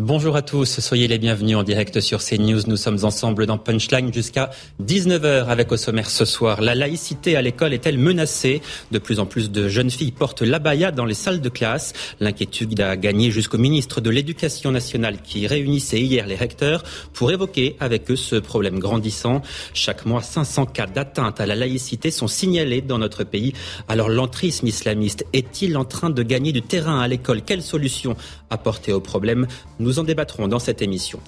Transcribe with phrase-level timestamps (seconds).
[0.00, 2.60] Bonjour à tous, soyez les bienvenus en direct sur CNews.
[2.68, 6.60] Nous sommes ensemble dans Punchline jusqu'à 19h avec au ce soir.
[6.60, 8.62] La laïcité à l'école est-elle menacée?
[8.92, 11.94] De plus en plus de jeunes filles portent l'abaya dans les salles de classe.
[12.20, 17.74] L'inquiétude a gagné jusqu'au ministre de l'Éducation nationale qui réunissait hier les recteurs pour évoquer
[17.80, 19.42] avec eux ce problème grandissant.
[19.74, 23.52] Chaque mois, 500 cas d'atteinte à la laïcité sont signalés dans notre pays.
[23.88, 27.42] Alors l'entrisme islamiste est-il en train de gagner du terrain à l'école?
[27.42, 28.14] Quelle solution
[28.48, 29.48] apporter au problème?
[29.96, 31.20] En débattrons dans cette émission.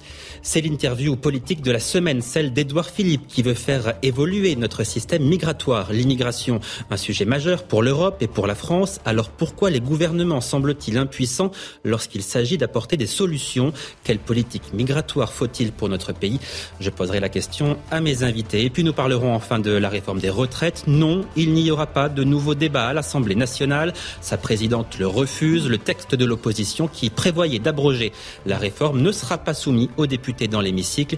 [0.43, 5.23] C'est l'interview politique de la semaine, celle d'Edouard Philippe, qui veut faire évoluer notre système
[5.23, 5.91] migratoire.
[5.91, 6.59] L'immigration,
[6.89, 8.99] un sujet majeur pour l'Europe et pour la France.
[9.05, 11.51] Alors pourquoi les gouvernements semblent-ils impuissants
[11.83, 13.73] lorsqu'il s'agit d'apporter des solutions?
[14.03, 16.39] Quelle politique migratoire faut-il pour notre pays?
[16.79, 18.63] Je poserai la question à mes invités.
[18.63, 20.83] Et puis nous parlerons enfin de la réforme des retraites.
[20.87, 23.93] Non, il n'y aura pas de nouveau débat à l'Assemblée nationale.
[24.21, 25.67] Sa présidente le refuse.
[25.67, 28.11] Le texte de l'opposition qui prévoyait d'abroger
[28.45, 31.17] la réforme ne sera pas soumis aux députés dans l'hémicycle.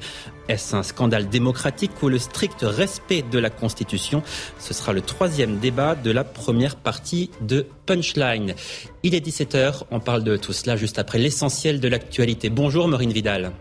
[0.50, 4.24] Est-ce un scandale démocratique ou le strict respect de la Constitution?
[4.60, 8.56] Ce sera le troisième débat de la première partie de Punchline.
[9.04, 12.50] Il est 17h, on parle de tout cela juste après l'essentiel de l'actualité.
[12.50, 13.52] Bonjour Maureen Vidal.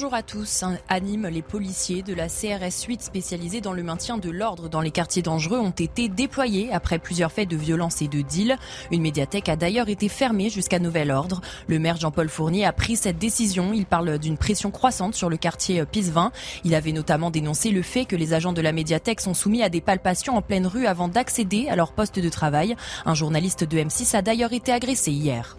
[0.00, 0.64] Bonjour à tous.
[0.88, 4.90] Anime les policiers de la CRS 8 spécialisés dans le maintien de l'ordre dans les
[4.90, 8.56] quartiers dangereux ont été déployés après plusieurs faits de violence et de deal.
[8.90, 11.42] Une médiathèque a d'ailleurs été fermée jusqu'à nouvel ordre.
[11.66, 13.74] Le maire Jean-Paul Fournier a pris cette décision.
[13.74, 16.32] Il parle d'une pression croissante sur le quartier Pisevin.
[16.64, 19.68] Il avait notamment dénoncé le fait que les agents de la médiathèque sont soumis à
[19.68, 22.74] des palpations en pleine rue avant d'accéder à leur poste de travail.
[23.04, 25.58] Un journaliste de M6 a d'ailleurs été agressé hier.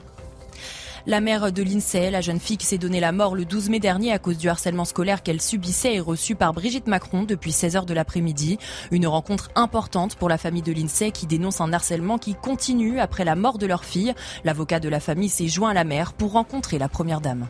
[1.08, 3.80] La mère de l'INSEE, la jeune fille qui s'est donné la mort le 12 mai
[3.80, 7.76] dernier à cause du harcèlement scolaire qu'elle subissait, est reçue par Brigitte Macron depuis 16
[7.76, 8.60] heures de l'après-midi.
[8.92, 13.26] Une rencontre importante pour la famille de l'INSEE qui dénonce un harcèlement qui continue après
[13.26, 14.14] la mort de leur fille.
[14.44, 17.48] L'avocat de la famille s'est joint à la mère pour rencontrer la première dame.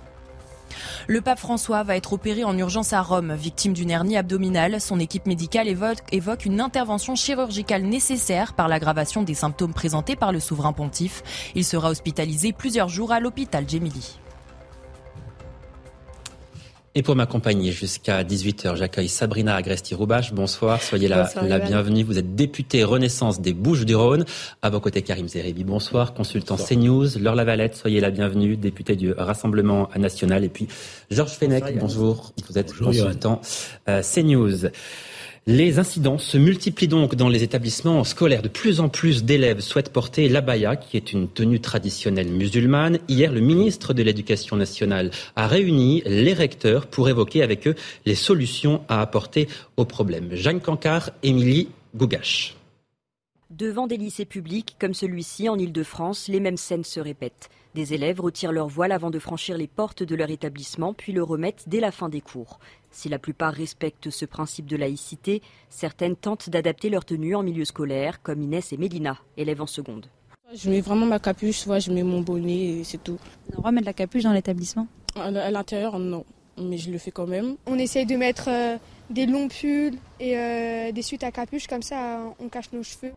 [1.07, 4.79] Le pape François va être opéré en urgence à Rome, victime d'une hernie abdominale.
[4.79, 10.39] Son équipe médicale évoque, une intervention chirurgicale nécessaire par l'aggravation des symptômes présentés par le
[10.39, 11.23] souverain pontife.
[11.55, 14.20] Il sera hospitalisé plusieurs jours à l'hôpital Gemelli.
[16.93, 20.33] Et pour m'accompagner jusqu'à 18h, j'accueille Sabrina Agresti-Roubache.
[20.33, 22.03] Bonsoir, soyez la, la bienvenue.
[22.03, 24.25] Vous êtes députée Renaissance des Bouches-du-Rhône.
[24.61, 25.63] À vos côtés, Karim Zeribi.
[25.63, 27.17] Bonsoir, consultant CNews.
[27.17, 30.43] Laure Lavalette, soyez la bienvenue, députée du Rassemblement national.
[30.43, 30.67] Et puis
[31.09, 32.33] Georges Fenech, bonjour.
[32.49, 33.39] Vous êtes consultant
[33.87, 34.67] euh, CNews.
[35.47, 38.43] Les incidents se multiplient donc dans les établissements scolaires.
[38.43, 42.99] De plus en plus d'élèves souhaitent porter l'abaya, qui est une tenue traditionnelle musulmane.
[43.07, 47.73] Hier, le ministre de l'Éducation nationale a réuni les recteurs pour évoquer avec eux
[48.05, 49.47] les solutions à apporter
[49.77, 50.29] au problème.
[50.35, 52.55] Jeanne Cancard, Émilie Gougache.
[53.49, 57.49] Devant des lycées publics comme celui-ci en Ile-de-France, les mêmes scènes se répètent.
[57.73, 61.23] Des élèves retirent leur voile avant de franchir les portes de leur établissement, puis le
[61.23, 62.59] remettent dès la fin des cours.
[62.91, 67.65] Si la plupart respectent ce principe de laïcité, certaines tentent d'adapter leur tenue en milieu
[67.65, 70.07] scolaire, comme Inès et Mélina, élèves en seconde.
[70.53, 73.17] Je mets vraiment ma capuche, soit je mets mon bonnet et c'est tout.
[73.47, 74.87] On a le droit de mettre la capuche dans l'établissement?
[75.15, 76.25] À l'intérieur, non,
[76.57, 77.55] mais je le fais quand même.
[77.65, 78.77] On essaye de mettre euh,
[79.09, 83.13] des longs pulls et euh, des suites à capuche, comme ça on cache nos cheveux.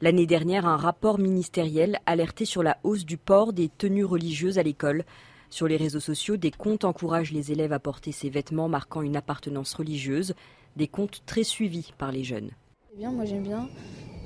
[0.00, 4.62] L'année dernière, un rapport ministériel alertait sur la hausse du port des tenues religieuses à
[4.62, 5.04] l'école.
[5.50, 9.16] Sur les réseaux sociaux, des comptes encouragent les élèves à porter ces vêtements marquant une
[9.16, 10.34] appartenance religieuse,
[10.76, 12.50] des comptes très suivis par les jeunes.
[12.96, 13.68] bien, moi j'aime bien,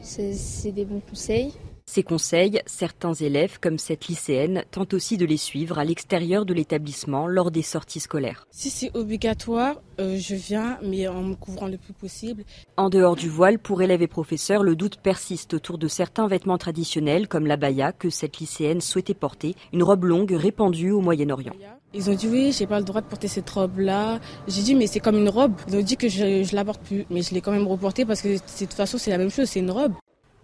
[0.03, 1.55] c'est des bons conseils.
[1.95, 6.53] Ces conseils, certains élèves, comme cette lycéenne, tentent aussi de les suivre à l'extérieur de
[6.53, 8.49] l'établissement lors des sorties scolaires.
[8.51, 12.43] Si c'est obligatoire, euh, je viens, mais en me couvrant le plus possible.
[12.77, 16.59] En dehors du voile, pour élèves et professeurs, le doute persiste autour de certains vêtements
[16.59, 21.55] traditionnels, comme la baya que cette lycéenne souhaitait porter, une robe longue répandue au Moyen-Orient.
[21.93, 24.19] Ils ont dit oui, j'ai pas le droit de porter cette robe-là.
[24.49, 25.55] J'ai dit mais c'est comme une robe.
[25.69, 28.05] Ils ont dit que je, je la porte plus, mais je l'ai quand même reportée
[28.05, 29.93] parce que de toute façon c'est la même chose, c'est une robe.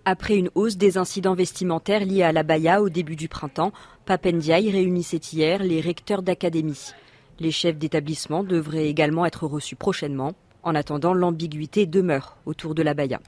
[0.07, 3.73] Après une hausse des incidents vestimentaires liés à la baya au début du printemps,
[4.07, 6.93] Papendiaï réunissait hier les recteurs d'académie.
[7.39, 10.33] Les chefs d'établissement devraient également être reçus prochainement.
[10.63, 13.21] En attendant, l'ambiguïté demeure autour de la baya.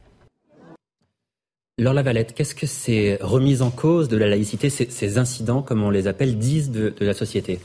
[1.78, 5.90] Laure Lavalette, qu'est-ce que ces remises en cause de la laïcité, ces, incidents, comme on
[5.90, 7.60] les appelle, disent de la société?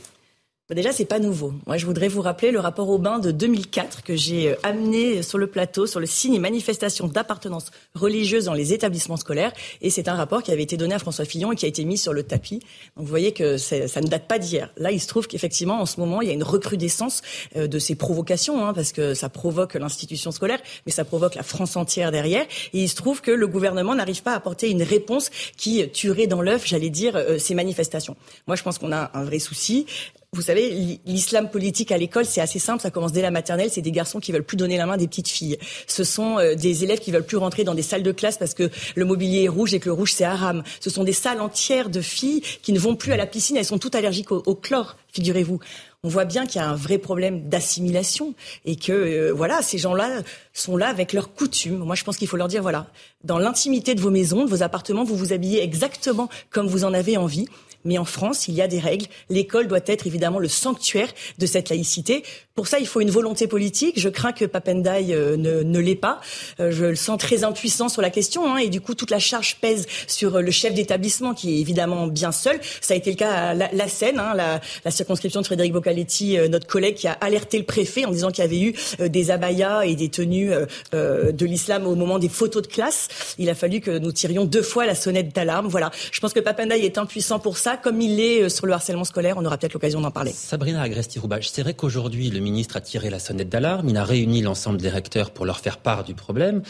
[0.74, 1.54] Déjà, c'est pas nouveau.
[1.66, 5.38] Moi, je voudrais vous rappeler le rapport Aubin de 2004 que j'ai euh, amené sur
[5.38, 9.52] le plateau sur le signe et manifestation d'appartenance religieuse dans les établissements scolaires.
[9.80, 11.86] Et c'est un rapport qui avait été donné à François Fillon et qui a été
[11.86, 12.58] mis sur le tapis.
[12.96, 14.70] Donc, vous voyez que ça ne date pas d'hier.
[14.76, 17.22] Là, il se trouve qu'effectivement, en ce moment, il y a une recrudescence
[17.56, 21.42] euh, de ces provocations, hein, parce que ça provoque l'institution scolaire, mais ça provoque la
[21.42, 22.44] France entière derrière.
[22.74, 26.26] Et il se trouve que le gouvernement n'arrive pas à apporter une réponse qui tuerait
[26.26, 28.16] dans l'œuf, j'allais dire, euh, ces manifestations.
[28.46, 29.86] Moi, je pense qu'on a un vrai souci.
[30.34, 32.82] Vous savez, l'islam politique à l'école, c'est assez simple.
[32.82, 33.70] Ça commence dès la maternelle.
[33.72, 35.56] C'est des garçons qui veulent plus donner la main des petites filles.
[35.86, 38.52] Ce sont euh, des élèves qui veulent plus rentrer dans des salles de classe parce
[38.52, 40.62] que le mobilier est rouge et que le rouge c'est haram.
[40.80, 43.56] Ce sont des salles entières de filles qui ne vont plus à la piscine.
[43.56, 45.60] Elles sont toutes allergiques au, chlore, figurez-vous.
[46.04, 48.34] On voit bien qu'il y a un vrai problème d'assimilation
[48.66, 50.20] et que euh, voilà, ces gens-là
[50.52, 51.78] sont là avec leurs coutumes.
[51.78, 52.88] Moi, je pense qu'il faut leur dire voilà,
[53.24, 56.92] dans l'intimité de vos maisons, de vos appartements, vous vous habillez exactement comme vous en
[56.92, 57.48] avez envie.
[57.84, 59.06] Mais en France, il y a des règles.
[59.30, 61.08] L'école doit être évidemment le sanctuaire
[61.38, 62.22] de cette laïcité.
[62.54, 64.00] Pour ça, il faut une volonté politique.
[64.00, 66.20] Je crains que Papendai euh, ne, ne l'ait pas.
[66.58, 68.52] Euh, je le sens très impuissant sur la question.
[68.52, 71.60] Hein, et du coup, toute la charge pèse sur euh, le chef d'établissement, qui est
[71.60, 72.58] évidemment bien seul.
[72.80, 76.36] Ça a été le cas à la, la Seine, hein, la, circonscription de Frédéric Boccaletti,
[76.48, 78.74] notre collègue, qui a alerté le préfet en disant qu'il y avait eu
[79.08, 80.50] des abayas et des tenues
[80.92, 83.08] de l'islam au moment des photos de classe.
[83.38, 85.68] Il a fallu que nous tirions deux fois la sonnette d'alarme.
[85.68, 85.90] Voilà.
[86.10, 89.36] Je pense que Papendai est impuissant pour ça, comme il est sur le harcèlement scolaire.
[89.38, 90.32] On aura peut-être l'occasion d'en parler.
[90.32, 94.42] Sabrina Agresti-Roubache, c'est vrai qu'aujourd'hui, le ministre a tiré la sonnette d'alarme, il a réuni
[94.42, 96.62] l'ensemble des recteurs pour leur faire part du problème.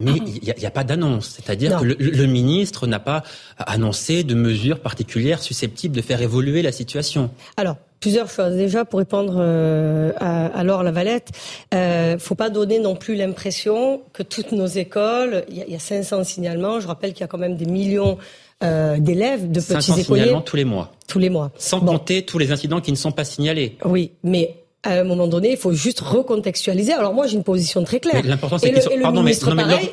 [0.00, 0.24] Mais ah.
[0.42, 3.22] il n'y a, pas d'annonce, c'est-à-dire que le, ministre n'a pas
[3.58, 7.30] annoncé de mesures particulières susceptibles de faire évoluer la situation.
[7.56, 8.54] Alors, plusieurs choses.
[8.56, 11.30] Déjà, pour répondre euh, à, Laure Lavalette,
[11.70, 15.74] il euh, ne faut pas donner non plus l'impression que toutes nos écoles, il y,
[15.74, 18.18] a 500 signalements, je rappelle qu'il y a quand même des millions
[18.62, 20.92] euh, d'élèves, de petits 500 signalements tous les mois.
[21.08, 21.50] Tous les mois.
[21.56, 23.76] Sans compter tous les incidents qui ne sont pas signalés.
[23.84, 26.92] Oui, mais à un moment donné, il faut juste recontextualiser.
[26.92, 28.20] Alors moi, j'ai une position très claire.
[28.24, 29.32] L'important, c'est que pardon, mais,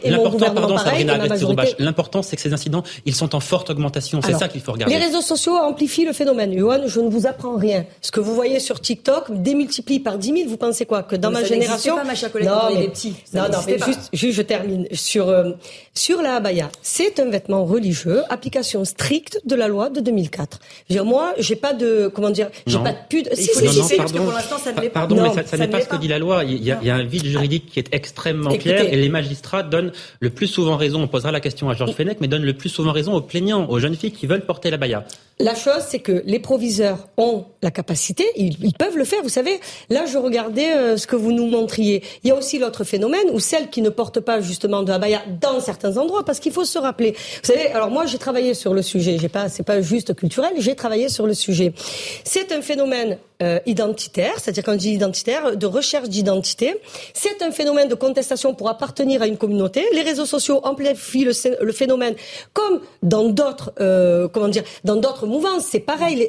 [0.03, 1.17] l'important, pardon, Sabrina
[1.77, 4.19] l'important, c'est que ces incidents, ils sont en forte augmentation.
[4.23, 4.95] C'est ça qu'il faut regarder.
[4.95, 6.57] Les réseaux sociaux amplifient le phénomène.
[6.57, 7.85] Johan, je ne vous apprends rien.
[8.01, 10.49] Ce que vous voyez sur TikTok démultiplie par 10 000.
[10.49, 11.03] Vous pensez quoi?
[11.03, 13.13] Que dans ma génération, pas, ma chère collègue, non, mais, petits.
[13.33, 15.51] non, non, mais juste, juste, je termine sur euh,
[15.99, 16.69] sur la abaya.
[16.81, 20.59] C'est un vêtement religieux, application stricte de la loi de 2004.
[20.87, 23.33] Je veux dire, moi, j'ai pas de comment dire, j'ai pas de pudeur.
[23.35, 25.97] Si, si, si, parce que pour l'instant, ça Pardon, mais ça, n'est pas ce que
[25.97, 26.43] dit la loi.
[26.45, 30.29] Il y, a, un vide juridique qui est extrêmement clair et les magistrats donnent le
[30.29, 32.91] plus souvent raison, on posera la question à Georges Fenech, mais donnent le plus souvent
[32.91, 35.05] raison aux plaignants, aux jeunes filles qui veulent porter la baya.
[35.41, 39.21] La chose, c'est que les proviseurs ont la capacité, ils, peuvent le faire.
[39.23, 39.59] Vous savez,
[39.89, 42.03] là, je regardais euh, ce que vous nous montriez.
[42.23, 45.21] Il y a aussi l'autre phénomène où celles qui ne portent pas justement de abaya
[45.39, 47.11] dans certains endroits, parce qu'il faut se rappeler.
[47.11, 49.17] Vous savez, alors moi, j'ai travaillé sur le sujet.
[49.19, 50.53] J'ai pas, c'est pas juste culturel.
[50.57, 51.73] J'ai travaillé sur le sujet.
[52.23, 56.75] C'est un phénomène euh, identitaire, c'est-à-dire quand je dis identitaire, de recherche d'identité.
[57.13, 59.85] C'est un phénomène de contestation pour appartenir à une communauté.
[59.93, 62.15] Les réseaux sociaux amplifient le, phénomène,
[62.53, 65.65] comme dans d'autres, euh, comment dire, dans d'autres mouvances.
[65.65, 66.27] C'est pareil.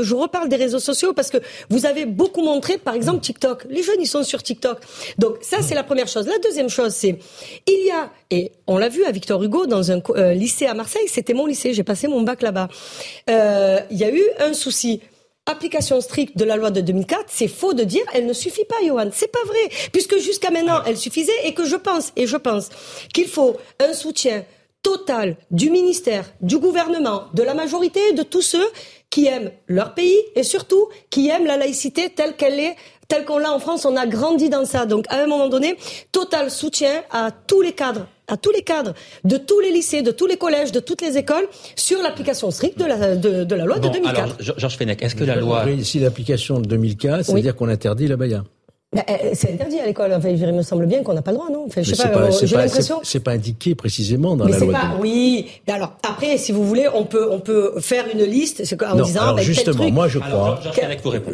[0.00, 1.38] je reparle des réseaux sociaux parce que
[1.70, 3.66] vous avez beaucoup montré, par exemple, TikTok.
[3.68, 4.78] Les jeunes, ils sont sur TikTok.
[5.18, 6.26] Donc ça, c'est la première chose.
[6.26, 7.18] La deuxième chose, c'est
[7.66, 10.74] il y a et on l'a vu à Victor Hugo dans un euh, lycée à
[10.74, 11.06] Marseille.
[11.06, 11.72] C'était mon lycée.
[11.72, 12.68] J'ai passé mon bac là-bas.
[13.30, 15.00] Euh, il y a eu un souci
[15.46, 18.76] application stricte de la loi de 2004, c'est faux de dire elle ne suffit pas,
[18.84, 19.10] Johan.
[19.12, 22.70] C'est pas vrai, puisque jusqu'à maintenant elle suffisait et que je pense et je pense
[23.12, 24.44] qu'il faut un soutien
[24.82, 28.66] total du ministère, du gouvernement, de la majorité, de tous ceux
[29.10, 32.76] qui aiment leur pays et surtout qui aiment la laïcité telle qu'elle est
[33.08, 34.86] telle qu'on l'a en France, on a grandi dans ça.
[34.86, 35.76] Donc, à un moment donné,
[36.10, 40.10] total soutien à tous les cadres à tous les cadres de tous les lycées, de
[40.10, 43.78] tous les collèges, de toutes les écoles sur l'application stricte de la, de, la loi
[43.78, 44.18] de 2004.
[44.18, 45.64] Alors, Georges Fenech, est-ce que la loi...
[45.70, 48.44] Ici, l'application de 2004, c'est-à-dire qu'on interdit la baya
[48.94, 50.12] bah, euh, c'est interdit à l'école.
[50.12, 51.64] Enfin, il me semble bien qu'on n'a pas le droit, non?
[51.66, 53.00] Enfin, je sais pas, j'ai l'impression.
[53.02, 54.72] C'est pas indiqué précisément dans la loi.
[54.72, 55.46] Pas, oui.
[55.66, 59.22] alors après, si vous voulez, on peut on peut faire une liste en disant.
[59.22, 60.60] Alors, justement, moi je crois.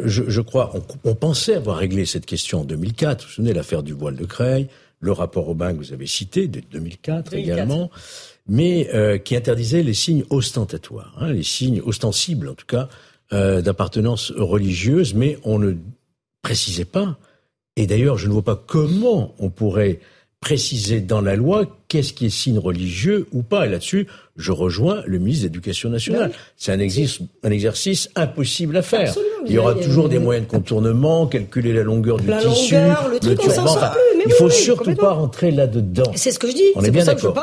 [0.07, 0.73] je, je, crois.
[0.75, 3.21] On, on, pensait avoir réglé cette question en 2004.
[3.21, 4.69] Vous vous souvenez l'affaire du voile de Creil,
[5.01, 7.91] le rapport Aubin que vous avez cité de 2004, également,
[8.47, 12.89] mais euh, qui interdisait les signes ostentatoires, hein, les signes ostensibles en tout cas
[13.33, 15.75] euh, d'appartenance religieuse, mais on ne
[16.43, 17.19] précisait pas
[17.77, 20.01] et d'ailleurs, je ne vois pas comment on pourrait
[20.41, 23.67] préciser dans la loi qu'est-ce qui est signe religieux ou pas.
[23.67, 24.07] Et là-dessus,
[24.41, 26.33] je rejoins le ministre de l'Éducation nationale.
[26.57, 29.15] C'est un, exercice, un exercice impossible à faire.
[29.47, 33.39] il y aura toujours des moyens de contournement, calculer la longueur du tissu, le, truc,
[33.47, 34.19] on sort plus.
[34.19, 36.13] Mais il faut surtout pas rentrer là-dedans.
[36.15, 36.63] C'est ce que je dis.
[36.75, 37.35] On est, bien d'accord.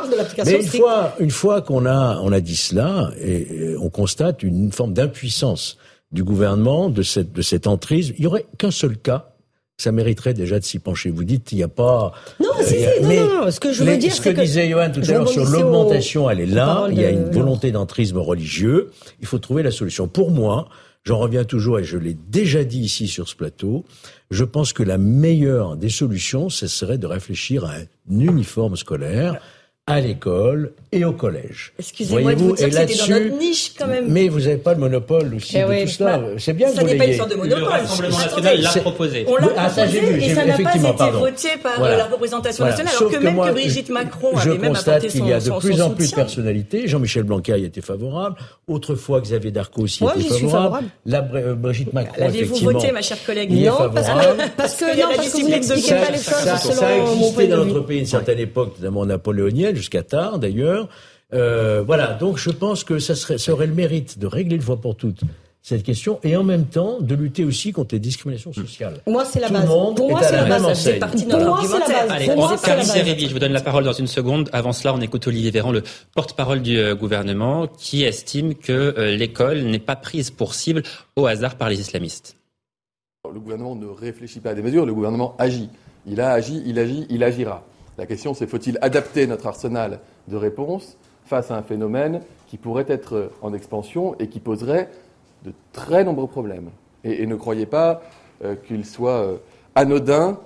[0.45, 4.71] Mais une fois, une fois qu'on a, on a dit cela, et, on constate une
[4.71, 5.77] forme d'impuissance
[6.11, 9.36] du gouvernement, de cette, de cette entrise, il y aurait qu'un seul cas
[9.77, 11.11] ça mériterait déjà de s'y pencher.
[11.11, 12.11] Vous dites il n'y a pas.
[12.39, 15.01] Non, euh, si, non, non, Ce que je veux dire, ce que, disait Johan tout
[15.07, 16.87] à l'heure sur l'augmentation, elle est là.
[16.89, 18.89] Il y a une volonté d'entrisme religieux.
[19.21, 20.07] Il faut trouver la solution.
[20.07, 20.67] Pour moi,
[21.03, 23.85] j'en reviens toujours et je l'ai déjà dit ici sur ce plateau.
[24.31, 29.39] Je pense que la meilleure des solutions, ce serait de réfléchir à un uniforme scolaire
[29.87, 31.73] à l'école et au collège.
[31.79, 34.07] Excusez-moi de vous dire que c'était dans notre niche quand même.
[34.09, 36.21] Mais vous n'avez pas le monopole aussi eh de tout cela.
[36.37, 37.59] c'est bien ça que vous n'est pas une sorte de monopole.
[37.59, 39.25] Le Rassemblement national l'a proposé.
[39.27, 40.79] On l'a ah, proposé vu, et ça n'a pas été
[41.11, 45.19] voté par la représentation nationale, alors que, même que Brigitte Macron avait même apporté son
[45.19, 46.87] qu'il y a de plus en plus de personnalités.
[46.87, 48.35] Jean-Michel Blanquer y était favorable.
[48.67, 50.87] Autrefois, Xavier Darcos aussi était favorable.
[51.05, 55.41] La euh, Brigitte Macron, L'avez-vous voté, ma chère collègue Non, parce que non, parce que
[55.41, 59.05] vous n'expliquez pas les choses Ça a existé dans notre pays une certaine époque, notamment
[59.05, 60.89] napoléonienne, jusqu'à tard d'ailleurs
[61.33, 64.61] euh, voilà, donc je pense que ça, serait, ça aurait le mérite de régler une
[64.61, 65.21] fois pour toutes
[65.67, 69.01] cette question et en même temps de lutter aussi contre les discriminations sociales.
[69.05, 69.63] Moi, c'est la Tout base.
[69.63, 70.61] Le monde pour moi, c'est la, base.
[70.61, 70.99] Pour moi, c'est
[72.69, 72.91] la base.
[72.91, 74.49] Allez, je vous donne la parole dans une seconde.
[74.53, 75.83] Avant cela, on écoute Olivier Véran, le
[76.15, 80.83] porte-parole du euh, gouvernement, qui estime que euh, l'école n'est pas prise pour cible
[81.17, 82.37] au hasard par les islamistes.
[83.29, 85.67] Le gouvernement ne réfléchit pas à des mesures, le gouvernement agit.
[86.05, 87.65] Il a agi, il agit, il agira.
[87.97, 92.85] La question, c'est faut-il adapter notre arsenal de réponses face à un phénomène qui pourrait
[92.87, 94.89] être en expansion et qui poserait
[95.43, 96.69] de très nombreux problèmes.
[97.03, 98.01] Et, ne croyez pas
[98.43, 99.37] euh, qu'il soit euh,
[99.75, 100.39] anodin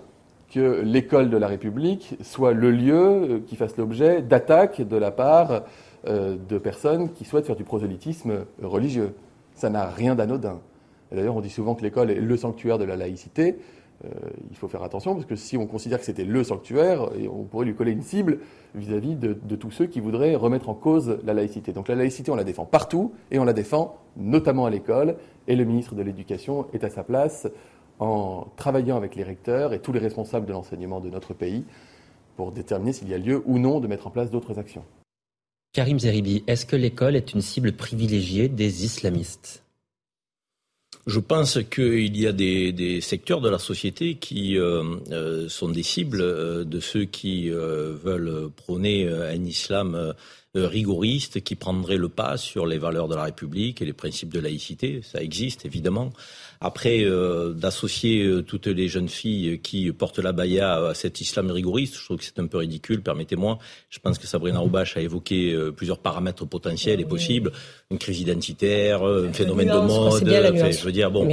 [0.54, 5.12] que l'école de la République soit le lieu euh, qui fasse l'objet d'attaques de la
[5.12, 5.64] part
[6.04, 9.14] de personnes qui souhaitent faire du prosélytisme religieux.
[9.54, 10.60] Ça n'a rien d'anodin.
[11.12, 13.58] D'ailleurs, on dit souvent que l'école est le sanctuaire de la laïcité.
[14.04, 14.10] Euh,
[14.50, 17.66] il faut faire attention parce que si on considère que c'était le sanctuaire, on pourrait
[17.66, 18.40] lui coller une cible
[18.74, 21.72] vis-à-vis de, tous ceux qui voudraient remettre en cause la laïcité.
[21.72, 25.16] Donc la laïcité, on la défend partout et on la défend notamment à l'école.
[25.48, 27.48] Et le ministre de l'Éducation est à sa place
[28.00, 31.64] en travaillant avec les recteurs et tous les responsables de l'enseignement de notre pays
[32.36, 34.84] pour déterminer s'il y a lieu ou non de mettre en place d'autres actions.
[35.74, 39.64] Karim Zeribi, est-ce que l'école est une cible privilégiée des islamistes?
[41.08, 45.84] Je pense qu'il y a des, secteurs de la société qui euh, euh, sont des
[45.84, 50.14] cibles euh, de ceux qui veulent prôner un islam
[50.54, 54.40] rigoriste qui prendrait le pas sur les valeurs de la République et les principes de
[54.40, 55.02] laïcité.
[55.02, 56.12] Ça existe évidemment.
[56.64, 61.50] Après, euh, d'associer euh, toutes les jeunes filles qui portent la baya à cet islam
[61.50, 63.58] rigoriste, je trouve que c'est un peu ridicule, permettez-moi.
[63.90, 67.52] Je pense que Sabrina Roubache a évoqué euh, plusieurs paramètres potentiels et possibles.
[67.90, 70.24] Une crise identitaire, un phénomène de mode.
[70.24, 71.28] je veux dire, bon,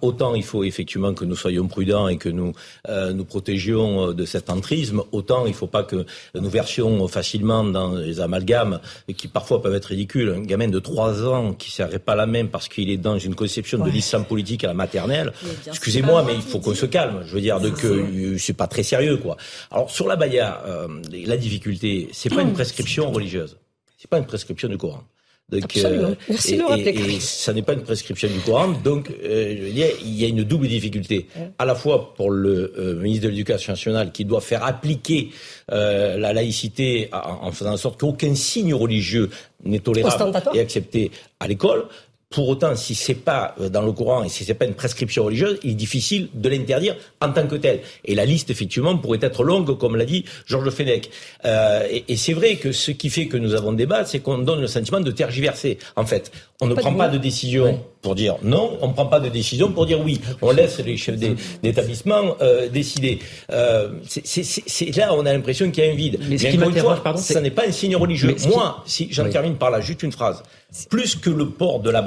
[0.00, 2.52] autant il faut effectivement que nous soyons prudents et que nous
[2.88, 7.94] nous protégions de cet entrisme, autant il ne faut pas que nous versions facilement dans
[7.96, 8.80] les amalgames
[9.14, 10.30] qui parfois peuvent être ridicules.
[10.30, 13.18] Un gamin de 3 ans qui ne serrait pas la même parce qu'il est dans
[13.18, 15.32] une conception de l'islam politique à la maternelle.
[15.66, 17.22] Excusez-moi, mais il faut qu'on se calme.
[17.26, 19.36] Je veux dire, que euh, c'est pas très sérieux, quoi.
[19.70, 20.88] Alors sur la baya, euh,
[21.26, 23.56] la difficulté, c'est pas une prescription religieuse.
[23.98, 25.02] C'est pas une prescription du Coran.
[25.48, 28.68] Donc, euh, Merci de et, ça n'est pas une prescription du Coran.
[28.68, 31.26] Donc, je veux dire, il y a une double difficulté.
[31.58, 35.30] À la fois pour le ministre de l'Éducation nationale qui doit faire appliquer
[35.68, 39.28] la laïcité en, faisant en sorte qu'aucun signe religieux
[39.64, 41.86] n'est tolérable et accepté à l'école.
[42.32, 45.24] Pour autant, si c'est pas euh, dans le courant et si c'est pas une prescription
[45.24, 47.80] religieuse, il est difficile de l'interdire en tant que tel.
[48.04, 51.10] Et la liste, effectivement, pourrait être longue, comme l'a dit Georges Fenech.
[51.44, 54.60] Euh, et, c'est vrai que ce qui fait que nous avons débat, c'est qu'on donne
[54.60, 55.78] le sentiment de tergiverser.
[55.96, 59.20] En fait, on ne prend pas de décision pour dire non, on ne prend pas
[59.20, 60.20] de décision pour dire oui.
[60.40, 61.18] On laisse les chefs
[61.62, 63.18] d'établissement euh, décider.
[63.50, 66.18] Euh, c'est là, on a l'impression qu'il y a un vide.
[66.28, 68.36] Mais ce qui m'interroge, pardon, ça n'est pas un signe religieux.
[68.48, 70.42] Moi, si j'en termine par là, juste une phrase.
[70.88, 72.00] Plus que le port de la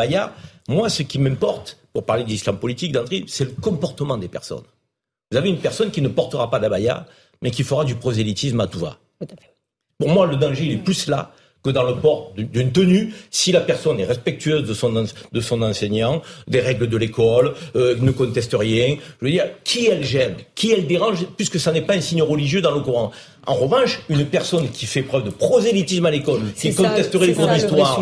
[0.67, 4.63] moi, ce qui m'importe, pour parler d'islam politique d'entrée, c'est le comportement des personnes.
[5.31, 7.05] Vous avez une personne qui ne portera pas la baya,
[7.41, 8.97] mais qui fera du prosélytisme à tout va.
[9.97, 11.31] Pour moi, le danger, il est plus là
[11.65, 15.61] que dans le port d'une tenue, si la personne est respectueuse de son, de son
[15.63, 18.97] enseignant, des règles de l'école, euh, ne conteste rien.
[19.19, 22.21] Je veux dire, qui elle gêne, qui elle dérange, puisque ça n'est pas un signe
[22.21, 23.11] religieux dans le Coran.
[23.47, 27.47] En revanche, une personne qui fait preuve de prosélytisme à l'école, qui contesterait les cours
[27.47, 28.01] d'histoire,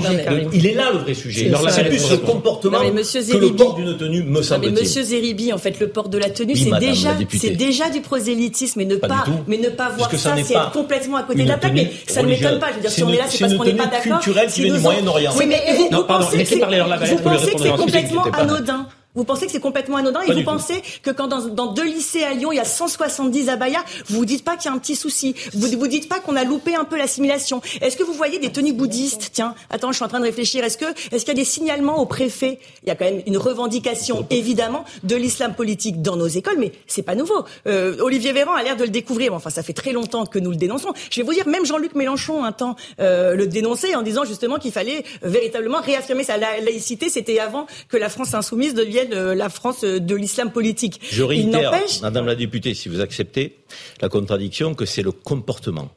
[0.54, 1.52] il est là le vrai sujet.
[1.70, 4.74] C'est plus ce comportement que le port d'une tenue, me semble-t-il.
[4.74, 8.02] Mais Monsieur Zeribi, en fait, le port de la tenue, c'est déjà, c'est déjà du
[8.02, 11.58] prosélytisme, mais ne pas, mais ne pas voir ça, c'est complètement à côté de la
[11.58, 11.74] plaque.
[11.74, 12.70] Mais ça ne m'étonne pas.
[12.70, 14.20] Je veux dire, si on est là, c'est parce qu'on n'est pas d'accord.
[14.20, 15.32] culturelle qui vient du Moyen-Orient.
[15.38, 20.34] Oui, mais vous pensez que c'est complètement anodin vous pensez que c'est complètement anodin et
[20.34, 23.84] vous pensez que quand dans, dans, deux lycées à Lyon, il y a 170 abayas,
[24.08, 25.36] vous vous dites pas qu'il y a un petit souci.
[25.54, 27.62] Vous vous dites pas qu'on a loupé un peu l'assimilation.
[27.82, 29.30] Est-ce que vous voyez des tenues bouddhistes?
[29.34, 30.64] Tiens, attends, je suis en train de réfléchir.
[30.64, 32.60] Est-ce que est-ce qu'il y a des signalements au préfet?
[32.84, 36.72] Il y a quand même une revendication évidemment de l'islam politique dans nos écoles, mais
[36.88, 37.46] c'est pas nouveau.
[37.68, 39.34] Euh, Olivier Véran a l'air de le découvrir.
[39.34, 40.94] Enfin, ça fait très longtemps que nous le dénonçons.
[41.12, 44.58] Je vais vous dire, même Jean-Luc Mélenchon un temps euh, le dénonçait en disant justement
[44.58, 47.10] qu'il fallait véritablement réaffirmer sa laïcité.
[47.10, 51.00] C'était avant que la France insoumise devienne la France de l'islam politique.
[51.12, 53.58] Je réitère, Madame la députée, si vous acceptez
[54.02, 55.92] la contradiction, que c'est le comportement.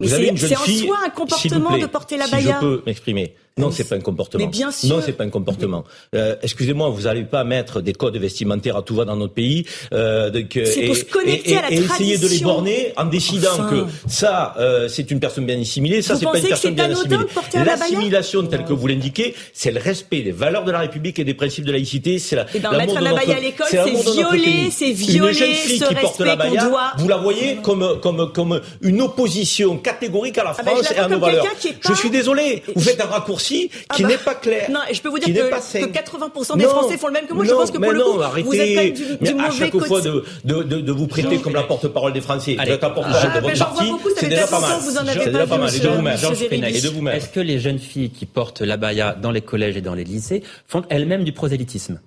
[0.00, 2.40] Mais c'est en soi un comportement de porter la baya.
[2.40, 3.34] Si je peux m'exprimer.
[3.58, 4.44] Non, c'est pas un comportement.
[4.44, 4.88] Mais bien sûr.
[4.88, 5.84] Non, c'est pas un comportement.
[6.14, 9.66] Euh, excusez-moi, vous n'allez pas mettre des codes vestimentaires à tout va dans notre pays.
[9.92, 13.84] Euh, c'est pour se connecter à la et essayer de les borner en décidant que
[14.08, 17.26] ça, euh, c'est une personne bien assimilée, ça, c'est pas une personne bien assimilée.
[17.54, 21.34] L'assimilation, telle que vous l'indiquez, c'est le respect des valeurs de la République et des
[21.34, 22.18] principes de laïcité.
[22.18, 22.46] C'est la.
[22.54, 26.70] Et ben, mettre la baya à l'école, c'est violer, c'est violer qui porte la baya,
[26.96, 30.98] vous la voyez comme comme comme une opposition catégorique à la ah ben, France et
[30.98, 31.44] à nos valeurs.
[31.86, 34.70] Je suis désolé, vous faites un raccourci qui ah n'est bah, pas clair.
[34.70, 37.34] Non, et je peux vous dire que, que 80% des Français font le même que
[37.34, 37.44] moi.
[37.44, 39.50] je pense que pour le coup, arrêtez, vous êtes quand même du, mais du à
[39.50, 42.80] chaque fois de, de, de, de, vous prêter comme la porte-parole des Français, vous êtes
[42.80, 44.78] porte-parole de votre parti, c'est déjà pas mal.
[44.80, 45.74] C'est déjà pas mal.
[45.74, 47.16] Et de vous-même.
[47.16, 50.42] Est-ce que les jeunes filles qui portent l'abaya dans les collèges et dans les lycées
[50.66, 52.00] font elles-mêmes du prosélytisme?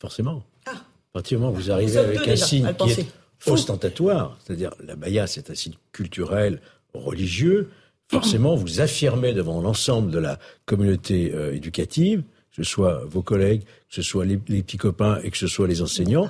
[0.00, 0.42] Forcément.
[0.66, 0.72] Ah.
[0.72, 3.06] À partir du moment où vous arrivez avec un signe qui est
[3.46, 6.60] ostentatoire, c'est-à-dire l'abaya, c'est un signe culturel,
[6.94, 7.70] religieux,
[8.10, 13.62] forcément, vous affirmez devant l'ensemble de la communauté euh, éducative, que ce soit vos collègues,
[13.62, 16.28] que ce soit les, petits copains et que ce soit les enseignants,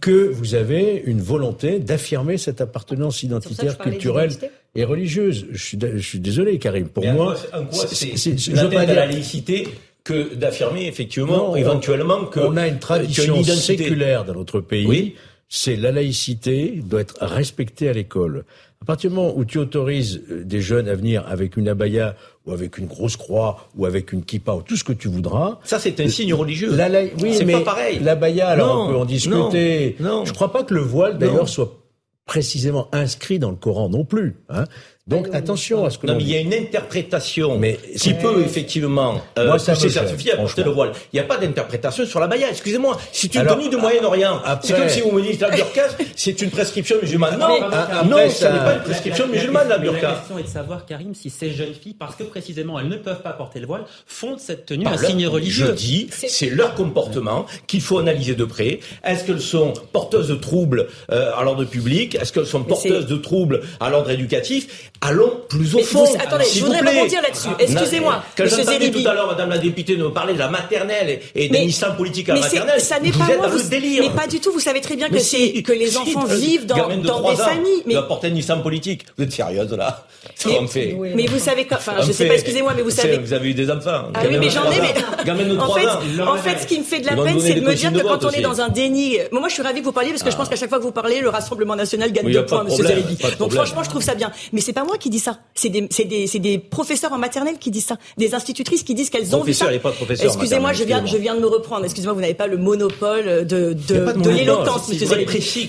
[0.00, 4.32] que vous avez une volonté d'affirmer cette appartenance identitaire, culturelle
[4.74, 5.46] et religieuse.
[5.50, 6.88] Je suis, je suis désolé, Karim.
[6.88, 7.36] Pour moi,
[7.72, 9.68] c'est pas la laïcité
[10.04, 14.86] que d'affirmer effectivement, éventuellement, que on a une tradition séculaire dans notre pays.
[14.86, 15.14] Oui.
[15.48, 18.44] C'est la laïcité doit être respectée à l'école.
[18.84, 22.16] À partir du moment où tu autorises euh, des jeunes à venir avec une abaya
[22.44, 25.58] ou avec une grosse croix ou avec une kippa ou tout ce que tu voudras.
[25.64, 26.76] Ça, c'est un signe religieux.
[26.76, 26.90] La,
[27.22, 27.98] oui, c'est pas pareil.
[28.00, 29.96] L'abaya, alors on peut en discuter.
[30.00, 31.78] Non, Je crois pas que le voile, d'ailleurs, soit
[32.26, 34.36] précisément inscrit dans le Coran non plus.
[34.50, 34.64] Hein.
[35.06, 38.40] Donc attention à ce que non, mais il y a une interprétation mais qui peut
[38.42, 40.92] effectivement euh, Moi, ça certifier à porter le voile.
[41.12, 42.48] Il n'y a pas d'interprétation sur la baya.
[42.48, 44.40] Excusez-moi, c'est une tenue de Moyen-Orient.
[44.62, 47.38] C'est comme si vous me dites la burqa, c'est une prescription musulmane.
[47.38, 47.48] Non,
[48.06, 50.08] non, ça n'est pas une prescription musulmane la burqa.
[50.08, 52.96] La question est de savoir, Karim, si ces jeunes filles, parce que précisément elles ne
[52.96, 55.66] peuvent pas porter le voile, font de cette tenue un signe religieux.
[55.66, 58.80] Je dis, c'est leur comportement qu'il faut analyser de près.
[59.04, 62.14] Est-ce qu'elles sont porteuses de troubles euh, à l'ordre public?
[62.14, 64.92] Est-ce qu'elles sont porteuses de troubles à l'ordre éducatif?
[65.04, 66.06] Allons plus au fond.
[66.18, 67.48] attendez, je voudrais rebondir là-dessus.
[67.50, 71.20] Ah, Excusez-moi, Quand j'entendais tout à l'heure, Madame la députée, nous parler de la maternelle
[71.34, 74.02] et, des missions politiques à la maternelle, ça n'est pas moi, vous, délire.
[74.02, 74.50] Mais pas du tout.
[74.50, 77.82] Vous savez très bien que c'est que les enfants vivent dans, des familles.
[77.86, 79.04] Mais porter une mission politique.
[79.18, 80.06] Vous êtes sérieuse là?
[80.36, 80.96] Fait.
[81.14, 81.76] Mais vous savez quoi?
[81.76, 82.34] Enfin, je sais pas.
[82.34, 83.18] Excusez-moi, mais vous savez.
[83.18, 84.08] Vous avez eu des enfants.
[84.14, 84.80] Ah oui, mais j'en ai.
[84.80, 88.00] Mais en fait, ce qui me fait de la peine, c'est de me dire que
[88.00, 89.18] quand on est dans un déni.
[89.32, 90.84] Moi, je suis ravi que vous parliez parce que je pense qu'à chaque fois que
[90.84, 93.18] vous parlez, le Rassemblement national gagne deux points, Monsieur Zeribi.
[93.38, 94.32] Donc franchement, je trouve ça bien.
[94.52, 97.86] Mais c'est pas moi qui dis ça c'est des, des, professeurs en maternelle qui disent
[97.86, 99.66] ça, des institutrices qui disent qu'elles ont vu ça.
[99.78, 101.84] Pas professeur Excusez-moi, je viens, je viens de me reprendre.
[101.84, 105.06] Excusez-moi, vous n'avez pas le monopole de, de, de, l'éloquence, monsieur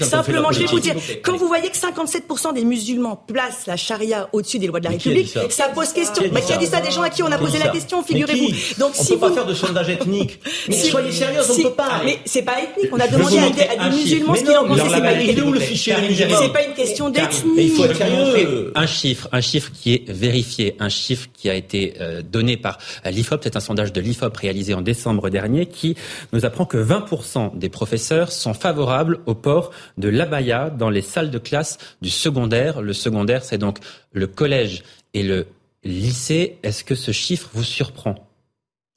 [0.02, 4.30] Simplement, je vais vous dire, quand vous voyez que 57% des musulmans placent la charia
[4.34, 6.24] au-dessus des lois de la République, ça pose question.
[6.24, 8.04] Qui a, qui a dit ça Des gens à qui on a posé la question,
[8.04, 8.80] figurez-vous.
[8.80, 10.40] Donc, on si peut pas faire de sondage ethnique.
[10.68, 12.02] Mais soyez sérieux, on peut pas.
[12.04, 12.90] Mais c'est pas ethnique.
[12.92, 14.84] On a demandé à des musulmans ce qu'ils en pensaient.
[14.90, 17.52] C'est pas une question d'ethnie.
[17.58, 18.72] Il faut être sérieux.
[18.76, 18.88] Un
[19.32, 23.42] un chiffre qui est vérifier un chiffre qui a été euh, donné par l'IFOP.
[23.44, 25.96] C'est un sondage de l'IFOP réalisé en décembre dernier qui
[26.34, 31.32] nous apprend que 20% des professeurs sont favorables au port de l'abaya dans les salles
[31.32, 32.82] de classe du secondaire.
[32.82, 33.80] Le secondaire, c'est donc
[34.14, 35.48] le collège et le
[35.84, 36.58] lycée.
[36.64, 38.16] Est-ce que ce chiffre vous surprend?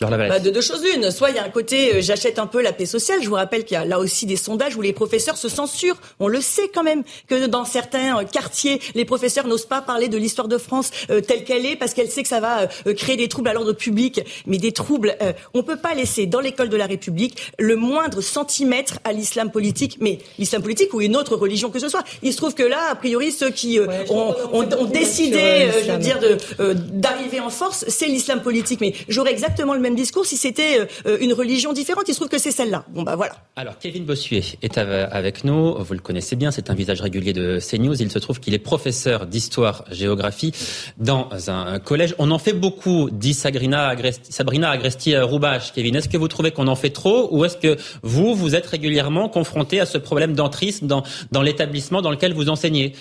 [0.00, 1.10] Bah, de deux choses l'une.
[1.10, 3.18] Soit il y a un côté euh, j'achète un peu la paix sociale.
[3.20, 5.96] Je vous rappelle qu'il y a là aussi des sondages où les professeurs se censurent.
[6.20, 10.06] On le sait quand même que dans certains euh, quartiers, les professeurs n'osent pas parler
[10.06, 13.16] de l'histoire de France euh, telle qu'elle est parce qu'elle sait que ça va créer
[13.16, 14.20] des troubles à l'ordre public.
[14.46, 15.16] Mais des troubles,
[15.54, 19.98] on peut pas laisser dans l'école de la République le moindre centimètre à l'islam politique.
[20.00, 22.04] Mais l'islam politique ou une autre religion que ce soit.
[22.22, 23.80] Il se trouve que là, a priori, ceux qui
[24.10, 26.18] ont, ont, décidé, je veux dire,
[26.58, 28.80] d'arriver en force, c'est l'islam politique.
[28.80, 32.04] Mais j'aurais exactement le même discours si c'était euh, une religion différente.
[32.08, 32.84] Il se trouve que c'est celle-là.
[32.88, 33.36] Bon, bah voilà.
[33.56, 35.74] Alors, Kevin Bossuet est avec nous.
[35.78, 38.00] Vous le connaissez bien, c'est un visage régulier de CNews.
[38.00, 40.52] Il se trouve qu'il est professeur d'histoire-géographie
[40.98, 42.14] dans un collège.
[42.18, 45.72] On en fait beaucoup, dit Sabrina Agresti-Roubache.
[45.72, 48.66] Kevin, est-ce que vous trouvez qu'on en fait trop ou est-ce que vous, vous êtes
[48.66, 52.94] régulièrement confronté à ce problème d'entrisme dans, dans l'établissement dans lequel vous enseignez?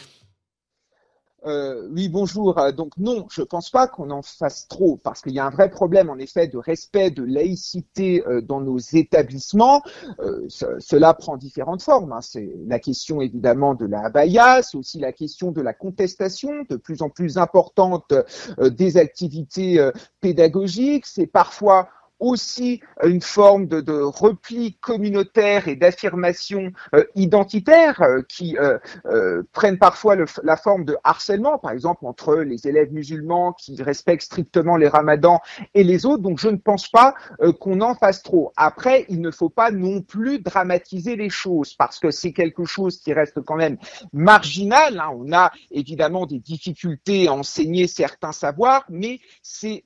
[1.47, 2.57] Euh, oui, bonjour.
[2.57, 5.45] Euh, donc non, je ne pense pas qu'on en fasse trop, parce qu'il y a
[5.45, 9.81] un vrai problème, en effet, de respect de laïcité euh, dans nos établissements.
[10.49, 12.12] cela prend différentes formes.
[12.12, 12.21] Hein.
[12.21, 16.75] C'est la question évidemment de la abaya, c'est aussi la question de la contestation de
[16.75, 18.13] plus en plus importante
[18.60, 19.89] des activités
[20.21, 21.05] pédagogiques.
[21.05, 28.58] C'est parfois aussi une forme de, de repli communautaire et d'affirmation euh, identitaire euh, qui
[28.58, 33.82] euh, prennent parfois le, la forme de harcèlement, par exemple entre les élèves musulmans qui
[33.82, 35.39] respectent strictement les ramadans
[35.73, 36.23] et les autres.
[36.23, 37.13] Donc je ne pense pas
[37.60, 38.51] qu'on en fasse trop.
[38.56, 42.99] Après, il ne faut pas non plus dramatiser les choses parce que c'est quelque chose
[42.99, 43.77] qui reste quand même
[44.13, 44.99] marginal.
[44.99, 45.12] Hein.
[45.15, 49.84] On a évidemment des difficultés à enseigner certains savoirs, mais c'est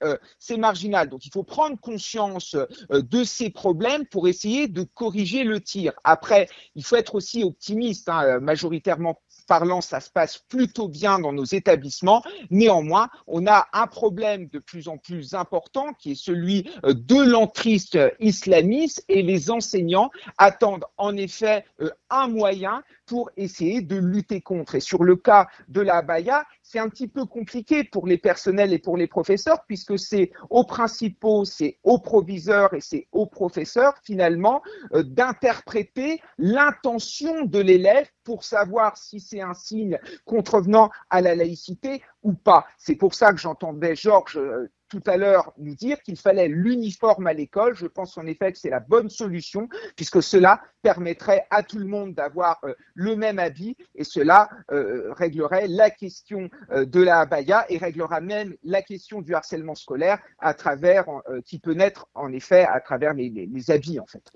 [0.58, 1.10] marginal.
[1.10, 2.21] Donc il faut prendre conscience
[2.56, 5.94] euh, de ces problèmes pour essayer de corriger le tir.
[6.04, 11.20] Après, il faut être aussi optimiste, hein, euh, majoritairement parlant, ça se passe plutôt bien
[11.20, 12.24] dans nos établissements.
[12.52, 17.22] Néanmoins, on a un problème de plus en plus important qui est celui euh, de
[17.22, 21.66] l'entriste islamiste et les enseignants attendent en effet
[22.10, 24.76] un moyen pour essayer de lutter contre.
[24.76, 28.72] Et sur le cas de la Baïa, c'est un petit peu compliqué pour les personnels
[28.72, 33.96] et pour les professeurs, puisque c'est aux principaux, c'est aux proviseurs et c'est aux professeurs,
[34.04, 34.62] finalement,
[34.94, 42.02] euh, d'interpréter l'intention de l'élève pour savoir si c'est un signe contrevenant à la laïcité
[42.24, 42.66] ou pas.
[42.78, 47.26] C'est pour ça que j'entendais Georges euh, tout à l'heure nous dire qu'il fallait l'uniforme
[47.26, 47.76] à l'école.
[47.76, 51.86] Je pense en effet que c'est la bonne solution puisque cela permettrait à tout le
[51.86, 57.22] monde d'avoir euh, le même habit et cela euh, réglerait la question euh, de la
[57.22, 61.06] abaya et réglera même la question du harcèlement scolaire à travers
[61.46, 64.34] qui peut naître en effet à travers les, les habits en fait.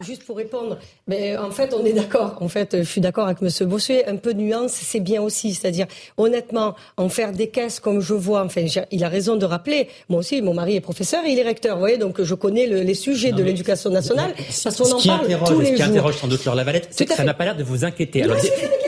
[0.00, 0.76] Juste pour répondre,
[1.06, 2.38] mais en fait, on est d'accord.
[2.40, 3.68] En fait, je suis d'accord avec M.
[3.68, 4.04] Bossuet.
[4.06, 5.54] Un peu de nuance, c'est bien aussi.
[5.54, 9.88] C'est-à-dire, honnêtement, en faire des caisses comme je vois, enfin, il a raison de rappeler.
[10.08, 11.76] Moi aussi, mon mari est professeur et il est recteur.
[11.76, 15.60] Vous voyez, donc je connais les sujets de l'éducation nationale parce qu'on en parle tous
[15.60, 15.76] les jours.
[15.76, 17.84] Ce qui interroge sans doute Laure Lavalette, c'est que ça n'a pas l'air de vous
[17.84, 18.24] inquiéter.
[18.24, 18.36] Alors,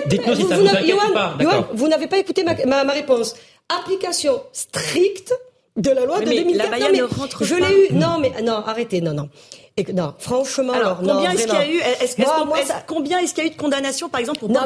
[0.08, 1.38] dites-nous si ça vous, inquiète pas.
[1.72, 3.36] vous n'avez pas écouté ma, ma réponse.
[3.68, 5.32] Application stricte
[5.76, 6.70] de la loi de 2004.
[6.70, 7.94] La non, mais rentre je l'ai eu.
[7.94, 9.28] Non, mais non, arrêtez, non, non
[9.92, 12.16] non, franchement, alors, combien est-ce qu'il y a eu est-ce,
[12.86, 14.60] Combien est-ce qu'il y a eu de condamnations, par exemple, pour non,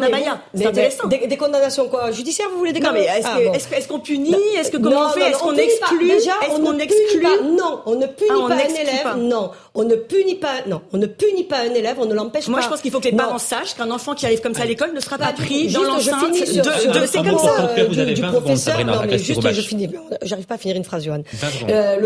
[0.55, 1.09] C'est intéressant.
[1.09, 4.71] Des, condamnations quoi Judiciaires, vous voulez des Non, mais est-ce, ah, est-ce, qu'on punit Est-ce
[4.71, 8.49] que comment on fait Est-ce qu'on exclut Est-ce qu'on exclut Non, on ne punit ah,
[8.49, 9.17] pas un élève.
[9.17, 10.63] Non, on ne punit pas.
[10.69, 11.97] Non, on ne punit pas un élève.
[11.99, 12.53] On ne l'empêche pas.
[12.53, 14.63] Moi, je pense qu'il faut que les parents sachent qu'un enfant qui arrive comme ça
[14.63, 17.07] à l'école ne sera pas pris dans l'enceinte de.
[17.07, 17.75] C'est comme ça.
[18.15, 18.85] Du professeur.
[18.85, 19.91] Non, mais juste, je finis.
[20.23, 21.23] J'arrive pas à finir une phrase, Johan.
[21.69, 21.97] Euh,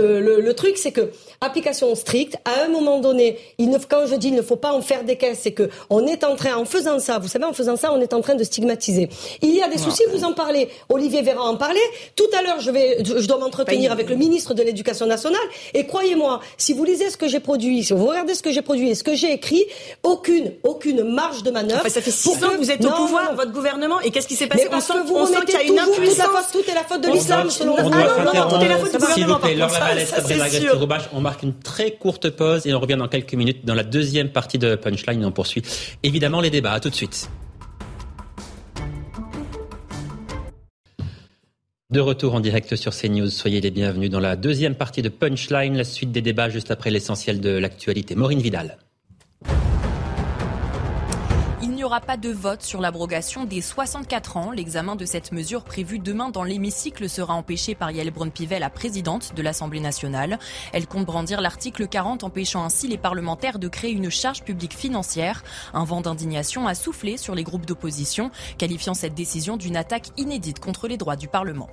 [0.40, 1.10] le truc, c'est que
[1.42, 2.38] application stricte.
[2.46, 5.04] À un moment donné, il ne, quand je dis il ne faut pas en faire
[5.04, 7.76] des caisses, c'est que on est en train, en faisant ça, vous savez, en faisant
[7.76, 9.08] ça, on est en train de stigmatiser.
[9.42, 10.68] Il y a des soucis, vous en parlez.
[10.88, 11.80] Olivier Véran en parlait.
[12.16, 15.40] Tout à l'heure, je vais, je dois m'entretenir avec le ministre de l'Éducation nationale.
[15.74, 18.62] Et croyez-moi, si vous lisez ce que j'ai produit, si vous regardez ce que j'ai
[18.62, 19.64] produit et ce que j'ai écrit,
[20.02, 21.86] aucune, aucune marge de manœuvre.
[21.88, 24.46] ça fait six ans que vous êtes au pouvoir, votre gouvernement, et qu'est-ce qui s'est
[24.46, 26.52] passé On sent, on sent qu'il y a une impuissance.
[26.52, 27.90] Tout est la faute de l'islam, selon vous.
[27.92, 29.14] Ah non, non, tout est la faute du gouvernement.
[29.14, 29.26] S'il
[30.68, 33.74] vous plaît, on marque une très courte pause et on revient dans quelques minutes dans
[33.74, 35.24] la deuxième partie de Punchline.
[35.24, 35.62] On poursuit
[36.02, 36.72] évidemment les débats.
[36.72, 37.28] À tout de suite.
[41.90, 45.76] De retour en direct sur CNews, soyez les bienvenus dans la deuxième partie de Punchline,
[45.76, 48.16] la suite des débats juste après l'essentiel de l'actualité.
[48.16, 48.78] Maureen Vidal.
[51.84, 54.50] N'y aura pas de vote sur l'abrogation des 64 ans.
[54.52, 59.34] L'examen de cette mesure prévue demain dans l'hémicycle sera empêché par Yael Braun-Pivet, la présidente
[59.34, 60.38] de l'Assemblée nationale.
[60.72, 65.44] Elle compte brandir l'article 40 empêchant ainsi les parlementaires de créer une charge publique financière.
[65.74, 70.60] Un vent d'indignation a soufflé sur les groupes d'opposition, qualifiant cette décision d'une attaque inédite
[70.60, 71.68] contre les droits du Parlement.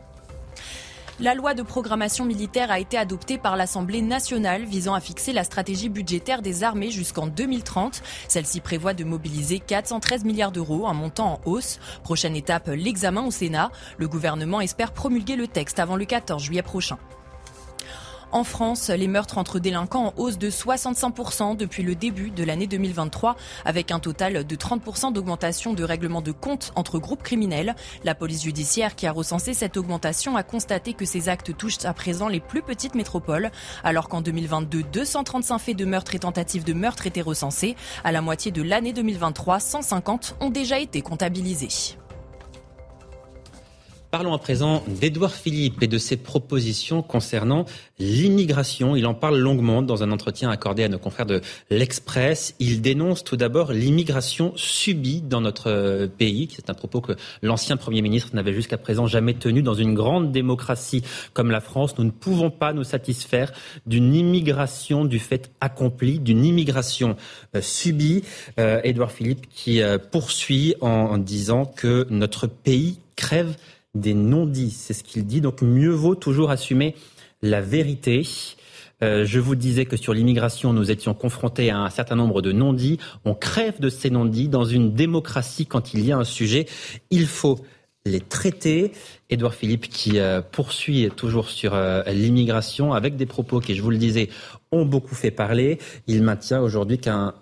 [1.19, 5.43] La loi de programmation militaire a été adoptée par l'Assemblée nationale visant à fixer la
[5.43, 8.01] stratégie budgétaire des armées jusqu'en 2030.
[8.27, 11.79] Celle-ci prévoit de mobiliser 413 milliards d'euros, un montant en hausse.
[12.03, 13.71] Prochaine étape, l'examen au Sénat.
[13.97, 16.97] Le gouvernement espère promulguer le texte avant le 14 juillet prochain.
[18.33, 22.65] En France, les meurtres entre délinquants en hausse de 65% depuis le début de l'année
[22.65, 27.75] 2023, avec un total de 30% d'augmentation de règlements de compte entre groupes criminels.
[28.05, 31.93] La police judiciaire qui a recensé cette augmentation a constaté que ces actes touchent à
[31.93, 33.51] présent les plus petites métropoles,
[33.83, 37.75] alors qu'en 2022, 235 faits de meurtre et tentatives de meurtre étaient recensés.
[38.05, 41.97] À la moitié de l'année 2023, 150 ont déjà été comptabilisés.
[44.11, 47.63] Parlons à présent d'Edouard Philippe et de ses propositions concernant
[47.97, 48.97] l'immigration.
[48.97, 52.53] Il en parle longuement dans un entretien accordé à nos confrères de l'Express.
[52.59, 56.49] Il dénonce tout d'abord l'immigration subie dans notre euh, pays.
[56.53, 60.33] C'est un propos que l'ancien Premier ministre n'avait jusqu'à présent jamais tenu dans une grande
[60.33, 61.97] démocratie comme la France.
[61.97, 63.53] Nous ne pouvons pas nous satisfaire
[63.85, 67.15] d'une immigration du fait accompli, d'une immigration
[67.55, 68.25] euh, subie.
[68.59, 73.55] Euh, Édouard Philippe qui poursuit en disant que notre pays crève
[73.95, 74.71] des non-dits.
[74.71, 75.41] C'est ce qu'il dit.
[75.41, 76.95] Donc mieux vaut toujours assumer
[77.41, 78.27] la vérité.
[79.03, 82.51] Euh, je vous disais que sur l'immigration, nous étions confrontés à un certain nombre de
[82.51, 82.99] non-dits.
[83.25, 84.47] On crève de ces non-dits.
[84.47, 86.67] Dans une démocratie, quand il y a un sujet,
[87.09, 87.59] il faut
[88.05, 88.91] les traiter.
[89.29, 93.91] Édouard Philippe qui euh, poursuit toujours sur euh, l'immigration avec des propos qui, je vous
[93.91, 94.29] le disais,
[94.71, 95.79] ont beaucoup fait parler.
[96.07, 97.33] Il maintient aujourd'hui qu'un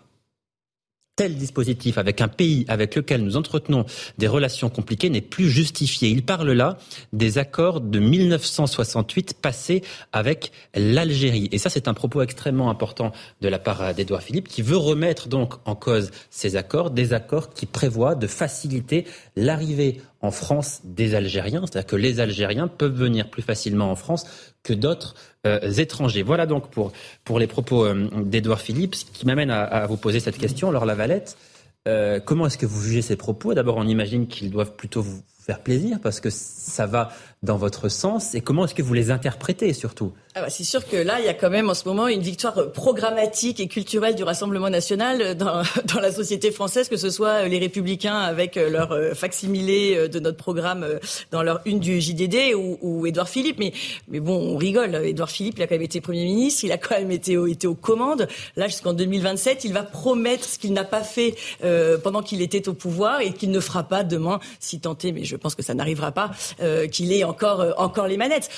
[1.19, 3.85] tel dispositif avec un pays avec lequel nous entretenons
[4.17, 6.07] des relations compliquées n'est plus justifié.
[6.07, 6.77] Il parle là
[7.11, 9.81] des accords de 1968 passés
[10.13, 11.49] avec l'Algérie.
[11.51, 15.27] Et ça, c'est un propos extrêmement important de la part d'Edouard Philippe qui veut remettre
[15.27, 19.05] donc en cause ces accords, des accords qui prévoient de faciliter
[19.35, 24.25] l'arrivée en France des Algériens, c'est-à-dire que les Algériens peuvent venir plus facilement en France
[24.63, 26.23] que d'autres euh, étrangers.
[26.23, 26.91] Voilà donc pour,
[27.23, 30.71] pour les propos euh, d'Edouard Philippe, ce qui m'amène à, vous poser cette question.
[30.71, 31.37] Laure Lavalette,
[31.87, 33.53] euh, comment est-ce que vous jugez ces propos?
[33.53, 37.87] D'abord, on imagine qu'ils doivent plutôt vous faire plaisir parce que ça va dans votre
[37.87, 40.11] sens Et comment est-ce que vous les interprétez surtout?
[40.35, 42.21] Ah bah C'est sûr que là, il y a quand même en ce moment une
[42.21, 47.47] victoire programmatique et culturelle du Rassemblement national dans, dans la société française, que ce soit
[47.47, 50.85] les Républicains avec leur facsimilé de notre programme
[51.31, 53.59] dans leur une du JDD ou, ou Édouard Philippe.
[53.59, 54.95] Mais, bon, on rigole.
[55.05, 57.67] Édouard Philippe, il a quand même été Premier ministre, il a quand même été, été
[57.67, 58.27] aux commandes.
[58.55, 62.67] Là, jusqu'en 2027, il va promettre ce qu'il n'a pas fait euh, pendant qu'il était
[62.67, 65.73] au pouvoir et qu'il ne fera pas demain, si tenté, mais je pense que ça
[65.73, 68.49] n'arrivera pas, euh, qu'il ait encore, euh, encore les manettes.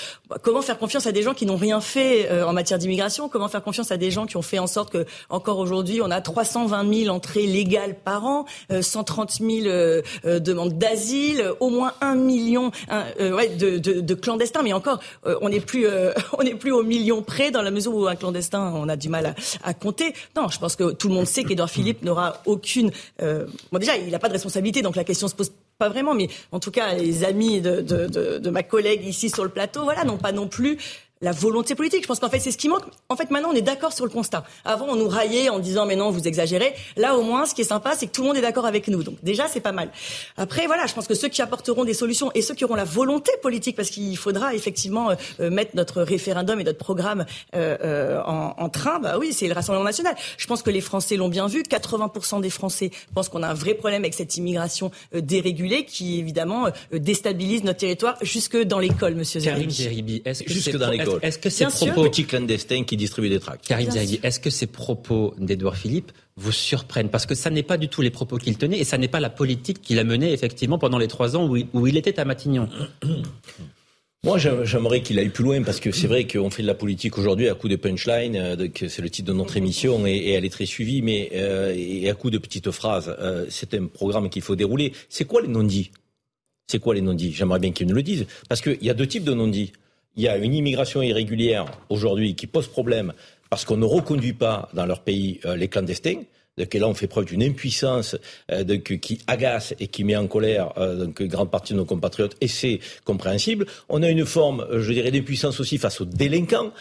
[0.41, 3.29] Comment faire confiance à des gens qui n'ont rien fait euh, en matière d'immigration?
[3.29, 6.09] Comment faire confiance à des gens qui ont fait en sorte que, encore aujourd'hui, on
[6.09, 10.01] a 320 000 entrées légales par an, 130 000
[10.39, 12.71] demandes d'asile, au moins un million
[13.19, 14.63] ouais, de, de, de, clandestins.
[14.63, 14.99] Mais encore,
[15.41, 15.87] on n'est plus,
[16.37, 19.09] on n'est plus au million près dans la mesure où un clandestin, on a du
[19.09, 20.13] mal à, à compter.
[20.35, 22.91] Non, je pense que tout le monde sait qu'Edouard Philippe n'aura aucune.
[23.19, 26.29] bon, déjà, il n'a pas de responsabilité, donc la question se pose pas vraiment, mais
[26.51, 30.31] en tout cas, les amis de, ma collègue ici sur le plateau, voilà, n'ont pas
[30.31, 30.77] non plus
[31.21, 32.03] la volonté politique.
[32.03, 32.83] Je pense qu'en fait, c'est ce qui manque.
[33.09, 34.43] En fait, maintenant, on est d'accord sur le constat.
[34.65, 36.73] Avant, on nous raillait en disant, mais non, vous exagérez.
[36.97, 38.87] Là, au moins, ce qui est sympa, c'est que tout le monde est d'accord avec
[38.87, 39.03] nous.
[39.03, 39.89] Donc, déjà, c'est pas mal.
[40.37, 42.83] Après, voilà, je pense que ceux qui apporteront des solutions et ceux qui auront la
[42.83, 48.21] volonté politique, parce qu'il faudra effectivement euh, mettre notre référendum et notre programme euh, euh,
[48.25, 50.15] en, en, train, bah oui, c'est le Rassemblement national.
[50.37, 51.61] Je pense que les Français l'ont bien vu.
[51.61, 56.19] 80% des Français pensent qu'on a un vrai problème avec cette immigration euh, dérégulée qui,
[56.19, 60.21] évidemment, euh, déstabilise notre territoire jusque dans l'école, monsieur Zeribi.
[60.25, 63.65] Est-ce que jusque dans l'école est-ce que ces propos petits clandestins qui distribuent des tracts.
[63.65, 63.89] Karim
[64.23, 67.09] est-ce que ces propos d'Edouard Philippe vous surprennent?
[67.09, 69.19] Parce que ça n'est pas du tout les propos qu'il tenait et ça n'est pas
[69.19, 72.69] la politique qu'il a menée effectivement pendant les trois ans où il, était à Matignon.
[74.23, 77.17] Moi, j'aimerais qu'il aille plus loin parce que c'est vrai qu'on fait de la politique
[77.17, 80.51] aujourd'hui à coup de punchline, euh, c'est le titre de notre émission et, elle est
[80.51, 83.15] très suivie, mais euh, et à coup de petites phrases.
[83.19, 84.93] Euh, c'est un programme qu'il faut dérouler.
[85.09, 85.89] C'est quoi les non-dits?
[86.67, 87.33] C'est quoi les non-dits?
[87.33, 89.73] J'aimerais bien qu'ils nous le disent parce qu'il y a deux types de non-dits
[90.15, 93.13] il y a une immigration irrégulière aujourd'hui qui pose problème
[93.49, 96.21] parce qu'on ne reconduit pas dans leur pays euh, les clandestins.
[96.57, 98.17] Donc là, on fait preuve d'une impuissance
[98.51, 101.85] euh, qui agace et qui met en colère euh, donc, une grande partie de nos
[101.85, 103.65] compatriotes, et c'est compréhensible.
[103.87, 106.71] On a une forme, je dirais, d'impuissance aussi face aux délinquants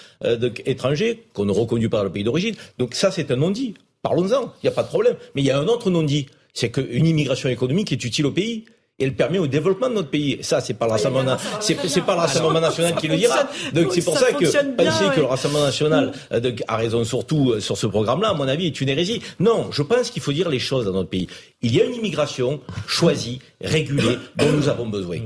[0.67, 2.57] étrangers qu'on ne reconduit pas dans le pays d'origine.
[2.79, 3.75] Donc ça, c'est un non-dit.
[4.03, 5.17] Parlons-en, il n'y a pas de problème.
[5.35, 8.65] Mais il y a un autre non-dit, c'est qu'une immigration économique est utile au pays
[9.01, 10.39] et elle permet au développement de notre pays.
[10.43, 13.49] Ça, c'est pas le Rassemblement, c'est, pas le Rassemblement national qui le dira.
[13.73, 17.61] Donc c'est pour ça, que penser que le Rassemblement national euh, a raison surtout euh,
[17.61, 19.23] sur ce programme-là, à mon avis, est une hérésie.
[19.41, 21.29] Non, je pense qu'il faut dire les choses dans notre pays.
[21.63, 25.19] Il y a une immigration choisie, régulée, dont nous avons besoin.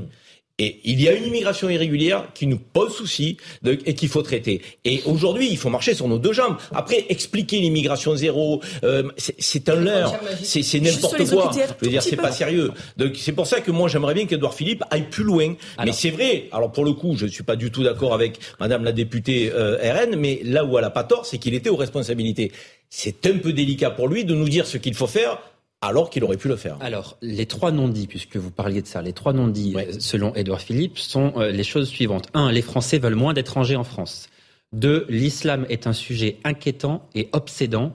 [0.57, 4.61] Et il y a une immigration irrégulière qui nous pose souci et qu'il faut traiter.
[4.85, 6.55] Et aujourd'hui, il faut marcher sur nos deux jambes.
[6.73, 11.51] Après, expliquer l'immigration zéro, euh, c'est un leurre, c'est n'importe quoi.
[11.53, 12.71] Je veux dire, c'est pas sérieux.
[12.95, 15.55] Donc c'est pour ça que moi, j'aimerais bien qu'Edouard Philippe aille plus loin.
[15.83, 16.47] mais c'est vrai.
[16.53, 19.51] Alors pour le coup, je ne suis pas du tout d'accord avec Madame la députée
[19.53, 22.53] euh, RN, mais là où elle a pas tort, c'est qu'il était aux responsabilités.
[22.89, 25.37] C'est un peu délicat pour lui de nous dire ce qu'il faut faire
[25.85, 26.77] alors qu'il aurait pu le faire.
[26.81, 30.97] Alors, les trois non-dits, puisque vous parliez de ça, les trois non-dits, selon Édouard Philippe,
[30.97, 32.27] sont euh, les choses suivantes.
[32.33, 34.29] Un, les Français veulent moins d'étrangers en France.
[34.73, 37.93] Deux, l'islam est un sujet inquiétant et obsédant.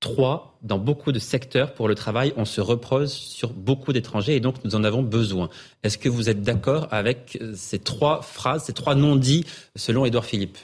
[0.00, 4.40] Trois, dans beaucoup de secteurs pour le travail, on se repose sur beaucoup d'étrangers et
[4.40, 5.48] donc nous en avons besoin.
[5.84, 9.44] Est-ce que vous êtes d'accord avec euh, ces trois phrases, ces trois non-dits
[9.76, 10.58] selon Édouard Philippe?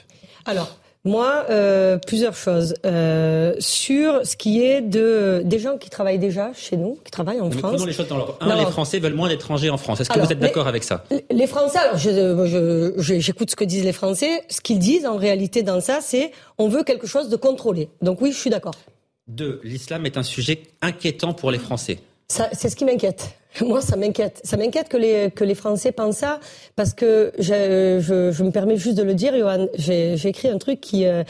[0.45, 2.75] Alors, moi, euh, plusieurs choses.
[2.85, 7.41] Euh, sur ce qui est de des gens qui travaillent déjà chez nous, qui travaillent
[7.41, 7.71] en France.
[7.73, 8.37] Prenons les choses dans.
[8.41, 10.01] Un, les Français veulent moins d'étrangers en France.
[10.01, 11.05] Est-ce que vous êtes d'accord avec ça?
[11.31, 11.97] Les Français, alors
[12.97, 14.43] j'écoute ce que disent les Français.
[14.49, 17.89] Ce qu'ils disent en réalité dans ça, c'est on veut quelque chose de contrôlé.
[18.01, 18.75] Donc oui, je suis d'accord.
[19.27, 21.99] Deux, l'islam est un sujet inquiétant pour les Français.
[22.29, 23.29] C'est ce qui m'inquiète.
[23.61, 24.39] Moi, ça m'inquiète.
[24.43, 26.39] Ça m'inquiète que les, que les Français pensent ça,
[26.75, 29.67] parce que je, je, je me permets juste de le dire, Johan.
[29.75, 31.23] J'ai écrit un truc qui, euh,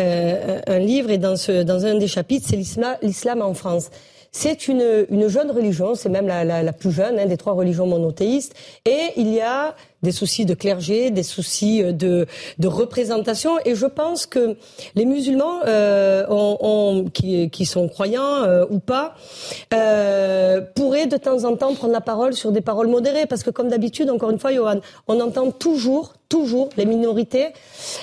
[0.00, 2.56] euh, un livre, et dans, ce, dans un des chapitres, c'est
[3.02, 3.90] l'islam en France.
[4.32, 7.52] C'est une, une jeune religion, c'est même la, la, la, plus jeune hein, des trois
[7.52, 12.26] religions monothéistes, et il y a des soucis de clergé, des soucis euh, de,
[12.58, 13.52] de représentation.
[13.64, 14.56] Et je pense que
[14.94, 19.14] les musulmans, euh, ont, qui, qui, sont croyants euh, ou pas,
[19.74, 23.26] euh, pourraient de temps en temps prendre la parole sur des paroles modérées.
[23.26, 27.48] Parce que comme d'habitude, encore une fois, Johan, on entend toujours, toujours les minorités.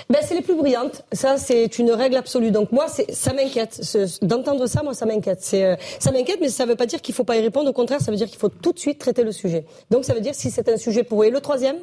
[0.09, 1.03] Ben, c'est les plus brillantes.
[1.11, 2.51] Ça, c'est une règle absolue.
[2.51, 3.81] Donc moi, ça m'inquiète.
[4.21, 5.47] D'entendre ça, moi, ça m'inquiète.
[5.53, 7.69] Euh, ça m'inquiète, mais ça ne veut pas dire qu'il ne faut pas y répondre.
[7.69, 9.65] Au contraire, ça veut dire qu'il faut tout de suite traiter le sujet.
[9.89, 11.23] Donc ça veut dire si c'est un sujet pour.
[11.23, 11.77] Et le troisième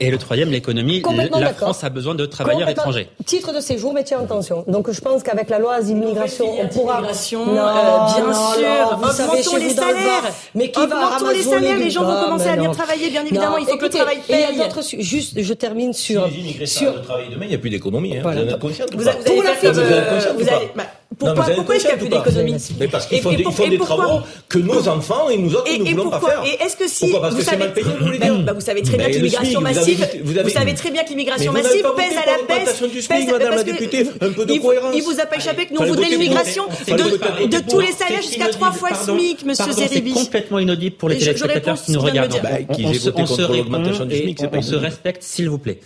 [0.00, 1.02] et, le troisième, l'économie.
[1.38, 3.08] La France a besoin de travailleurs étrangers.
[3.26, 4.64] Titre de séjour, métier en tension.
[4.68, 7.00] Donc je pense qu'avec la loi asile-immigration, on pourra.
[7.02, 8.92] Non, euh, bien sûr.
[8.92, 10.32] Augmentons les salaires.
[10.54, 11.78] Mais qui Augmentons les salaires.
[11.78, 13.10] Les gens vont commencer à bien travailler.
[13.10, 14.46] Bien évidemment, il faut que le travail paye.
[14.52, 16.26] Il y a d'autres Juste, je termine sur.
[16.26, 16.94] Si les immigrés sur...
[16.94, 18.16] le travail demain, il n'y a plus d'économie.
[18.16, 18.22] Hein.
[18.22, 20.72] Vous en êtes conscient Vous avez
[21.18, 23.78] pourquoi, pourquoi est-ce qu'il n'y a plus d'économie Mais parce qu'ils font, des, font des
[23.78, 26.44] travaux que nos enfants et nous autres ne voulons pas faire.
[26.44, 28.60] Et est-ce que si pourquoi parce que c'est mal payé, vous voulez dire bah, Vous
[28.60, 32.26] savez très bien que l'immigration massive, vous savez très bien que l'immigration massive pèse à
[32.26, 32.82] la baisse.
[32.82, 34.94] du SMIC, Madame la députée, un peu de cohérence.
[34.94, 38.48] Il vous a pas échappé que nous on voudrait l'immigration de tous les salaires jusqu'à
[38.48, 40.12] trois fois le SMIC, Monsieur Zeribi.
[40.14, 42.40] C'est complètement inaudible pour les téléspectateurs qui nous regardent.
[42.78, 45.80] Et on se respecte, s'il vous plaît.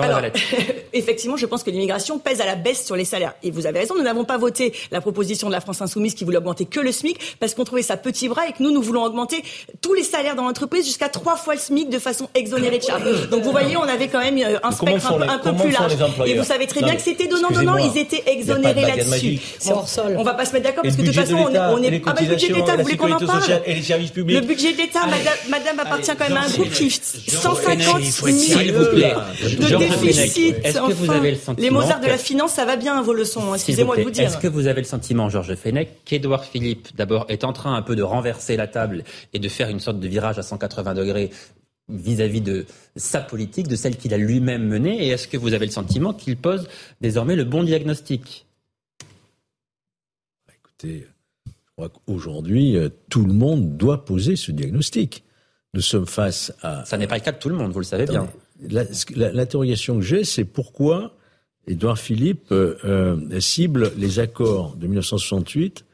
[0.00, 0.22] Alors,
[0.94, 3.34] effectivement, je pense que l'immigration pèse à la baisse sur les salaires.
[3.42, 6.24] Et vous avez raison, nous n'avons pas voté la proposition de la France Insoumise qui
[6.24, 8.80] voulait augmenter que le SMIC parce qu'on trouvait ça petit bras et que nous, nous
[8.80, 9.44] voulons augmenter
[9.82, 13.28] tous les salaires dans l'entreprise jusqu'à trois fois le SMIC de façon exonérée de charges.
[13.30, 15.92] Donc vous voyez, on avait quand même euh, un spectre un, peu, plus large.
[16.24, 19.40] Et vous savez très bien que c'était donnant-donnant, ils étaient exonérés là-dessus.
[19.66, 19.84] Bon,
[20.16, 22.02] on va pas se mettre d'accord parce que de toute façon, on est...
[22.06, 24.40] Ah bah, le budget de l'État, vous voulez qu'on en parle et les services publics.
[24.40, 25.00] Le budget de l'État,
[25.50, 26.90] madame, appartient quand même à un groupe qui...
[26.90, 32.76] 150 000 est-ce que vous avez le sentiment Les Mozart de la finance, ça va
[32.76, 33.54] bien vos leçons.
[33.54, 34.24] Excusez-moi de vous dire.
[34.24, 37.82] Est-ce que vous avez le sentiment, Georges Fenech, qu'Édouard Philippe, d'abord, est en train un
[37.82, 41.30] peu de renverser la table et de faire une sorte de virage à 180 degrés
[41.88, 42.66] vis-à-vis de
[42.96, 46.12] sa politique, de celle qu'il a lui-même menée Et est-ce que vous avez le sentiment
[46.12, 46.68] qu'il pose
[47.00, 48.46] désormais le bon diagnostic?
[50.48, 51.06] Écoutez,
[51.46, 55.24] je crois qu'aujourd'hui, euh, tout le monde doit poser ce diagnostic.
[55.74, 56.84] Nous sommes face à...
[56.84, 58.28] Ça n'est pas le cas de tout le monde, vous le savez bien
[59.14, 61.16] l'interrogation que j'ai, c'est pourquoi
[61.66, 65.84] Édouard Philippe euh, euh, cible les accords de 1968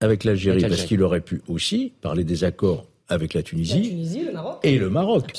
[0.00, 4.58] avec l'Algérie, parce qu'il aurait pu aussi parler des accords avec la Tunisie, le Maroc.
[4.62, 5.32] et le Maroc.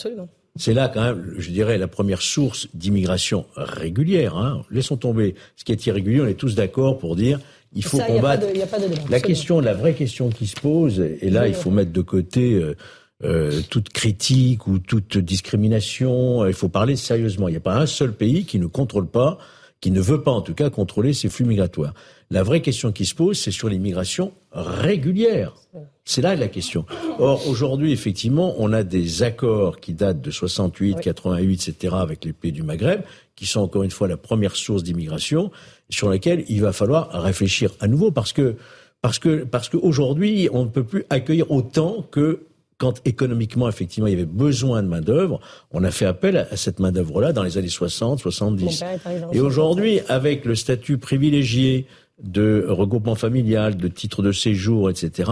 [0.57, 4.38] C'est là quand même, je dirais, la première source d'immigration régulière.
[4.38, 4.63] Hein.
[4.71, 7.39] Laissons tomber ce qui est irrégulier, on est tous d'accord pour dire
[7.73, 8.47] il faut combattre.
[9.09, 12.53] la question, la vraie question qui se pose, et là il faut mettre de côté
[12.53, 12.75] euh,
[13.23, 16.43] euh, toute critique ou toute discrimination.
[16.43, 17.47] Euh, il faut parler sérieusement.
[17.47, 19.38] Il n'y a pas un seul pays qui ne contrôle pas,
[19.80, 21.93] qui ne veut pas en tout cas contrôler ces flux migratoires.
[22.30, 25.54] La vraie question qui se pose, c'est sur l'immigration régulière.
[26.04, 26.86] C'est là la question.
[27.19, 32.34] Or, aujourd'hui, effectivement, on a des accords qui datent de 68, 88, etc., avec les
[32.34, 33.01] pays du Maghreb,
[33.36, 35.51] qui sont encore une fois la première source d'immigration,
[35.89, 38.56] sur laquelle il va falloir réfléchir à nouveau, parce que
[39.01, 42.41] parce que parce qu'aujourd'hui, on ne peut plus accueillir autant que
[42.77, 45.39] quand économiquement, effectivement, il y avait besoin de main-d'œuvre,
[45.71, 48.83] on a fait appel à cette main-d'œuvre-là dans les années 60, 70.
[49.31, 51.88] Et aujourd'hui, avec le statut privilégié
[52.21, 55.31] de regroupement familial, de titre de séjour, etc.,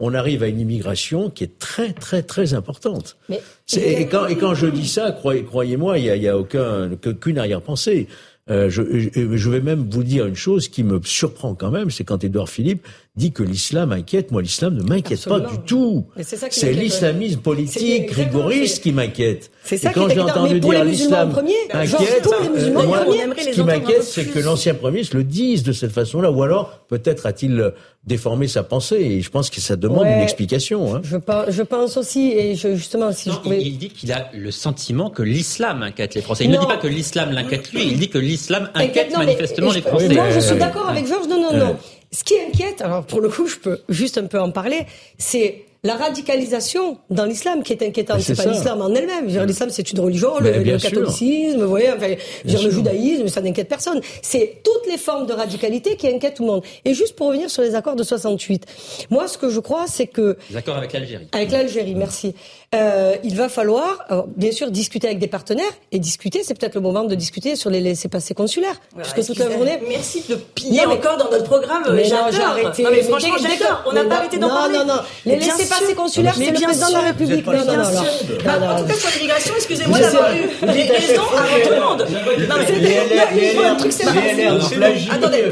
[0.00, 3.16] on arrive à une immigration qui est très, très, très importante.
[3.28, 3.42] Mais...
[3.76, 7.38] Et, quand, et quand je dis ça, croyez-moi, il n'y a, y a aucun, qu'une
[7.38, 8.06] arrière-pensée.
[8.50, 12.04] Euh, je, je, vais même vous dire une chose qui me surprend quand même, c'est
[12.04, 12.86] quand Édouard Philippe
[13.18, 14.30] dit que l'islam inquiète.
[14.30, 16.06] Moi, l'islam ne m'inquiète pas du tout.
[16.50, 19.50] C'est l'islamisme politique rigoriste qui m'inquiète.
[19.64, 21.34] C'est ça et quand j'ai entendu dire l'islam
[21.72, 23.04] inquiète, euh, moi,
[23.36, 26.84] ce qui m'inquiète, c'est que l'ancien premier se le dise de cette façon-là, ou alors
[26.88, 28.96] peut-être a-t-il déformé sa pensée.
[28.96, 30.94] Et je pense que ça demande une explication.
[30.94, 31.02] Hein.
[31.04, 33.60] Je, pense, je pense aussi, et je, justement, si je pouvais...
[33.60, 36.44] il, dit qu'il a le sentiment que l'islam inquiète les Français.
[36.44, 37.82] Il ne dit pas que l'islam l'inquiète lui.
[37.86, 40.08] Il dit que l'islam inquiète manifestement les Français.
[40.08, 41.28] Moi, je suis d'accord avec Georges.
[41.28, 41.76] Non, non, non.
[42.10, 44.86] Ce qui inquiète, alors pour le coup, je peux juste un peu en parler,
[45.18, 48.20] c'est la radicalisation dans l'islam qui est inquiétante.
[48.20, 49.26] C'est pas l'islam en elle-même.
[49.46, 54.00] L'islam, c'est une religion, le, catholicisme, vous voyez, enfin, le judaïsme, ça n'inquiète personne.
[54.22, 56.64] C'est toutes les formes de radicalité qui inquiètent tout le monde.
[56.84, 58.66] Et juste pour revenir sur les accords de 68,
[59.10, 60.36] moi, ce que je crois, c'est que...
[60.50, 61.28] Les accords avec l'Algérie.
[61.32, 62.34] Avec l'Algérie, merci.
[62.74, 64.04] Euh, il va falloir,
[64.36, 65.72] bien sûr, discuter avec des partenaires.
[65.90, 68.78] Et discuter, c'est peut-être le moment de discuter sur les laissés-passer consulaires.
[68.94, 69.80] puisque toute la journée...
[69.88, 71.84] Merci de piller encore dans notre programme.
[71.92, 72.82] Mais non, j'ai arrêté.
[72.82, 73.84] Non, mais franchement, j'adore.
[73.86, 74.78] On n'a pas arrêté d'en parler.
[74.78, 75.00] Non, non, non.
[75.24, 77.46] Les laissés passer consulaire, c'est le président de la République.
[77.46, 81.70] Non, non, non, En tout cas, sur l'immigration, excusez-moi d'avoir eu des raisons avant tout
[81.70, 82.06] le monde.
[82.48, 85.42] Non, mais c'est un truc, c'est Attendez, attendez,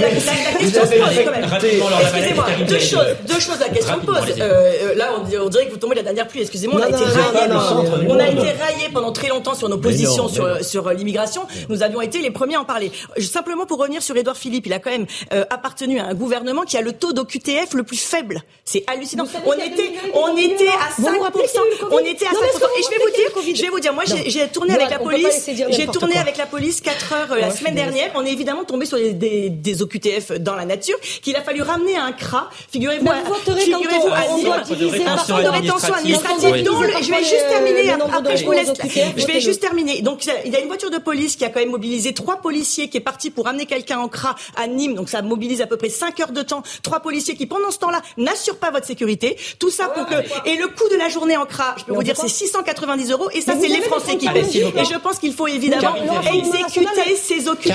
[0.00, 1.50] la question se pose quand même.
[1.52, 4.38] Excusez-moi, deux choses, deux choses, la question se pose.
[4.96, 6.42] Là, on dirait que vous tombez la pluie.
[6.42, 8.08] Excusez-moi, on a été raillé.
[8.08, 11.42] On a été raillé pendant très longtemps sur nos positions sur l'immigration.
[11.68, 12.92] Nous avions été les premiers à en parler.
[13.18, 15.06] Simplement pour revenir sur Édouard Philippe, il a quand même
[15.50, 18.42] appartenu à un gouvernement qui a le taux d'OQTF le plus faible.
[18.64, 21.12] C'est hallucinant on était, on était à 5%.
[21.90, 22.34] On était à 5%.
[22.34, 25.50] Et je vais vous dire, je vais vous dire, moi, j'ai tourné avec la police,
[25.70, 28.10] j'ai tourné avec la police 4 heures euh, la semaine dernière.
[28.14, 32.04] On est évidemment tombé sur des, OQTF dans la nature qu'il a fallu ramener à
[32.04, 32.50] un CRA.
[32.70, 33.08] Figurez-vous,
[33.56, 38.72] figurez-vous, un centre de rétention administrative dont je vais juste terminer, après je vous laisse,
[39.16, 40.02] je vais juste terminer.
[40.02, 42.88] Donc, il y a une voiture de police qui a quand même mobilisé trois policiers
[42.88, 44.94] qui est parti pour ramener quelqu'un en CRA à Nîmes.
[44.94, 46.62] Donc, ça mobilise à peu près 5 heures de temps.
[46.82, 49.36] Trois policiers qui, pendant ce temps-là, n'assurent pas votre sécurité.
[49.58, 50.14] Tout ça pour que
[50.46, 53.30] et le coût de la journée en CRA, je peux vous dire, c'est 690 euros
[53.32, 54.40] et ça c'est les Français qui paient.
[54.40, 55.94] Et je pense qu'il faut évidemment
[56.32, 57.72] exécuter ces OQTF.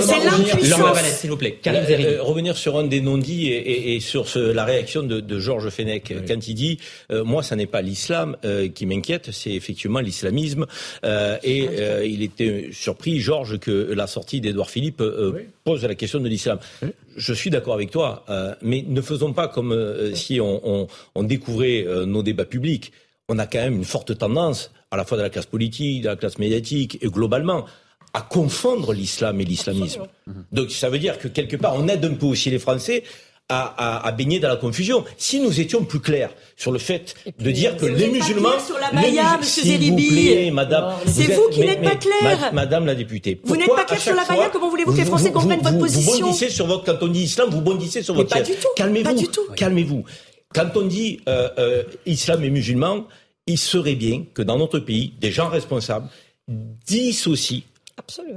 [0.00, 0.98] C'est l'impuissance.
[1.20, 1.58] s'il vous plaît.
[1.66, 6.54] Euh, revenir sur un des non-dits et, sur la réaction de, Georges Fenech quand il
[6.54, 6.78] dit
[7.10, 10.66] euh, moi ça n'est pas l'islam euh, qui m'inquiète, c'est effectivement l'islamisme.
[11.04, 11.68] et
[12.04, 15.02] il était surpris Georges que la sortie d'Edouard Philippe
[15.64, 16.58] pose la question de l'islam
[17.18, 21.84] je suis d'accord avec toi, euh, mais ne faisons pas comme euh, si on, découvrait
[21.86, 22.92] euh, nos débats publics.
[23.28, 26.08] On a quand même une forte tendance, à la fois de la classe politique, de
[26.08, 27.66] la classe médiatique et globalement,
[28.14, 30.02] à confondre l'islam et l'islamisme.
[30.50, 33.02] Donc ça veut dire que quelque part, on aide un peu aussi les Français
[33.48, 35.04] à, à, baigner dans la confusion.
[35.16, 38.90] Si nous étions plus clairs sur le fait de dire que les musulmans, sur la
[38.90, 43.40] Baïa, s'il vous plaît, Madame, c'est vous, qui n'êtes pas clair, Madame la députée.
[43.44, 44.50] Vous n'êtes pas clair sur la Baïa.
[44.52, 47.22] Comment voulez-vous que les Français comprennent votre position Vous bondissez sur votre quand on dit
[47.22, 48.30] islam, vous bondissez sur votre.
[48.30, 48.68] Pas du tout.
[48.76, 49.28] Calmez-vous.
[49.56, 50.04] Calmez-vous.
[50.54, 53.06] Quand on dit euh, euh, islam et musulmans,
[53.46, 56.08] il serait bien que dans notre pays, des gens responsables
[56.86, 57.62] dissocient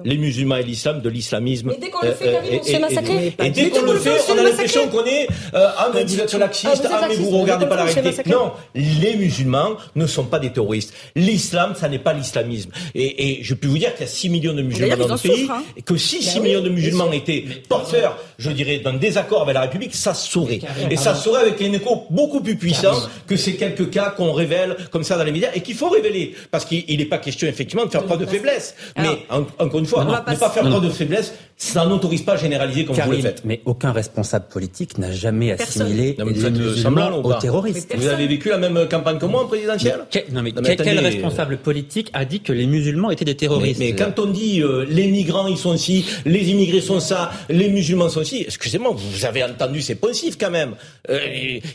[0.03, 1.69] les musulmans et l'islam de l'islamisme.
[1.69, 3.35] Mais dès qu'on le fait, on se fait massacrer.
[3.43, 6.33] Et, dès qu'on le fait, on a l'impression qu'on est euh, ah mais vous êtes
[6.33, 8.29] laxiste, ah, ah mais vous regardez pas la réalité.
[8.29, 10.93] Non, les musulmans ne sont pas des terroristes.
[11.15, 12.71] L'islam, ça n'est pas l'islamisme.
[12.95, 15.19] Et, et je peux vous dire qu'il y a 6 millions de musulmans dans le
[15.19, 15.63] pays, hein.
[15.75, 19.55] et que si 6 ben millions de musulmans étaient porteurs, je dirais, d'un désaccord avec
[19.55, 20.59] la République, ça se saurait.
[20.89, 22.95] Et ça se saurait avec un écho beaucoup plus puissant
[23.27, 26.35] que ces quelques cas qu'on révèle comme ça dans les médias et qu'il faut révéler.
[26.49, 28.75] Parce qu'il n'est pas question effectivement de faire preuve de faiblesse.
[28.97, 29.25] Mais
[29.59, 32.95] encore une fois, ne pas faire preuve de faiblesse, ça n'autorise pas à généraliser comme
[32.95, 33.43] vous le faites.
[33.45, 37.95] Mais aucun responsable politique n'a jamais assimilé les musulmans aux terroristes.
[37.95, 39.99] Vous avez vécu la même campagne que moi en présidentielle
[40.31, 44.17] Non mais, quel, responsable politique a dit que les musulmans étaient des terroristes Mais, quand
[44.17, 48.23] on dit euh, les migrants ils sont ci, les immigrés sont ça, les musulmans sont
[48.23, 50.73] ci, excusez-moi, vous avez entendu ces poncifs quand même.
[51.11, 51.19] Euh,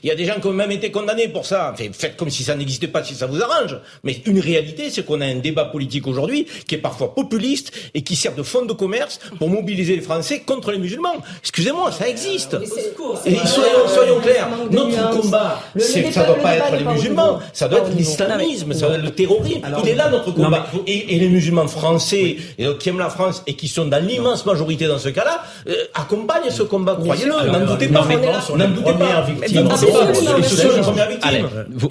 [0.02, 1.74] il y a des gens qui ont même été condamnés pour ça.
[1.92, 3.78] faites comme si ça n'existait pas, si ça vous arrange.
[4.02, 8.02] Mais une réalité, c'est qu'on a un débat politique aujourd'hui qui est parfois populiste et
[8.02, 11.14] qui sert de fonds de commerce pour mobiliser les Français contre les musulmans.
[11.40, 12.56] Excusez-moi, ça existe.
[13.24, 17.90] Et soyons, clairs, notre combat, ça ne doit pas être les musulmans, ça doit être
[17.90, 19.60] l'islamisme, ça doit être le terrorisme.
[19.82, 20.66] Il est là notre combat.
[20.86, 22.36] Et, les musulmans français
[22.78, 26.50] qui aiment la France et qui sont dans l'immense majorité dans ce cas-là, euh, accompagnent
[26.50, 27.32] ce combat, croyez-le.
[27.32, 28.06] N'en doutez pas.
[28.56, 29.24] N'en doutez pas.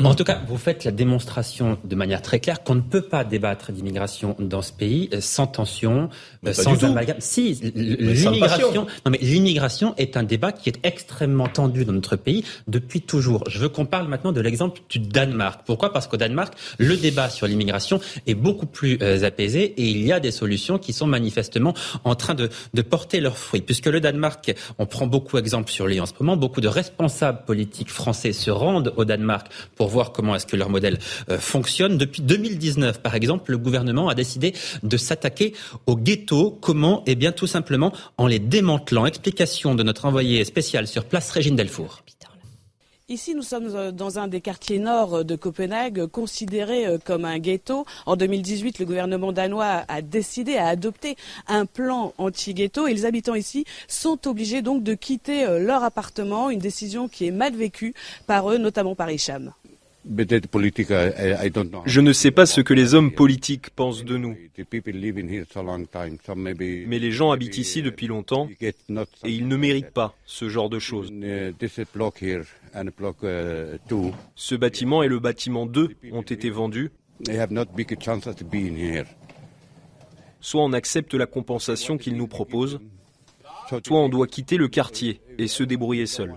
[0.03, 3.23] En tout cas, vous faites la démonstration de manière très claire qu'on ne peut pas
[3.23, 6.09] débattre d'immigration dans ce pays sans tension,
[6.51, 7.17] sans amalgame.
[7.19, 12.43] Si, l'immigration, non mais l'immigration est un débat qui est extrêmement tendu dans notre pays
[12.67, 13.43] depuis toujours.
[13.49, 15.61] Je veux qu'on parle maintenant de l'exemple du Danemark.
[15.65, 15.91] Pourquoi?
[15.91, 20.11] Parce qu'au Danemark, le débat sur l'immigration est beaucoup plus euh, apaisé et il y
[20.11, 21.73] a des solutions qui sont manifestement
[22.03, 23.61] en train de, de porter leurs fruits.
[23.61, 27.43] Puisque le Danemark, on prend beaucoup d'exemples sur lui en ce moment, beaucoup de responsables
[27.45, 30.97] politiques français se rendent au Danemark pour voir comment est-ce que leur modèle
[31.29, 31.97] euh, fonctionne.
[31.97, 34.53] Depuis 2019, par exemple, le gouvernement a décidé
[34.83, 35.53] de s'attaquer
[35.85, 36.57] aux ghettos.
[36.61, 37.03] Comment?
[37.05, 37.64] Eh bien, tout simplement
[38.17, 39.05] en les démantelant.
[39.05, 42.01] Explication de notre envoyé spécial sur place, Régine Delfour.
[43.07, 47.37] Ici, nous sommes euh, dans un des quartiers nord de Copenhague, considéré euh, comme un
[47.37, 47.85] ghetto.
[48.07, 51.15] En 2018, le gouvernement danois a décidé, à adopter
[51.47, 56.59] un plan anti-ghetto et les habitants ici sont obligés donc de quitter leur appartement, une
[56.59, 57.93] décision qui est mal vécue
[58.25, 59.53] par eux, notamment par Hicham.
[61.85, 64.37] Je ne sais pas ce que les hommes politiques pensent de nous.
[66.87, 68.73] Mais les gens habitent ici depuis longtemps et
[69.23, 71.11] ils ne méritent pas ce genre de choses.
[74.35, 76.91] Ce bâtiment et le bâtiment 2 ont été vendus.
[80.39, 82.79] Soit on accepte la compensation qu'ils nous proposent,
[83.69, 86.35] soit on doit quitter le quartier et se débrouiller seul.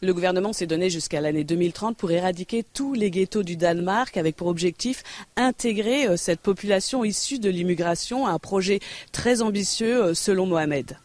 [0.00, 4.36] Le gouvernement s'est donné jusqu'à l'année 2030 pour éradiquer tous les ghettos du Danemark avec
[4.36, 5.02] pour objectif
[5.36, 8.80] intégrer euh, cette population issue de l'immigration à un projet
[9.12, 10.98] très ambitieux euh, selon Mohamed.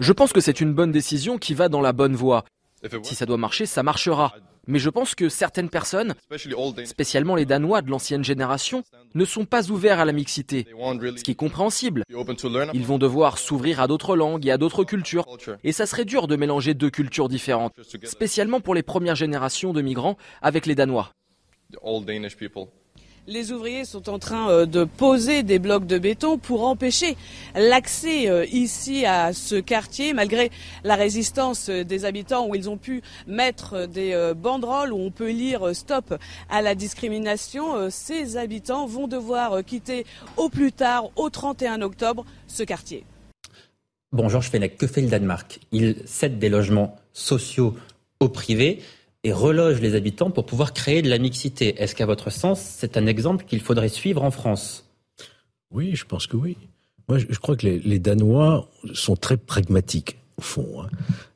[0.00, 2.44] Je pense que c'est une bonne décision qui va dans la bonne voie.
[3.02, 4.34] Si ça doit marcher, ça marchera.
[4.66, 6.14] Mais je pense que certaines personnes,
[6.84, 8.82] spécialement les Danois de l'ancienne génération,
[9.14, 12.04] ne sont pas ouverts à la mixité, ce qui est compréhensible.
[12.72, 15.26] Ils vont devoir s'ouvrir à d'autres langues et à d'autres cultures.
[15.62, 19.82] Et ça serait dur de mélanger deux cultures différentes, spécialement pour les premières générations de
[19.82, 21.12] migrants avec les Danois.
[23.26, 27.16] Les ouvriers sont en train euh, de poser des blocs de béton pour empêcher
[27.54, 30.50] l'accès euh, ici à ce quartier, malgré
[30.84, 35.30] la résistance euh, des habitants où ils ont pu mettre des banderoles où on peut
[35.30, 36.14] lire stop
[36.50, 37.88] à la discrimination.
[37.88, 40.04] Ces habitants vont devoir quitter
[40.36, 43.04] au plus tard, au 31 octobre, ce quartier.
[44.12, 47.74] Bon, Georges Fenech, que fait le Danemark Il cède des logements sociaux
[48.20, 48.82] au privé
[49.24, 51.74] et reloge les habitants pour pouvoir créer de la mixité.
[51.82, 54.88] Est-ce qu'à votre sens, c'est un exemple qu'il faudrait suivre en France?
[55.70, 56.56] Oui, je pense que oui.
[57.08, 60.82] Moi, je crois que les, Danois sont très pragmatiques, au fond.
[60.82, 60.88] Hein.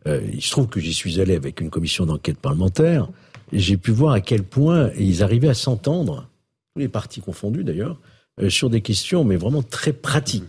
[0.06, 3.08] Euh, il se trouve que j'y suis allé avec une commission d'enquête parlementaire,
[3.52, 6.28] j'ai pu voir à quel point ils arrivaient à s'entendre,
[6.74, 7.98] tous les partis confondus d'ailleurs,
[8.40, 10.44] euh, sur des questions, mais vraiment très pratiques.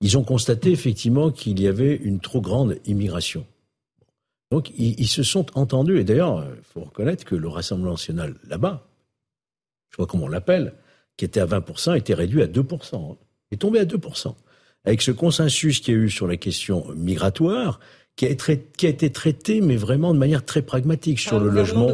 [0.00, 3.44] Ils ont constaté effectivement qu'il y avait une trop grande immigration.
[4.50, 5.98] Donc ils, se sont entendus.
[5.98, 8.88] Et d'ailleurs, il faut reconnaître que le Rassemblement national là-bas,
[9.90, 10.74] je pas comment on l'appelle,
[11.16, 13.12] qui était à 20%, était réduit à 2%.
[13.12, 13.16] Hein,
[13.50, 14.34] est tombé à 2%.
[14.84, 17.80] Avec ce consensus qu'il y a eu sur la question migratoire,
[18.16, 21.50] qui a, été, qui a été traité, mais vraiment de manière très pragmatique sur le
[21.50, 21.88] logement.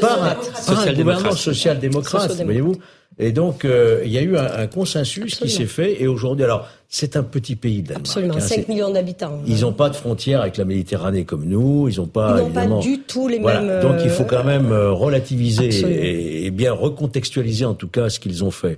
[0.00, 0.38] Par,
[0.68, 2.76] un gouvernement social-démocrate, voyez-vous.
[3.18, 6.02] Et donc, euh, il y a eu un, consensus qui s'est fait.
[6.02, 8.06] Et aujourd'hui, alors, c'est un petit pays, Danemark.
[8.06, 9.40] Absolument, 5 hein, millions d'habitants.
[9.46, 11.88] Ils n'ont pas de frontières avec la Méditerranée comme nous.
[11.88, 13.80] Ils n'ont pas, ils pas du tout les mêmes.
[13.80, 18.20] Donc, il faut quand même euh, relativiser et, et, bien recontextualiser en tout cas ce
[18.20, 18.76] qu'ils ont fait.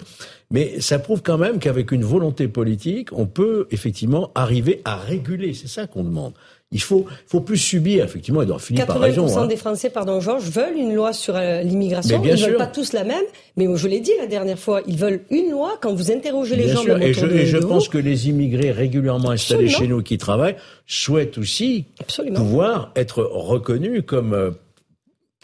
[0.51, 5.53] Mais ça prouve quand même qu'avec une volonté politique, on peut effectivement arriver à réguler.
[5.53, 6.33] C'est ça qu'on demande.
[6.71, 9.27] Il faut, faut plus subir, effectivement, il doit finir par raison.
[9.27, 9.47] 80% hein.
[9.47, 12.23] des Français, pardon Georges, veulent une loi sur euh, l'immigration.
[12.23, 13.25] Ils ne veulent pas tous la même,
[13.57, 15.79] mais je l'ai dit la dernière fois, ils veulent une loi.
[15.81, 16.83] Quand vous interrogez les gens...
[16.83, 17.01] Sûr.
[17.01, 20.57] Et je, et je pense que les immigrés régulièrement installés chez nous qui travaillent
[20.87, 21.87] souhaitent aussi
[22.35, 24.35] pouvoir être reconnus comme...
[24.35, 24.51] Euh,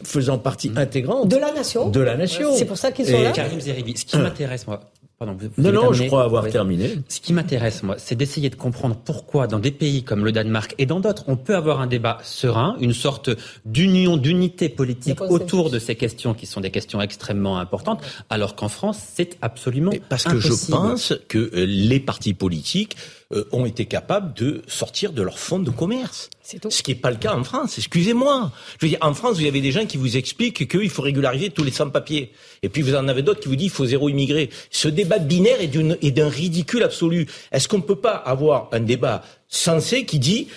[0.02, 1.88] faisant partie intégrante de la nation.
[1.88, 2.54] De la nation.
[2.56, 3.30] C'est pour ça qu'ils sont là.
[3.30, 4.80] Karim Zeribi, ce qui m'intéresse moi,
[5.20, 6.98] non, non, je crois avoir terminé.
[7.08, 10.74] Ce qui m'intéresse, moi, c'est d'essayer de comprendre pourquoi, dans des pays comme le Danemark
[10.78, 13.30] et dans d'autres, on peut avoir un débat serein, une sorte
[13.64, 18.68] d'union, d'unité politique autour de ces questions qui sont des questions extrêmement importantes, alors qu'en
[18.68, 22.96] France, c'est absolument Parce que je pense que euh, les partis politiques
[23.32, 26.28] euh, ont été capables de sortir de leur fonds de commerce.
[26.42, 28.52] Ce qui n'est pas le cas en France, excusez-moi.
[28.78, 31.50] Je veux dire, en France, vous avez des gens qui vous expliquent qu'il faut régulariser
[31.50, 32.32] tous les sans-papiers.
[32.62, 34.50] Et puis vous en avez d'autres qui vous disent qu'il faut zéro immigré.
[34.70, 37.26] Ce débat binaire est d'un ridicule absolu.
[37.50, 40.48] Est-ce qu'on ne peut pas avoir un débat sensé qui dit,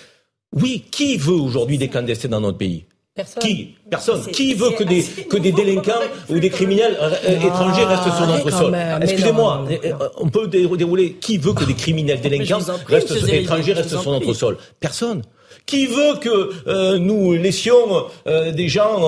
[0.51, 2.85] oui, qui veut aujourd'hui des clandestins dans notre pays?
[3.17, 3.41] Personne.
[3.41, 4.21] Qui Personne.
[4.27, 8.27] Qui veut que des, que des délinquants ou des criminels euh, euh, étrangers restent sur
[8.27, 11.13] notre sol Excusez-moi, euh, on peut dérouler.
[11.13, 15.23] Qui veut que des criminels délinquants restent, étrangers restent sur notre sol Personne.
[15.65, 19.01] Qui veut que nous laissions des gens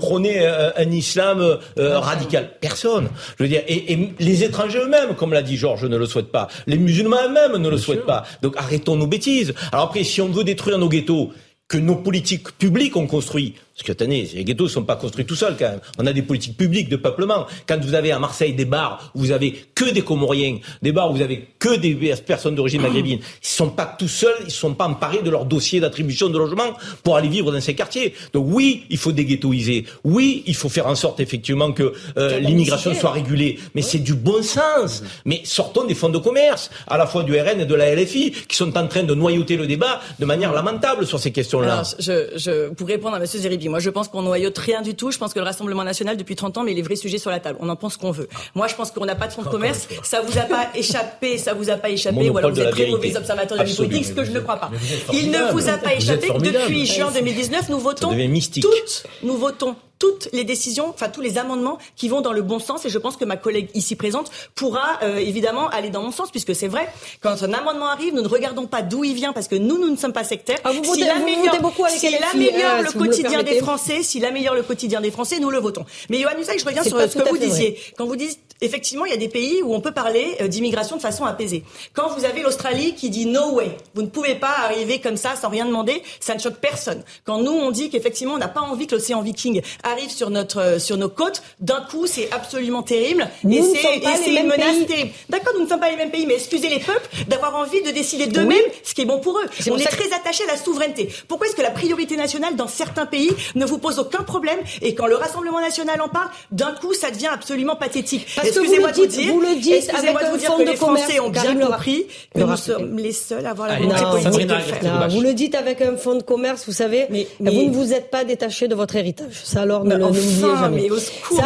[0.00, 3.08] prôner un islam radical Personne.
[3.38, 6.32] Je veux dire, et, et les étrangers eux-mêmes, comme l'a dit Georges, ne le souhaitent
[6.32, 6.48] pas.
[6.66, 8.24] Les musulmans eux-mêmes ne le souhaitent pas.
[8.40, 9.52] Donc arrêtons nos bêtises.
[9.72, 11.32] Alors après, si on veut détruire nos ghettos,
[11.68, 13.54] que nos politiques publiques ont construit.
[13.76, 15.80] Parce que tenez, les ghettos ne sont pas construits tout seuls quand même.
[15.98, 17.46] On a des politiques publiques de peuplement.
[17.68, 21.10] Quand vous avez à Marseille des bars où vous avez que des Comoriens, des bars
[21.10, 21.94] où vous avez que des
[22.26, 25.78] personnes d'origine maghrébine, ils sont pas tout seuls, ils sont pas emparés de leur dossier
[25.78, 26.72] d'attribution de logement
[27.02, 28.14] pour aller vivre dans ces quartiers.
[28.32, 29.84] Donc oui, il faut déghettoiser.
[30.04, 33.58] Oui, il faut faire en sorte effectivement que euh, l'immigration soit régulée.
[33.74, 35.02] Mais c'est du bon sens.
[35.26, 38.30] Mais sortons des fonds de commerce, à la fois du RN et de la LFI,
[38.48, 41.82] qui sont en train de noyauter le débat de manière lamentable sur ces questions-là.
[41.98, 43.26] Je, je, pour répondre à M.
[43.26, 45.10] Zeribi, moi, je pense qu'on noyote rien du tout.
[45.10, 47.40] Je pense que le Rassemblement national, depuis 30 ans, met les vrais sujets sur la
[47.40, 47.58] table.
[47.60, 48.28] On en pense qu'on veut.
[48.54, 49.88] Moi, je pense qu'on n'a pas de fonds de commerce.
[50.02, 52.88] Ça vous a pas échappé, ça vous a pas échappé, ou alors vous êtes très
[52.88, 54.70] mauvais observateurs de la vie politique, ce que je ne crois pas.
[55.12, 56.28] Il ne vous a pas échappé.
[56.38, 61.78] Depuis juin 2019, nous votons toutes, nous votons toutes les décisions, enfin tous les amendements
[61.96, 62.84] qui vont dans le bon sens.
[62.84, 66.30] Et je pense que ma collègue ici présente pourra euh, évidemment aller dans mon sens,
[66.30, 66.88] puisque c'est vrai,
[67.20, 69.90] quand un amendement arrive, nous ne regardons pas d'où il vient, parce que nous, nous
[69.90, 70.58] ne sommes pas sectaires.
[70.64, 74.62] Ah, vous s'il améliore, beaucoup avec s'il améliore le quotidien des Français, s'il améliore le
[74.62, 75.84] quotidien des Français, nous le votons.
[76.10, 77.78] Mais Johan Usac, je reviens sur ce que vous disiez.
[77.96, 80.96] Quand vous dites, effectivement, il y a des pays où on peut parler euh, d'immigration
[80.96, 81.62] de façon apaisée.
[81.94, 85.36] Quand vous avez l'Australie qui dit no way, vous ne pouvez pas arriver comme ça
[85.36, 87.02] sans rien demander, ça ne choque personne.
[87.24, 90.60] Quand nous, on dit qu'effectivement, on n'a pas envie que l'océan Viking arrive sur notre
[90.60, 93.28] euh, sur nos côtes, d'un coup, c'est absolument terrible.
[93.48, 95.10] et c'est une menace terrible.
[95.28, 97.90] D'accord, nous ne sommes pas les mêmes pays, mais excusez les peuples d'avoir envie de
[97.90, 99.46] décider d'eux-mêmes ce qui est bon pour eux.
[99.70, 101.08] On est très attachés à la souveraineté.
[101.28, 104.94] Pourquoi est-ce que la priorité nationale dans certains pays ne vous pose aucun problème et
[104.94, 108.26] quand le Rassemblement national en parle, d'un coup, ça devient absolument pathétique?
[108.46, 111.56] Excusez-moi de vous dire, vous le dites avec un fond de les Français ont bien
[111.56, 115.08] compris que nous sommes les seuls à avoir la volonté politique de le faire.
[115.08, 117.06] Vous le dites avec un fonds de commerce, vous savez,
[117.40, 119.42] vous ne vous êtes pas détaché de votre héritage.
[119.44, 120.88] Ça alors ne l'oubliez jamais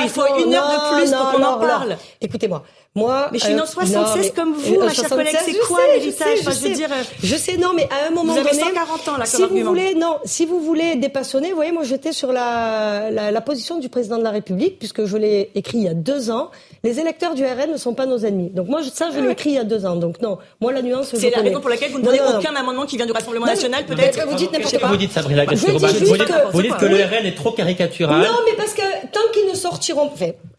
[0.02, 1.96] il faut une heure de plus pour qu'on en parle.
[2.20, 2.62] Écoutez-moi,
[2.96, 5.36] moi, mais je suis une en 76 comme vous, ma chère collègue.
[5.44, 6.88] C'est quoi l'héritage je, je, veux dire,
[7.22, 9.94] je sais, non, mais à un moment vous donné, 140 ans là, si vous voulez,
[9.94, 13.88] non, si vous voulez dépassionner, vous voyez, moi j'étais sur la, la, la, position du
[13.88, 16.50] président de la République, puisque je l'ai écrit il y a deux ans.
[16.82, 18.50] Les électeurs du RN ne sont pas nos ennemis.
[18.50, 19.94] Donc moi, ça, je l'ai écrit il y a deux ans.
[19.94, 21.14] Donc non, moi la nuance.
[21.14, 23.86] C'est la raison pour laquelle vous ne prenez aucun amendement qui vient du Rassemblement national,
[23.86, 24.26] peut-être.
[24.26, 24.88] Vous dites n'importe quoi.
[24.88, 28.20] Vous dites Sabrina Vous dites que le RN est trop caricatural.
[28.20, 28.82] Non, mais parce que
[29.12, 30.10] tant qu'ils ne sortiront,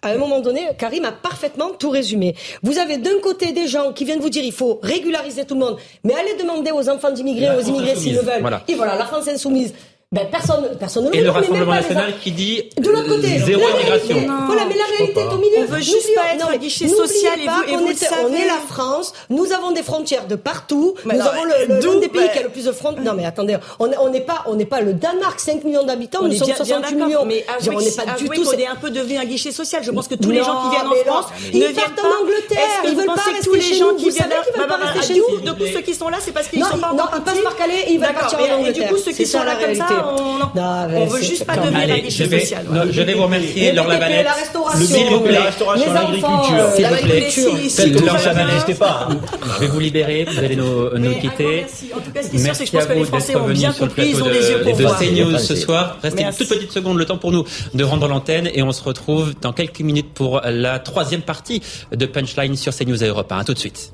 [0.01, 2.20] à un moment donné, Karim a parfaitement tout résumé.
[2.63, 5.61] Vous avez d'un côté des gens qui viennent vous dire il faut régulariser tout le
[5.61, 8.43] monde, mais allez demander aux enfants d'immigrés, aux immigrés s'ils le veulent.
[8.67, 9.73] Et voilà, la France insoumise.
[10.13, 14.17] Ben, personne, personne ne Et le Rassemblement national qui dit de l'autre côté, zéro immigration.
[14.45, 15.59] Voilà, mais la réalité est au milieu.
[15.59, 18.25] On veut juste pas être un guichet social et vous, et vous on, le savez.
[18.25, 21.99] on est la France, nous avons des frontières de partout, mais nous avons le, le,
[22.01, 23.05] des pays qui a le plus de frontières.
[23.05, 26.33] Non mais attendez, on n'est pas, on n'est pas le Danemark, 5 millions d'habitants, nous
[26.33, 27.23] sommes 68 millions.
[27.25, 28.43] Mais on n'est pas du tout.
[28.45, 29.81] On est un peu devenu un guichet social.
[29.81, 32.67] Je pense que tous les gens qui viennent en France ne viennent pas en Angleterre.
[32.83, 35.39] Ils veulent pas rester tous les gens qui viennent veulent pas rester chez nous?
[35.39, 36.91] Du coup, ceux qui sont là, c'est parce qu'ils sont pas.
[36.91, 38.83] Non, ils passent par Calais et ils veulent partir en Angleterre.
[38.83, 42.05] Et du coup, ceux qui sont là comme ça, on on veut juste pas devenir
[42.05, 42.65] un social.
[42.91, 44.25] Je vais vous remercier, Laure Lavalette.
[44.25, 47.57] La restauration, s'il vous plaît, la restauration, l'agriculture.
[47.69, 48.19] S'il vous plaît.
[48.19, 49.09] Ça n'existait pas.
[49.55, 51.65] Je vais vous libérer, vous allez nous quitter.
[51.95, 53.47] En tout cas, ce qui est sûr, c'est que je pense que les Français ont
[53.47, 54.99] bien compris, ils ont des yeux pour voir.
[54.99, 55.97] De CNews ce soir.
[56.03, 58.83] Restez une toute petite seconde, le temps pour nous de rendre l'antenne et on se
[58.83, 63.37] retrouve dans quelques minutes pour la troisième partie de Punchline sur CNews à Europe 1.
[63.39, 63.93] À tout de suite.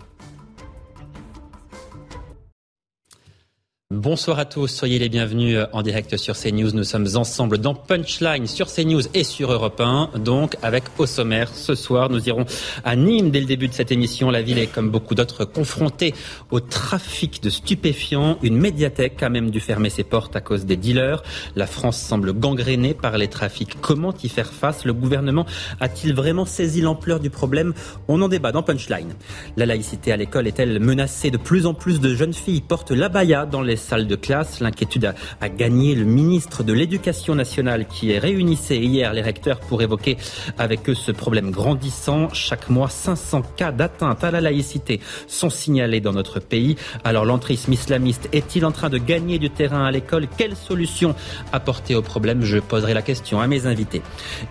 [3.93, 6.71] Bonsoir à tous, soyez les bienvenus en direct sur CNews.
[6.73, 10.09] Nous sommes ensemble dans Punchline sur CNews et sur Europe 1.
[10.19, 12.43] Donc, avec au sommaire, ce soir, nous irons
[12.83, 14.29] à Nîmes dès le début de cette émission.
[14.29, 16.13] La ville est, comme beaucoup d'autres, confrontée
[16.51, 18.37] au trafic de stupéfiants.
[18.43, 21.23] Une médiathèque a même dû fermer ses portes à cause des dealers.
[21.55, 23.79] La France semble gangrénée par les trafics.
[23.79, 24.83] Comment y faire face?
[24.83, 25.45] Le gouvernement
[25.79, 27.73] a-t-il vraiment saisi l'ampleur du problème?
[28.09, 29.13] On en débat dans Punchline.
[29.55, 31.31] La laïcité à l'école est-elle menacée?
[31.31, 34.59] De plus en plus de jeunes filles portent l'abaya dans les salles de classe.
[34.59, 40.17] L'inquiétude a, gagné le ministre de l'Éducation nationale qui réunissait hier les recteurs pour évoquer
[40.57, 42.29] avec eux ce problème grandissant.
[42.33, 46.75] Chaque mois, 500 cas d'atteinte à la laïcité sont signalés dans notre pays.
[47.03, 50.27] Alors l'entrisme islamiste est-il en train de gagner du terrain à l'école?
[50.37, 51.15] Quelle solution
[51.53, 52.43] apporter au problème?
[52.43, 54.01] Je poserai la question à mes invités.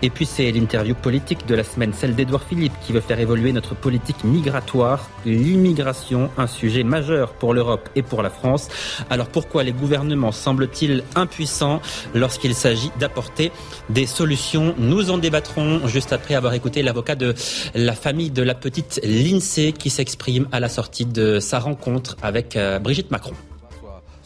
[0.01, 3.51] Et puis c'est l'interview politique de la semaine, celle d'Edouard Philippe qui veut faire évoluer
[3.51, 5.09] notre politique migratoire.
[5.25, 8.69] L'immigration, un sujet majeur pour l'Europe et pour la France.
[9.25, 11.81] Pourquoi les gouvernements semblent-ils impuissants
[12.13, 13.51] lorsqu'il s'agit d'apporter
[13.89, 17.33] des solutions Nous en débattrons juste après avoir écouté l'avocat de
[17.73, 22.55] la famille de la petite Lindsay qui s'exprime à la sortie de sa rencontre avec
[22.55, 23.33] euh, Brigitte Macron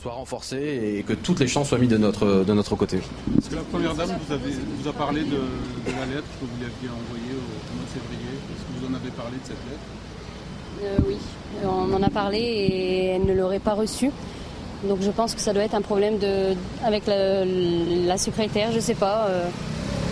[0.01, 2.97] soit renforcée et que toutes les chances soient mises de notre, de notre côté.
[2.97, 5.37] Est-ce que la Première Dame vous, avez, vous a parlé de,
[5.85, 8.33] la lettre que vous lui aviez envoyée au mois de février?
[8.33, 9.85] Est-ce que vous en avez parlé de cette lettre?
[10.83, 11.17] Euh, Oui,
[11.63, 14.09] on en a parlé et elle ne l'aurait pas reçue.
[14.83, 18.81] Donc je pense que ça doit être un problème de, avec la, secrétaire, je ne
[18.81, 19.27] sais pas.
[19.27, 19.45] Euh,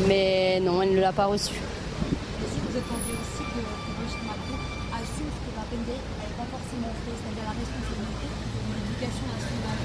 [0.08, 1.56] mais non, elle ne l'a pas reçue.
[1.56, 4.58] Est-ce que vous attendez aussi que, que Brigitte Macron
[4.94, 8.28] assume ce que Mapende n'avait pas forcément fait, c'est-à-dire la responsabilité
[8.70, 9.80] de l'éducation nationale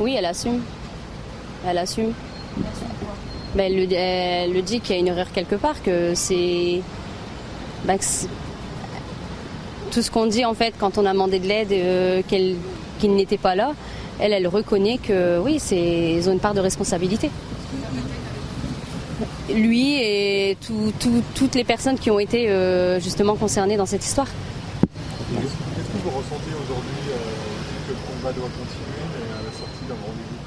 [0.00, 0.60] Oui, elle assume.
[1.66, 2.12] Elle assume.
[2.56, 3.14] Elle assume quoi?
[3.54, 6.80] Ben, elle, le, elle, le, dit qu'il y a une erreur quelque part, que c'est.
[7.84, 7.96] Ben,
[9.90, 13.38] tout ce qu'on dit en fait quand on a demandé de l'aide, euh, qu'il n'était
[13.38, 13.72] pas là,
[14.18, 17.30] elle, elle reconnaît que oui, c'est, ils ont une part de responsabilité.
[19.52, 24.28] Lui et toutes les personnes qui ont été euh, justement concernées dans cette histoire.
[24.28, 29.84] Qu'est-ce que vous ressentez aujourd'hui euh, que le combat doit continuer, mais à la sortie
[29.88, 30.38] d'un rendez-vous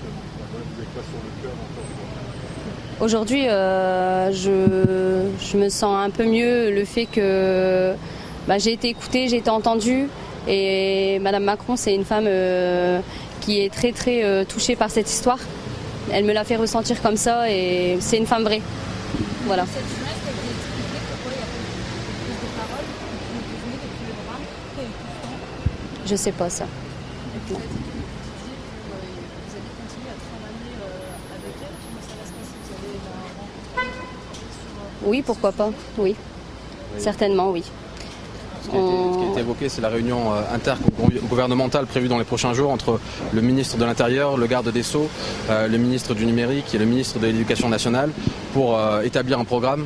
[0.53, 6.71] vous n'avez pas sur le cœur encore Aujourd'hui, je, je, me sens un peu mieux
[6.71, 7.95] le fait que
[8.47, 10.07] bah, j'ai été écoutée, j'ai été entendue.
[10.47, 12.99] Et Madame Macron, c'est une femme euh,
[13.41, 15.39] qui est très très euh, touchée par cette histoire.
[16.11, 18.61] Elle me l'a fait ressentir comme ça et c'est une femme vraie.
[19.45, 19.65] Voilà.
[26.05, 26.65] Je sais pas ça.
[35.05, 36.15] Oui, pourquoi pas, oui.
[36.97, 37.63] Certainement, oui.
[38.63, 42.71] Ce qui, a été, évoqué, c'est la réunion euh, intergouvernementale prévue dans les prochains jours
[42.71, 42.99] entre
[43.33, 45.09] le ministre de l'Intérieur, le garde des Sceaux,
[45.49, 48.11] euh, le ministre du Numérique et le ministre de l'Éducation nationale
[48.53, 49.85] pour euh, établir un programme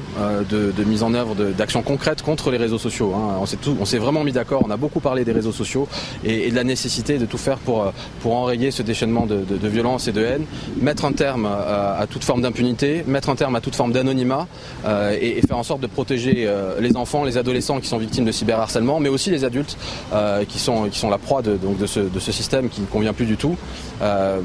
[0.49, 3.13] de, mise en œuvre d'actions concrètes contre les réseaux sociaux.
[3.15, 3.43] Hein.
[3.79, 5.87] On s'est vraiment mis d'accord, on a beaucoup parlé des réseaux sociaux
[6.23, 7.91] et, de la nécessité de tout faire pour,
[8.25, 10.45] enrayer ce déchaînement de, violence et de haine,
[10.79, 14.47] mettre un terme à, toute forme d'impunité, mettre un terme à toute forme d'anonymat
[14.85, 16.47] et, et, faire en sorte de protéger
[16.79, 18.66] les enfants, les adolescents qui sont victimes de cyberharcèlement
[18.99, 19.77] mais aussi les adultes
[20.13, 22.81] euh, qui, sont, qui sont la proie de, donc de, ce, de ce système qui
[22.81, 23.57] ne convient plus du tout.
[24.01, 24.39] Euh,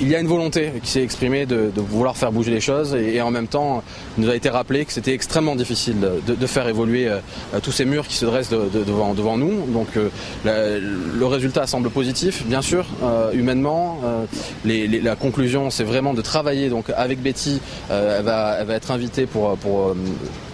[0.00, 3.20] il y a une volonté qui s'est exprimée de, vouloir faire bouger les choses et,
[3.20, 3.82] en même temps,
[4.16, 5.96] il nous a été rappelé que c'était extrêmement difficile
[6.26, 7.18] de, faire évoluer euh,
[7.62, 9.66] tous ces murs qui se dressent devant, devant nous.
[9.66, 9.88] Donc
[10.44, 12.86] le résultat semble positif, bien sûr,
[13.32, 14.00] humainement.
[14.64, 17.60] la conclusion, c'est vraiment de travailler donc avec Betty.
[17.90, 19.94] elle, va, elle va être invitée pour, pour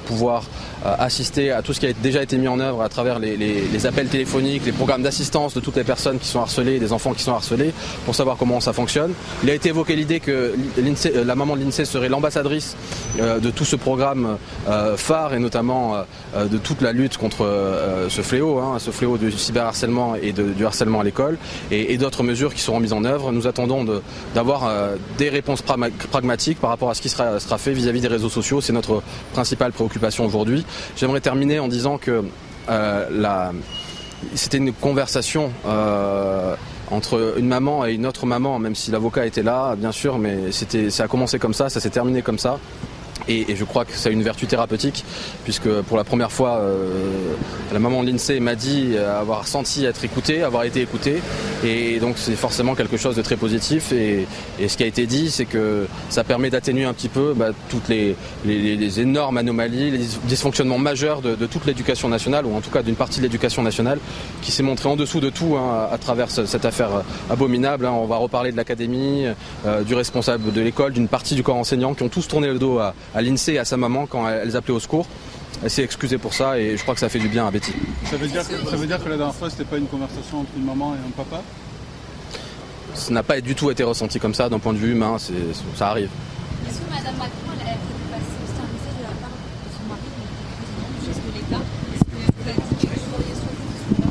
[0.05, 0.45] pouvoir
[0.85, 4.09] assister à tout ce qui a déjà été mis en œuvre à travers les, appels
[4.09, 7.33] téléphoniques, les programmes d'assistance de toutes les personnes qui sont harcelées, des enfants qui sont
[7.33, 7.73] harcelés,
[8.05, 9.13] pour savoir comment ça fonctionne.
[9.43, 12.77] Il a été évoqué l'idée que euh, la maman de l'INSEE serait l'ambassadrice
[13.21, 14.39] euh, de tout ce programme
[14.97, 16.05] phare et notamment
[16.37, 17.47] de toute la lutte contre
[18.09, 21.39] ce fléau, hein, ce fléau du cyberharcèlement et du harcèlement à l'école,
[21.71, 23.33] et, d'autres mesures qui seront mises en œuvre.
[23.33, 23.85] Nous attendons
[24.35, 24.71] d'avoir
[25.19, 28.61] des réponses pragmatiques par rapport à ce qui sera, sera fait vis-à-vis des réseaux sociaux.
[28.61, 30.65] C'est notre principale préoccupation aujourd'hui.
[30.97, 32.25] J'aimerais terminer en disant que
[32.69, 33.53] euh,
[34.35, 36.55] c'était une conversation euh,
[36.91, 40.51] entre une maman et une autre maman, même si l'avocat était là, bien sûr, mais
[40.91, 42.59] ça a commencé comme ça, ça s'est terminé comme ça.
[43.29, 45.05] Et, je crois que ça a une vertu thérapeutique,
[45.45, 47.35] puisque pour la première fois, euh,
[47.73, 51.23] la maman de l'INSEE m'a dit avoir senti être écoutée, avoir été écoutée.
[51.65, 53.93] Et donc c'est forcément quelque chose de très positif.
[53.93, 54.27] Et,
[54.67, 57.89] ce qui a été dit, c'est que ça permet d'atténuer un petit peu bah, toutes
[57.89, 58.17] les,
[59.01, 63.19] énormes anomalies, les dysfonctionnements majeurs de, toute l'éducation nationale, ou en tout cas d'une partie
[63.19, 63.99] de l'éducation nationale,
[64.43, 66.91] qui s'est montrée en dessous de tout hein, à travers cette affaire
[67.31, 67.87] abominable.
[67.87, 67.93] Hein.
[67.93, 69.27] On va reparler de l'académie,
[69.67, 72.59] euh, du responsable de l'école, d'une partie du corps enseignant, qui ont tous tourné le
[72.59, 75.07] dos à, à l'INSEE et à sa maman quand elles appelaient au secours.
[75.63, 77.73] Elle s'est excusée pour ça et je crois que ça fait du bien à Betty.
[78.11, 80.41] Ça veut dire que, ça veut dire que la dernière fois, c'était pas une conversation
[80.41, 81.43] entre une maman et un papa?
[82.95, 85.89] Ça n'a pas du tout été ressenti comme ça d'un point de vue humain, ça
[85.89, 86.11] arrive.
[86.69, 87.31] Est-ce que Mme Macron,
[87.61, 87.79] elle a fait
[88.11, 89.31] passer aussi un message de la part
[89.65, 91.63] de son mari, du président de l'État?
[91.95, 94.05] Est-ce que vous avez dit que vous auriez souhaité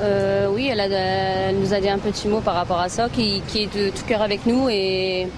[0.00, 3.08] euh, Oui, elle, a, elle, nous a dit un petit mot par rapport à ça,
[3.08, 5.28] qui, qui est de tout cœur avec nous et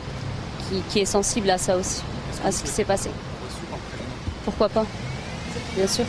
[0.88, 2.02] qui, est sensible à ça aussi,
[2.44, 3.10] à ce qui s'est passé.
[4.44, 4.86] Pourquoi pas
[5.76, 6.04] Bien sûr.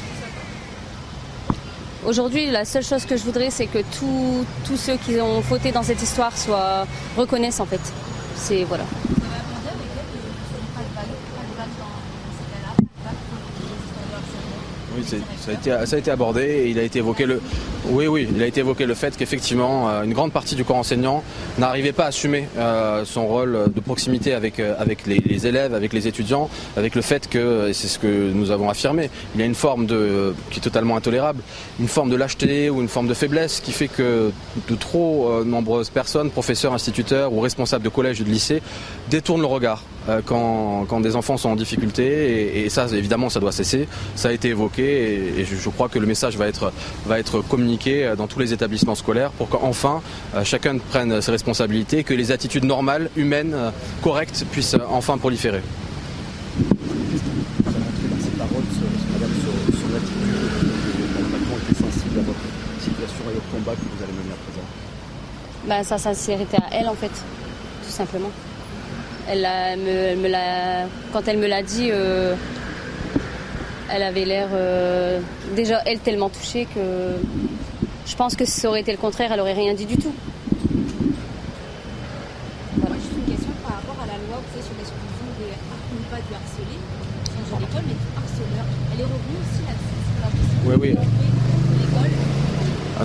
[2.05, 5.83] Aujourd'hui, la seule chose que je voudrais, c'est que tous ceux qui ont fauté dans
[5.83, 6.87] cette histoire soient
[7.17, 7.81] reconnaissent en fait.
[8.35, 8.85] C'est voilà.
[14.95, 17.41] Oui, ça a, été, abordé et il a été évoqué le,
[17.85, 20.77] oui, oui, il a été évoqué le fait qu'effectivement, euh, une grande partie du corps
[20.77, 21.23] enseignant
[21.57, 25.93] n'arrivait pas à assumer euh, son rôle de proximité avec, euh, avec les, élèves, avec
[25.93, 29.43] les étudiants, avec le fait que, et c'est ce que nous avons affirmé, il y
[29.43, 31.41] a une forme de, qui est totalement intolérable,
[31.79, 34.31] une forme de lâcheté ou une forme de faiblesse qui fait que
[34.67, 38.61] de trop nombreuses personnes, professeurs, instituteurs ou responsables de collèges et de lycées,
[39.09, 39.83] détournent le regard
[40.25, 43.87] quand, des enfants sont en difficulté et, ça évidemment ça doit cesser.
[44.15, 48.27] Ça a été évoqué et, je, crois que le message va être, communiqué euh, dans
[48.27, 50.01] tous les établissements scolaires pour qu'enfin
[50.35, 55.61] euh, chacun prenne ses responsabilités, que les attitudes normales, humaines, euh, correctes puissent enfin proliférer.
[65.67, 68.31] Bah, sa sincérité à elle en fait, tout simplement.
[69.31, 69.41] Elle,
[70.17, 71.91] me, l'a, quand elle me l'a dit,
[73.91, 74.49] elle avait l'air
[75.55, 77.15] déjà elle tellement touchée que
[78.09, 80.13] je pense que si ça aurait été le contraire, elle aurait rien dit du tout.
[82.77, 82.95] Voilà.
[82.95, 85.53] Juste une question par rapport à la loi vous savez, sur l'exclusion des
[86.09, 86.75] pas du harcelé,
[87.59, 88.65] l'école, mais du harceleur.
[88.91, 89.99] Elle est revenue aussi là-dessus
[90.65, 90.91] Oui, oui.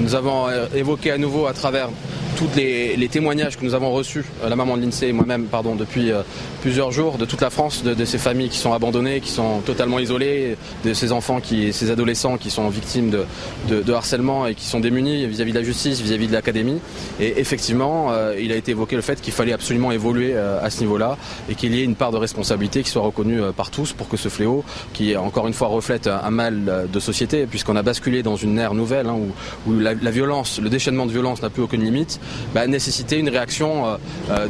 [0.01, 1.89] Nous avons euh, évoqué à nouveau à travers
[2.37, 5.75] tous les, témoignages que nous avons reçus, euh, la maman de l'INSEE et moi-même, pardon,
[5.75, 6.23] depuis euh,
[6.63, 9.99] plusieurs jours, de toute la France, de, ces familles qui sont abandonnées, qui sont totalement
[9.99, 14.81] isolées, de ces enfants, qui, ces adolescents qui sont victimes de, harcèlement et qui sont
[14.81, 16.81] démunis vis-à-vis de la justice, vis-à-vis de l'académie.
[17.21, 20.81] Et effectivement, euh, il a été évoqué le fait qu'il fallait absolument évoluer à ce
[20.81, 21.17] niveau-là
[21.49, 24.17] et qu'il y ait une part de responsabilité qui soit reconnue par tous pour que
[24.17, 28.37] ce fléau, qui encore une fois reflète un, mal de société, puisqu'on a basculé dans
[28.37, 29.19] une ère nouvelle hein,
[29.67, 32.19] où, la, la violence, le déchaînement de violence n'a plus aucune limite,
[32.55, 33.97] bah, nécessiter une réaction euh,
[34.31, 34.47] euh,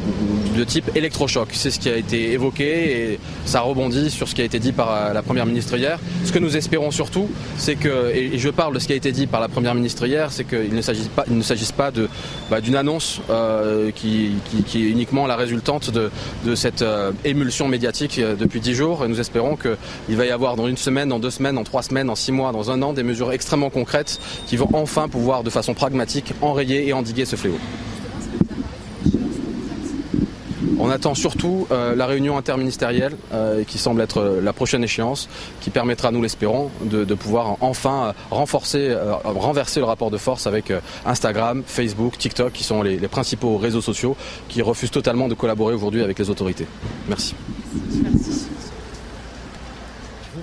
[0.55, 1.49] de type électrochoc.
[1.53, 4.71] C'est ce qui a été évoqué et ça rebondit sur ce qui a été dit
[4.71, 5.99] par euh, la Première ministre hier.
[6.23, 9.11] Ce que nous espérons surtout, c'est que, et je parle de ce qui a été
[9.11, 11.91] dit par la Première ministre hier, c'est qu'il ne s'agisse pas, pas
[12.49, 13.21] bah, d'une annonce
[13.95, 14.31] qui,
[14.75, 16.09] est uniquement la résultante de,
[16.55, 16.83] cette
[17.23, 19.03] émulsion médiatique depuis dix jours.
[19.03, 21.83] Et nous espérons qu'il va y avoir dans une semaine, dans deux semaines, dans trois
[21.83, 25.43] semaines, dans six mois, dans un an, des mesures extrêmement concrètes qui vont enfin pouvoir
[25.43, 27.57] de façon pragmatique enrayer et endiguer ce fléau.
[30.77, 35.29] On attend surtout euh, la réunion interministérielle euh, qui semble être euh, la prochaine échéance,
[35.61, 40.71] qui permettra, nous l'espérons, de, pouvoir enfin renforcer, renverser le rapport de force avec
[41.05, 44.17] Instagram, Facebook, TikTok, qui sont les, principaux réseaux sociaux
[44.49, 46.67] qui refusent totalement de collaborer aujourd'hui avec les autorités.
[47.07, 47.35] Merci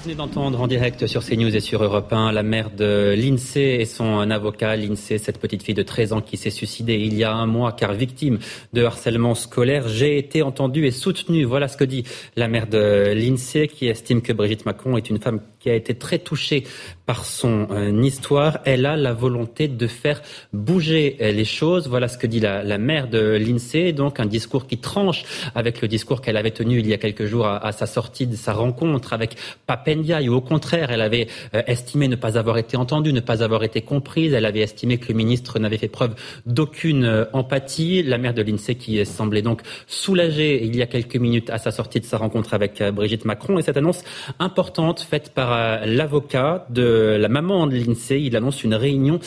[0.03, 3.85] venez d'entendre en direct sur CNews et sur Europe 1 la mère de l'INSEE et
[3.85, 4.75] son avocat.
[4.75, 7.71] L'INSEE, cette petite fille de 13 ans qui s'est suicidée il y a un mois
[7.73, 8.41] car victime
[8.73, 9.87] de harcèlement scolaire.
[9.87, 11.45] J'ai été entendue et soutenue.
[11.45, 15.21] Voilà ce que dit la mère de l'INSEE qui estime que Brigitte Macron est une
[15.21, 16.65] femme qui a été très touchée
[17.07, 18.59] par son euh, histoire.
[18.65, 21.89] Elle a la volonté de faire bouger les choses.
[21.89, 23.93] Voilà ce que dit la, mère de l'INSEE.
[23.93, 27.27] Donc un discours qui tranche avec le discours qu'elle avait tenu il y a quelques
[27.27, 29.37] jours à, sa sortie de sa rencontre avec
[29.67, 30.21] Papendia.
[30.23, 33.63] Ou au contraire, elle avait euh, estimé ne pas avoir été entendue, ne pas avoir
[33.63, 34.33] été comprise.
[34.33, 36.15] Elle avait estimé que le ministre n'avait fait preuve
[36.47, 38.03] d'aucune euh, empathie.
[38.03, 41.71] La mère de l'INSEE qui semblait donc soulagée il y a quelques minutes à sa
[41.71, 43.59] sortie de sa rencontre avec Brigitte Macron.
[43.59, 44.03] Et cette annonce
[44.39, 45.52] importante faite par
[45.85, 48.21] l'avocat de la maman de l'INSEE.
[48.21, 49.21] Il annonce une réunion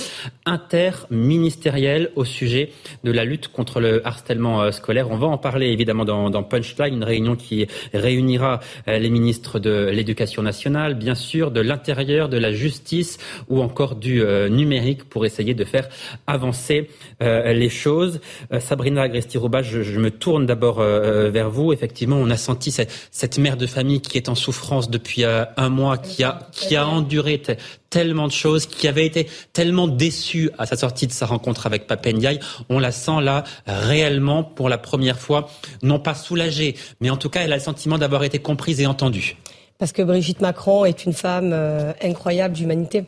[0.45, 2.69] interministérielle au sujet
[3.03, 5.09] de la lutte contre le harcèlement euh, scolaire.
[5.09, 9.89] On va en parler évidemment dans, Punchline, une réunion qui réunira euh, les ministres de
[9.91, 13.17] l'Éducation nationale, bien sûr, de l'Intérieur, de la Justice
[13.49, 15.89] ou encore du euh, numérique pour essayer de faire
[16.27, 16.89] avancer
[17.21, 18.19] les choses.
[18.59, 21.71] Sabrina Agresti-Rouba, je, je, me tourne d'abord vers vous.
[21.73, 25.69] Effectivement, on a senti cette, cette, mère de famille qui est en souffrance depuis un
[25.69, 26.14] mois, qui
[26.51, 27.41] qui a enduré
[27.89, 31.87] tellement de choses, qui avait été tellement déçu à sa sortie de sa rencontre avec
[31.87, 32.39] Papendiaï.
[32.69, 35.49] On la sent là réellement pour la première fois,
[35.81, 38.85] non pas soulagée, mais en tout cas, elle a le sentiment d'avoir été comprise et
[38.85, 39.37] entendue.
[39.77, 43.05] Parce que Brigitte Macron est une femme euh, incroyable d'humanité.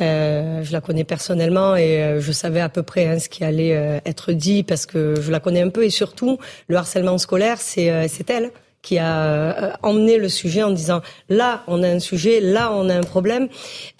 [0.00, 3.44] Euh, je la connais personnellement et euh, je savais à peu près hein, ce qui
[3.44, 7.60] allait être dit parce que je la connais un peu et surtout le harcèlement scolaire,
[7.60, 7.84] c'est
[8.28, 8.50] elle
[8.82, 12.88] qui a euh, emmené le sujet en disant là on a un sujet, là on
[12.88, 13.48] a un problème.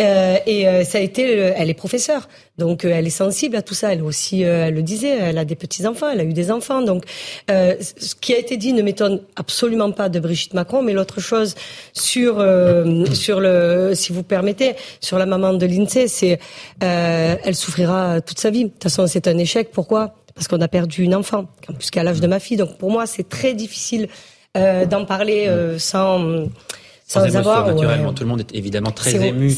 [0.01, 2.28] Euh, et euh, ça a été, elle est professeure,
[2.59, 3.93] donc elle est sensible à tout ça.
[3.93, 6.83] Elle aussi, elle le disait, elle a des petits enfants, elle a eu des enfants.
[6.83, 7.05] Donc
[7.49, 10.83] ce qui a été dit ne m'étonne absolument pas de Brigitte Macron.
[10.83, 11.55] Mais l'autre chose
[11.93, 12.45] sur
[13.12, 16.41] sur le, si vous permettez, sur la maman de l'Insee, c'est
[16.80, 18.64] elle souffrira toute sa vie.
[18.64, 19.70] De toute façon, c'est un échec.
[19.70, 20.16] Pourquoi?
[20.35, 22.57] Parce qu'on a perdu une enfant, en plus qu'à l'âge de ma fille.
[22.57, 24.09] Donc pour moi, c'est très difficile
[24.57, 26.48] euh, d'en parler euh, sans
[27.07, 28.12] sans, avoir naturellement.
[28.12, 29.55] Tout le monde est évidemment très ému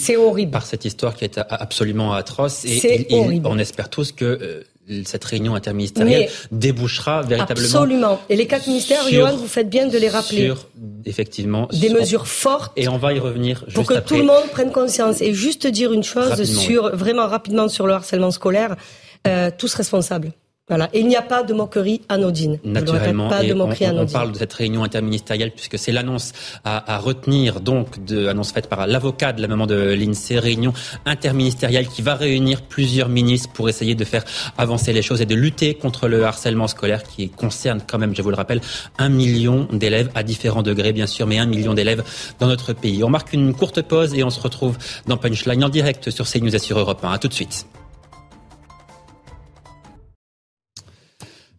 [0.51, 2.65] par cette histoire qui est absolument atroce.
[2.65, 3.07] Et,
[3.45, 4.63] on espère tous que euh,
[5.05, 7.67] cette réunion interministérielle débouchera véritablement.
[7.67, 8.21] Absolument.
[8.29, 10.47] Et les quatre ministères, Johan, vous faites bien de les rappeler.
[10.47, 10.69] Sur,
[11.05, 11.69] effectivement.
[11.73, 12.73] Des mesures fortes.
[12.77, 15.21] Et on va y revenir juste Pour que tout le monde prenne conscience.
[15.23, 18.77] Et juste dire une chose sur, vraiment rapidement sur le harcèlement scolaire.
[19.27, 20.33] Euh, tous responsables.
[20.69, 20.89] Voilà.
[20.95, 22.59] il n'y a pas de moquerie anodine.
[22.65, 23.29] Naturellement.
[23.29, 26.33] Pas de moquerie on, on, parle de cette réunion interministérielle puisque c'est l'annonce
[26.65, 30.73] à, à, retenir, donc, de, annonce faite par l'avocat de la maman de l'INSEE, réunion
[31.05, 34.25] interministérielle qui va réunir plusieurs ministres pour essayer de faire
[34.57, 38.23] avancer les choses et de lutter contre le harcèlement scolaire qui concerne quand même, je
[38.23, 38.63] vous le rappelle,
[38.97, 42.03] un million d'élèves à différents degrés, bien sûr, mais un million d'élèves
[42.39, 43.05] dans notre pays.
[43.05, 46.57] On marque une courte pause et on se retrouve dans Punchline en direct sur CNews
[46.57, 47.13] et sur Europe 1.
[47.13, 47.67] À tout de suite.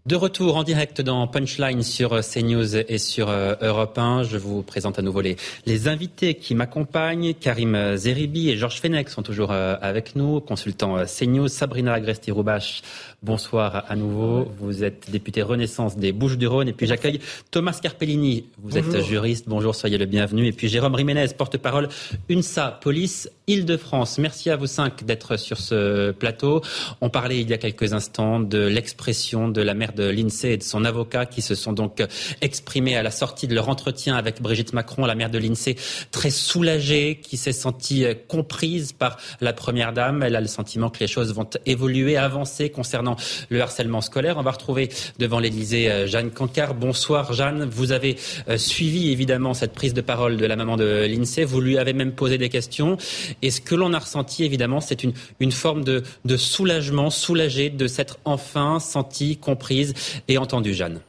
[0.05, 4.21] De retour en direct dans Punchline sur CNews et sur euh, Europe 1.
[4.21, 7.33] Je vous présente à nouveau les, invités qui m'accompagnent.
[7.33, 11.47] Karim Zeribi et Georges Fenech sont toujours euh, avec nous, consultants euh, CNews.
[11.47, 12.83] Sabrina Agresti-Roubache,
[13.25, 14.51] bonsoir à nouveau.
[14.59, 16.67] Vous êtes député Renaissance des Bouches-du-Rhône.
[16.67, 17.19] Et puis j'accueille
[17.49, 18.45] Thomas Carpellini.
[18.61, 19.45] Vous êtes juriste.
[19.47, 20.45] Bonjour, soyez le bienvenu.
[20.45, 21.89] Et puis Jérôme Jiménez, porte-parole
[22.29, 24.19] UNSA, police Île-de-France.
[24.19, 26.61] Merci à vous cinq d'être sur ce plateau.
[27.01, 30.57] On parlait il y a quelques instants de l'expression de la mère de l'INSEE et
[30.57, 32.03] de son avocat qui se sont donc
[32.41, 35.75] exprimés à la sortie de leur entretien avec Brigitte Macron, la mère de l'INSEE,
[36.11, 40.21] très soulagée, qui s'est sentie comprise par la première dame.
[40.21, 43.14] Elle a le sentiment que les choses vont évoluer, avancer concernant
[43.49, 44.37] le harcèlement scolaire.
[44.37, 44.89] On va retrouver
[45.19, 46.73] devant l'Élysée euh, Jeanne Cancard.
[46.73, 47.65] Bonsoir Jeanne.
[47.65, 48.17] Vous avez
[48.49, 51.43] euh, suivi évidemment cette prise de parole de la maman de l'INSEE.
[51.43, 52.97] Vous lui avez même posé des questions.
[53.41, 57.87] Et ce que l'on a ressenti évidemment, c'est une, forme de, de soulagement, soulagée de
[57.87, 59.93] s'être enfin sentie comprise
[60.27, 60.99] et entendue, Jeanne?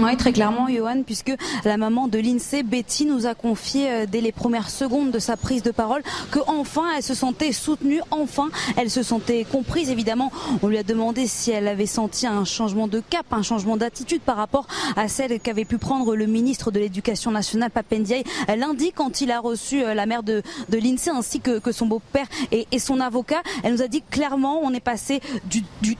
[0.00, 1.34] Oui, très clairement, Johan, puisque
[1.64, 5.36] la maman de l'INSEE, Betty, nous a confié euh, dès les premières secondes de sa
[5.36, 9.90] prise de parole que enfin elle se sentait soutenue, enfin elle se sentait comprise.
[9.90, 10.32] Évidemment,
[10.62, 14.22] on lui a demandé si elle avait senti un changement de cap, un changement d'attitude
[14.22, 14.66] par rapport
[14.96, 18.24] à celle qu'avait pu prendre le ministre de l'Éducation nationale, Papendiaï,
[18.56, 22.26] lundi quand il a reçu euh, la mère de, de l'INSEE ainsi que, son beau-père
[22.50, 23.42] et, son avocat.
[23.62, 25.96] Elle nous a dit clairement, on est passé du, du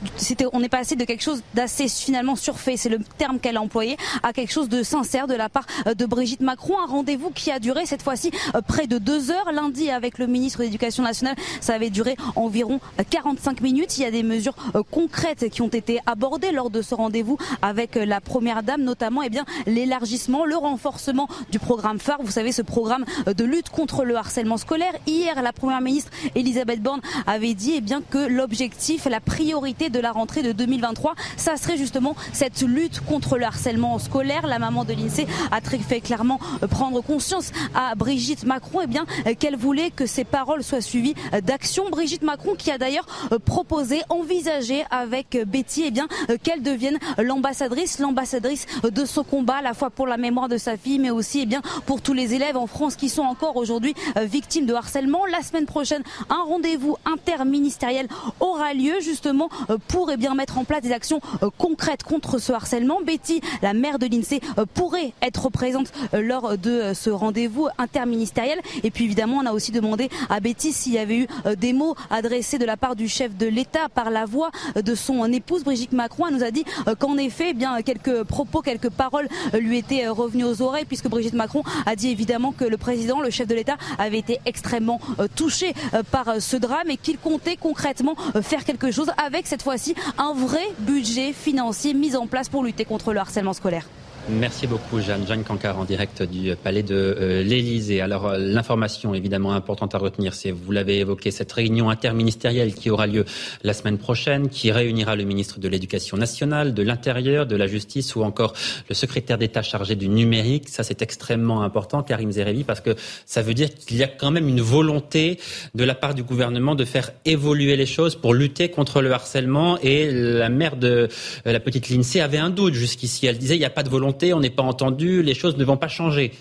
[0.52, 2.76] on est passé de quelque chose d'assez finalement surfait.
[2.76, 3.81] C'est le terme qu'elle a employé
[4.22, 6.74] à quelque chose de sincère de la part euh, de Brigitte Macron.
[6.82, 9.52] Un rendez-vous qui a duré cette fois-ci euh, près de deux heures.
[9.52, 12.80] Lundi avec le ministre de l'Éducation nationale, ça avait duré environ
[13.10, 13.98] 45 euh, minutes.
[13.98, 14.54] Il y a des mesures
[14.90, 19.30] concrètes qui ont été abordées lors de ce rendez-vous avec la première dame, notamment eh
[19.66, 22.18] l'élargissement, le renforcement du programme phare.
[22.22, 24.92] Vous savez, ce programme de lutte contre le harcèlement scolaire.
[25.06, 29.98] Hier, la première ministre Elisabeth Borne avait dit eh bien que l'objectif, la priorité de
[29.98, 34.46] la rentrée de 2023, ça serait justement cette lutte contre le harcèlement scolaire.
[34.46, 38.86] La maman de l'INSEE a très fait clairement euh, prendre conscience à Brigitte Macron eh
[38.86, 41.88] bien euh, qu'elle voulait que ces paroles soient suivies euh, d'actions.
[41.90, 43.06] Brigitte Macron qui a d'ailleurs
[43.44, 46.06] proposé, envisagé avec Betty et eh bien
[46.42, 50.76] qu'elle devienne l'ambassadrice, l'ambassadrice de ce combat à la fois pour la mémoire de sa
[50.76, 53.94] fille mais aussi eh bien pour tous les élèves en France qui sont encore aujourd'hui
[54.16, 55.26] victimes de harcèlement.
[55.26, 58.08] La semaine prochaine, un rendez-vous interministériel
[58.40, 59.48] aura lieu justement
[59.88, 61.20] pour et bien mettre en place des actions
[61.58, 63.00] concrètes contre ce harcèlement.
[63.04, 67.68] Betty la maire de l'INSEE euh, pourrait être présente euh, lors de euh, ce rendez-vous
[67.78, 68.60] interministériel.
[68.82, 71.94] Et puis évidemment, on a aussi demandé à Betty s'il y avait eu des mots
[72.10, 75.92] adressés de la part du chef de l'État par la voix de son épouse Brigitte
[75.92, 76.26] Macron.
[76.26, 76.64] Elle nous a dit
[76.98, 81.34] qu'en effet, eh bien quelques propos, quelques paroles lui étaient revenues aux oreilles puisque Brigitte
[81.34, 85.00] Macron a dit évidemment que le président, le chef de l'État, avait été extrêmement
[85.36, 85.74] touché
[86.10, 90.66] par ce drame et qu'il comptait concrètement faire quelque chose avec cette fois-ci un vrai
[90.80, 93.86] budget financier mis en place pour lutter contre le harcèlement scolaire.
[94.28, 95.26] Merci beaucoup Jeanne.
[95.26, 98.00] Jeanne Cancard en direct du palais de euh, l'Élysée.
[98.00, 102.88] Alors euh, l'information évidemment importante à retenir, c'est, vous l'avez évoqué, cette réunion interministérielle qui
[102.88, 103.24] aura lieu
[103.64, 108.14] la semaine prochaine, qui réunira le ministre de l'Éducation nationale, de l'Intérieur, de la Justice
[108.14, 108.52] ou encore
[108.88, 110.68] le secrétaire d'État chargé du numérique.
[110.68, 112.94] Ça c'est extrêmement important, Karim Zerevi, parce que
[113.26, 115.40] ça veut dire qu'il y a quand même une volonté
[115.74, 119.78] de la part du gouvernement de faire évoluer les choses pour lutter contre le harcèlement.
[119.82, 121.08] Et la mère de
[121.44, 123.26] la petite Lindsay avait un doute jusqu'ici.
[123.26, 125.64] Elle disait il n'y a pas de volonté on n'est pas entendu, les choses ne
[125.64, 126.32] vont pas changer.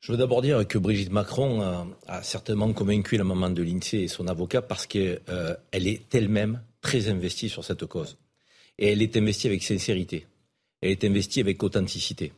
[0.00, 1.60] Je veux d'abord dire que Brigitte Macron
[2.06, 6.62] a, certainement convaincu la maman de l'INSEE et son avocat parce qu'elle euh, est elle-même
[6.80, 8.16] très investie sur cette cause.
[8.78, 10.26] Et elle est investie avec sincérité.
[10.80, 12.32] Elle est investie avec authenticité.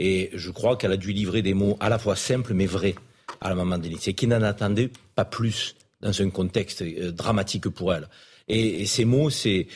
[0.00, 2.96] Et je crois qu'elle a dû livrer des mots à la fois simples mais vrais
[3.40, 7.68] à la maman de l'INSEE, qui n'en attendait pas plus dans un contexte euh, dramatique
[7.68, 8.08] pour elle.
[8.48, 9.66] et ces mots, c'est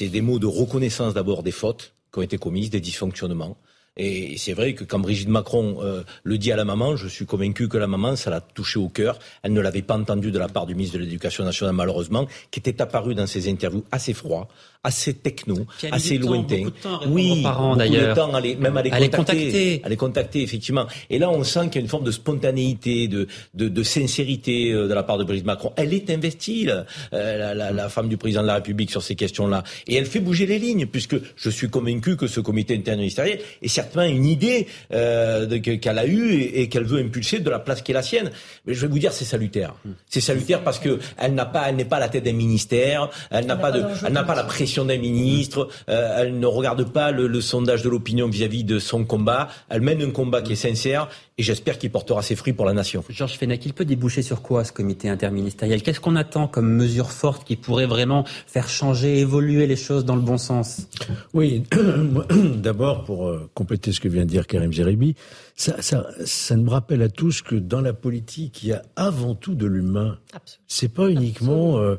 [0.00, 3.56] des mots de reconnaissance d'abord des fautes qui ont été commises, des dysfonctionnements,
[3.96, 7.26] Et c'est vrai que quand Brigitte Macron euh, le dit à la maman, je suis
[7.26, 9.18] convaincu que la maman, ça l'a touché au cœur.
[9.42, 12.60] Elle ne l'avait pas entendu de la part du ministre de l'Éducation nationale, malheureusement, qui
[12.60, 14.48] était apparu dans ses interviews assez froid,
[14.82, 16.70] assez techno, assez lointain.
[17.08, 18.16] oui, parents, d'ailleurs.
[18.16, 20.86] temps, à les, même à les, contacter, contacter, à les contacter, effectivement.
[21.10, 24.72] Et là, on sent qu'il y a une forme de spontanéité, de, de, de sincérité
[24.72, 25.72] euh, de la part de Brigitte Macron.
[25.76, 29.16] Elle est investie, euh, la, la, la, femme du président de la République, sur ces
[29.16, 33.40] questions-là, et elle fait bouger les lignes, puisque je suis convaincu que ce comité interministériel
[33.60, 37.58] est certainement une idée euh, qu'elle a eue et, et qu'elle veut impulser de la
[37.58, 38.30] place qui est la sienne.
[38.64, 39.74] Mais je vais vous dire, c'est salutaire.
[40.08, 43.10] C'est salutaire parce que elle n'a pas, elle n'est pas à la tête d'un ministère,
[43.30, 46.84] elle n'a pas de, elle n'a pas la pression d'un ministre, euh, elle ne regarde
[46.92, 50.52] pas le, le sondage de l'opinion vis-à-vis de son combat, elle mène un combat qui
[50.52, 51.08] est sincère
[51.40, 53.02] et j'espère qu'il portera ses fruits pour la nation.
[53.08, 55.82] Georges Fenech, il peut déboucher sur quoi ce comité interministériel?
[55.82, 60.16] Qu'est-ce qu'on attend comme mesure forte qui pourrait vraiment faire changer, évoluer les choses dans
[60.16, 60.86] le bon sens?
[61.32, 61.62] Oui,
[62.56, 65.14] d'abord pour euh, compléter ce que vient de dire Karim Zeribi,
[65.56, 69.34] ça, ça, ça me rappelle à tous que dans la politique, il y a avant
[69.34, 70.18] tout de l'humain.
[70.66, 71.96] C'est pas uniquement euh,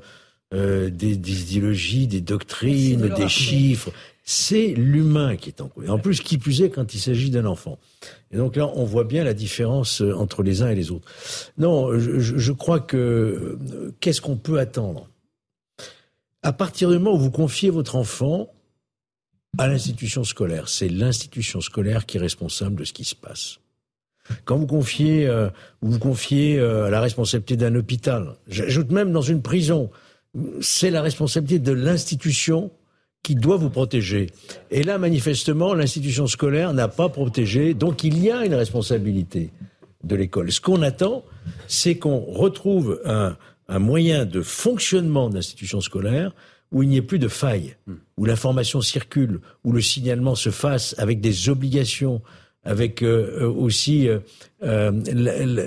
[0.53, 3.91] euh, des, des, idéologies, des doctrines, des chiffres.
[4.23, 5.89] C'est l'humain qui est en cause.
[5.89, 7.79] En plus, qui plus est quand il s'agit d'un enfant.
[8.31, 11.11] Et donc là, on voit bien la différence euh, entre les uns et les autres.
[11.57, 15.09] Non, je, je crois que euh, qu'est-ce qu'on peut attendre?
[16.43, 18.51] À partir du moment où vous confiez votre enfant
[19.57, 23.59] à l'institution scolaire, c'est l'institution scolaire qui est responsable de ce qui se passe.
[24.45, 25.49] Quand vous confiez, euh,
[25.81, 29.89] vous confiez euh, la responsabilité d'un hôpital, j'ajoute même dans une prison,
[30.61, 32.71] c'est la responsabilité de l'institution
[33.23, 34.27] qui doit vous protéger.
[34.71, 39.51] Et là, manifestement, l'institution scolaire n'a pas protégé, donc il y a une responsabilité
[40.03, 40.51] de l'école.
[40.51, 41.23] Ce qu'on attend,
[41.67, 46.33] c'est qu'on retrouve un, un, moyen de fonctionnement de l'institution scolaire
[46.71, 47.75] où il n'y ait plus de failles,
[48.17, 52.21] où l'information circule, où le signalement se fasse avec des obligations,
[52.63, 54.19] avec euh, aussi euh,
[54.63, 55.63] euh, la, la,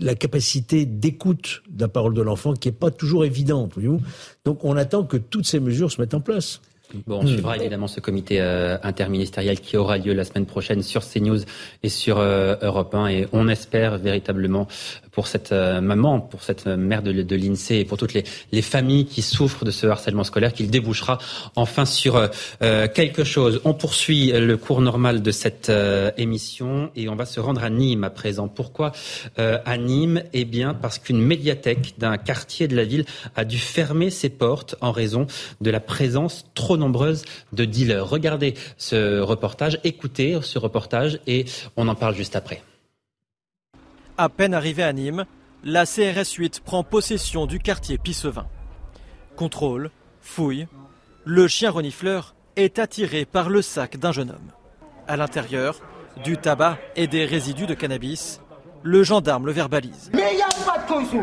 [0.00, 3.72] la, capacité d'écoute de la parole de l'enfant qui n'est pas toujours évidente.
[3.74, 4.00] Voyez-vous
[4.44, 6.60] Donc on attend que toutes ces mesures se mettent en place.
[7.06, 11.02] Bon, on suivra évidemment ce comité euh, interministériel qui aura lieu la semaine prochaine sur
[11.02, 11.40] CNews
[11.82, 14.68] et sur euh, Europe 1 et on espère véritablement
[15.14, 19.06] pour cette euh, maman, pour cette mère de, l'INSEE et pour toutes les, les, familles
[19.06, 21.18] qui souffrent de ce harcèlement scolaire qu'il débouchera
[21.56, 23.60] enfin sur euh, quelque chose.
[23.64, 27.70] On poursuit le cours normal de cette euh, émission et on va se rendre à
[27.70, 28.48] Nîmes à présent.
[28.48, 28.92] Pourquoi
[29.36, 30.22] à Nîmes?
[30.32, 33.04] Eh bien parce qu'une médiathèque d'un quartier de la ville
[33.36, 35.26] a dû fermer ses portes en raison
[35.60, 38.08] de la présence trop nombreuse de dealers.
[38.08, 41.44] Regardez ce reportage, écoutez ce reportage et
[41.76, 42.62] on en parle juste après.
[44.16, 45.24] À peine arrivé à Nîmes,
[45.64, 48.46] la CRS 8 prend possession du quartier Pissevin.
[49.34, 49.90] Contrôle,
[50.20, 50.68] fouille,
[51.24, 54.52] le chien renifleur est attiré par le sac d'un jeune homme.
[55.08, 55.80] À l'intérieur,
[56.22, 58.40] du tabac et des résidus de cannabis.
[58.84, 60.10] Le gendarme le verbalise.
[60.14, 61.22] Mais il n'y a pas de conso.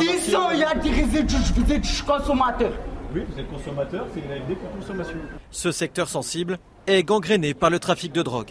[0.00, 2.72] Si il y a des résidus, vous êtes consommateur.
[3.14, 5.18] Oui, vous êtes consommateur, c'est une AFD pour consommation.
[5.52, 6.58] Ce secteur sensible
[6.88, 8.50] est gangréné par le trafic de drogue.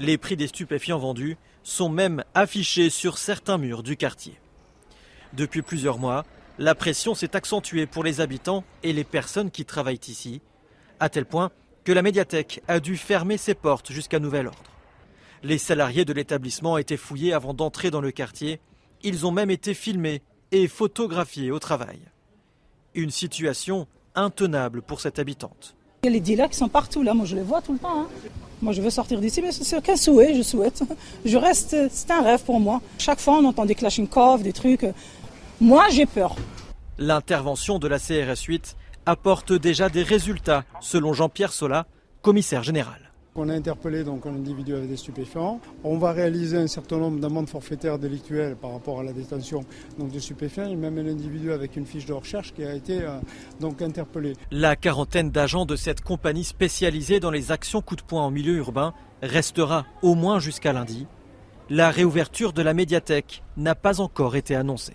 [0.00, 4.38] Les prix des stupéfiants vendus sont même affichés sur certains murs du quartier.
[5.32, 6.24] Depuis plusieurs mois,
[6.58, 10.40] la pression s'est accentuée pour les habitants et les personnes qui travaillent ici,
[11.00, 11.50] à tel point
[11.82, 14.70] que la médiathèque a dû fermer ses portes jusqu'à nouvel ordre.
[15.42, 18.60] Les salariés de l'établissement étaient fouillés avant d'entrer dans le quartier.
[19.02, 21.98] Ils ont même été filmés et photographiés au travail.
[22.94, 25.74] Une situation intenable pour cette habitante.
[26.06, 27.80] Il y a les dealers qui sont partout là, moi je les vois tout le
[27.80, 28.02] temps.
[28.02, 28.06] Hein.
[28.62, 30.84] Moi je veux sortir d'ici, mais c'est qu'un souhait, je souhaite.
[31.24, 32.80] Je reste, c'est un rêve pour moi.
[32.96, 34.86] Chaque fois on entend des Kalachnikov, des trucs.
[35.60, 36.36] Moi j'ai peur.
[36.98, 41.86] L'intervention de la CRS 8 apporte déjà des résultats, selon Jean-Pierre Sola,
[42.22, 43.05] commissaire général.
[43.38, 45.60] On a interpellé un individu avec des stupéfiants.
[45.84, 49.60] On va réaliser un certain nombre d'amendes forfaitaires délictuelles par rapport à la détention
[49.98, 53.02] donc, de stupéfiants et même un individu avec une fiche de recherche qui a été
[53.02, 53.18] euh,
[53.60, 54.32] donc interpellé.
[54.50, 58.54] La quarantaine d'agents de cette compagnie spécialisée dans les actions coup de poing en milieu
[58.54, 61.06] urbain restera au moins jusqu'à lundi.
[61.68, 64.94] La réouverture de la médiathèque n'a pas encore été annoncée.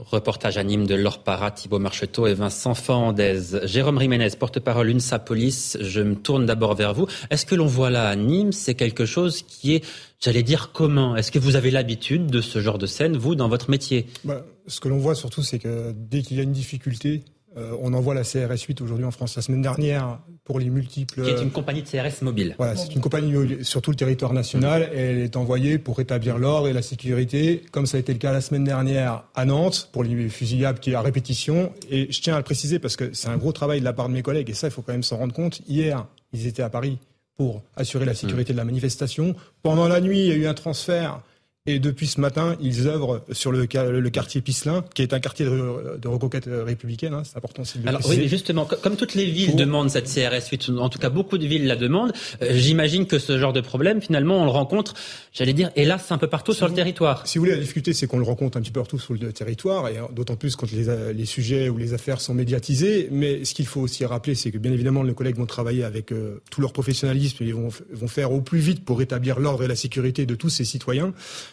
[0.00, 3.40] Reportage à Nîmes de Laure Parra, Thibault Marcheteau et Vincent Fandez.
[3.64, 7.06] Jérôme Riménez, porte-parole UNSA Police, je me tourne d'abord vers vous.
[7.30, 9.84] Est-ce que l'on voit là à Nîmes, c'est quelque chose qui est,
[10.20, 11.16] j'allais dire, commun?
[11.16, 14.06] Est-ce que vous avez l'habitude de ce genre de scène, vous, dans votre métier?
[14.24, 17.22] Bah, Ce que l'on voit surtout, c'est que dès qu'il y a une difficulté,
[17.56, 19.34] euh, on envoie la CRS 8 aujourd'hui en France.
[19.34, 21.22] La semaine dernière, pour les multiples.
[21.22, 22.54] Qui est une compagnie de CRS mobile.
[22.58, 24.88] Voilà, c'est une compagnie sur tout le territoire national.
[24.94, 28.18] Et elle est envoyée pour rétablir l'ordre et la sécurité, comme ça a été le
[28.18, 31.72] cas la semaine dernière à Nantes, pour les fusillables qui est à répétition.
[31.90, 34.08] Et je tiens à le préciser parce que c'est un gros travail de la part
[34.08, 34.50] de mes collègues.
[34.50, 35.60] Et ça, il faut quand même s'en rendre compte.
[35.68, 36.98] Hier, ils étaient à Paris
[37.36, 39.34] pour assurer la sécurité de la manifestation.
[39.62, 41.20] Pendant la nuit, il y a eu un transfert
[41.66, 45.44] et depuis ce matin, ils œuvrent sur le, le quartier Pislin, qui est un quartier
[45.44, 47.12] de, de reconquête républicaine.
[47.12, 50.48] Hein, c'est important aussi de Alors oui, justement, comme toutes les villes demandent cette CRS
[50.50, 53.60] 8, en tout cas beaucoup de villes la demandent, euh, j'imagine que ce genre de
[53.60, 54.94] problème, finalement, on le rencontre,
[55.34, 57.26] j'allais dire, hélas, un peu partout sur le territoire.
[57.26, 59.30] Si vous voulez, la difficulté, c'est qu'on le rencontre un petit peu partout sur le
[59.30, 63.08] territoire, et d'autant plus quand les, les, sujets ou les affaires sont médiatisés.
[63.10, 66.10] Mais ce qu'il faut aussi rappeler, c'est que bien évidemment, nos collègues vont travailler avec
[66.10, 69.64] euh, tout leur professionnalisme, et ils vont, vont faire au plus vite pour rétablir l'ordre
[69.64, 71.12] et la sécurité de tous ces citoyens.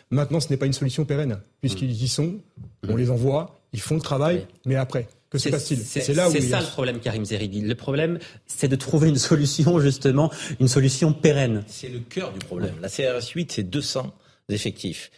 [0.10, 2.36] Maintenant, ce n'est pas une solution pérenne, puisqu'ils y sont,
[2.88, 5.80] on les envoie, ils font le travail, mais après que se passe-t-il?
[5.80, 7.62] C'est là où c'est ça le problème, Karim Zeridi.
[7.62, 11.64] Le problème, c'est de trouver une solution justement, une solution pérenne.
[11.68, 12.76] C'est le cœur du problème.
[12.82, 14.14] La CRS 8, c'est 200
[14.50, 15.12] effectifs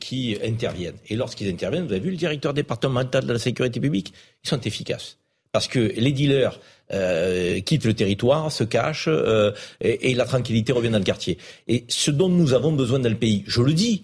[0.00, 0.96] qui interviennent.
[1.08, 4.14] Et lorsqu'ils interviennent, vous avez vu le directeur départemental de la sécurité publique,
[4.44, 5.18] ils sont efficaces
[5.52, 6.58] parce que les dealers
[6.92, 11.38] euh, quittent le territoire, se cachent, euh, et, et, la tranquillité revient dans le quartier.
[11.68, 14.02] Et ce dont nous avons besoin dans le pays, je le dis,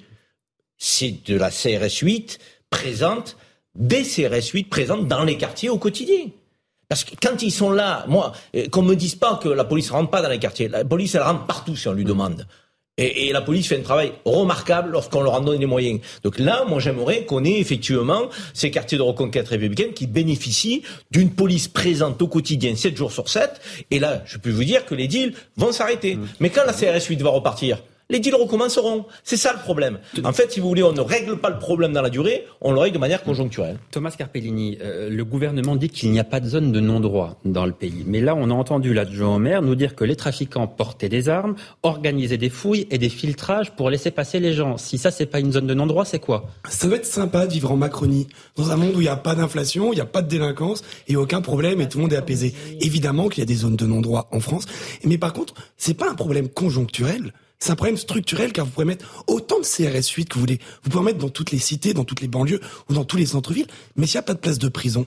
[0.81, 2.41] c'est de la CRS 8
[2.71, 3.37] présente,
[3.77, 6.27] des CRS 8 présentes dans les quartiers au quotidien.
[6.89, 9.91] Parce que quand ils sont là, moi, euh, qu'on me dise pas que la police
[9.91, 10.67] rentre pas dans les quartiers.
[10.67, 12.49] La police, elle rentre partout si on lui demande.
[12.99, 16.01] Et, et, la police fait un travail remarquable lorsqu'on leur en donne les moyens.
[16.25, 21.31] Donc là, moi, j'aimerais qu'on ait effectivement ces quartiers de reconquête républicaine qui bénéficient d'une
[21.31, 23.61] police présente au quotidien 7 jours sur 7.
[23.91, 26.17] Et là, je peux vous dire que les deals vont s'arrêter.
[26.17, 26.29] Mmh.
[26.41, 27.79] Mais quand la CRS 8 va repartir,
[28.11, 29.07] les deals recommenceront.
[29.25, 29.99] C'est ça le problème.
[30.25, 32.73] En fait, si vous voulez, on ne règle pas le problème dans la durée, on
[32.73, 33.79] le règle de manière conjoncturelle.
[33.91, 37.65] Thomas Carpellini, euh, le gouvernement dit qu'il n'y a pas de zone de non-droit dans
[37.65, 38.05] le pays.
[38.07, 41.29] Mais là, on a entendu l'adjoint au maire nous dire que les trafiquants portaient des
[41.29, 44.77] armes, organisaient des fouilles et des filtrages pour laisser passer les gens.
[44.77, 46.51] Si ça, c'est pas une zone de non-droit, c'est quoi?
[46.69, 48.27] Ça doit être sympa de vivre en Macronie,
[48.57, 50.83] dans un monde où il n'y a pas d'inflation, il n'y a pas de délinquance
[51.09, 52.55] et aucun problème et tout le monde est apaisé.
[52.81, 54.67] Évidemment qu'il y a des zones de non-droit en France,
[55.05, 57.33] mais par contre, c'est pas un problème conjoncturel.
[57.63, 60.59] C'est un problème structurel car vous pouvez mettre autant de CRS 8 que vous voulez.
[60.83, 63.19] Vous pouvez en mettre dans toutes les cités, dans toutes les banlieues ou dans tous
[63.19, 63.67] les centres-villes.
[63.97, 65.05] Mais s'il n'y a pas de place de prison,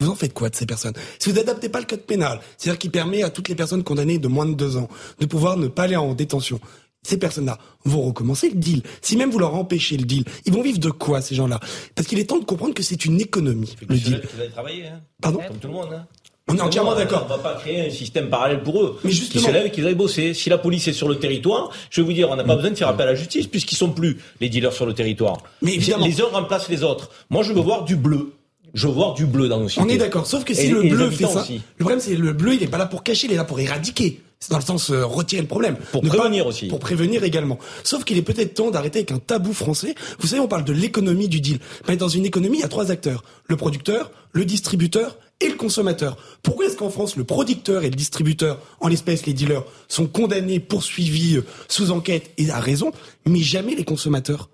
[0.00, 0.94] vous en faites quoi de ces personnes?
[1.18, 4.18] Si vous n'adaptez pas le code pénal, c'est-à-dire qui permet à toutes les personnes condamnées
[4.18, 4.88] de moins de deux ans
[5.18, 6.60] de pouvoir ne pas aller en détention,
[7.02, 8.82] ces personnes-là vont recommencer le deal.
[9.02, 11.58] Si même vous leur empêchez le deal, ils vont vivre de quoi ces gens-là?
[11.94, 13.74] Parce qu'il est temps de comprendre que c'est une économie.
[13.88, 14.22] Le deal.
[14.52, 15.00] Travailler, hein?
[15.20, 15.40] Pardon?
[15.46, 15.92] Comme tout le monde.
[15.92, 16.06] Hein?
[16.48, 17.26] On est entièrement d'accord.
[17.28, 18.98] On va pas créer un système parallèle pour eux.
[19.02, 20.32] Mais justement, qui se lèvent et qui aillent bosser.
[20.32, 22.70] Si la police est sur le territoire, je vais vous dire, on n'a pas besoin
[22.70, 25.38] de faire appel à la justice puisqu'ils sont plus les dealers sur le territoire.
[25.62, 26.06] Mais évidemment.
[26.06, 27.10] Les uns remplacent les autres.
[27.30, 28.32] Moi, je veux voir du bleu.
[28.74, 29.80] Je veux voir du bleu dans nos cités.
[29.84, 30.26] On est d'accord.
[30.26, 32.76] Sauf que si le bleu fait ça, le problème c'est le bleu, il est pas
[32.76, 34.20] là pour cacher, il est là pour éradiquer.
[34.38, 35.76] C'est dans le sens euh, retirer le problème.
[35.92, 36.66] Pour prévenir aussi.
[36.66, 37.58] Pour prévenir également.
[37.84, 39.94] Sauf qu'il est peut-être temps d'arrêter avec un tabou français.
[40.18, 41.58] Vous savez, on parle de l'économie du deal.
[41.88, 43.24] Mais dans une économie, il y a trois acteurs.
[43.46, 46.16] Le producteur, le distributeur et le consommateur.
[46.42, 50.60] Pourquoi est-ce qu'en France, le producteur et le distributeur, en l'espèce les dealers, sont condamnés,
[50.60, 52.92] poursuivis, euh, sous enquête et à raison,
[53.26, 54.48] mais jamais les consommateurs?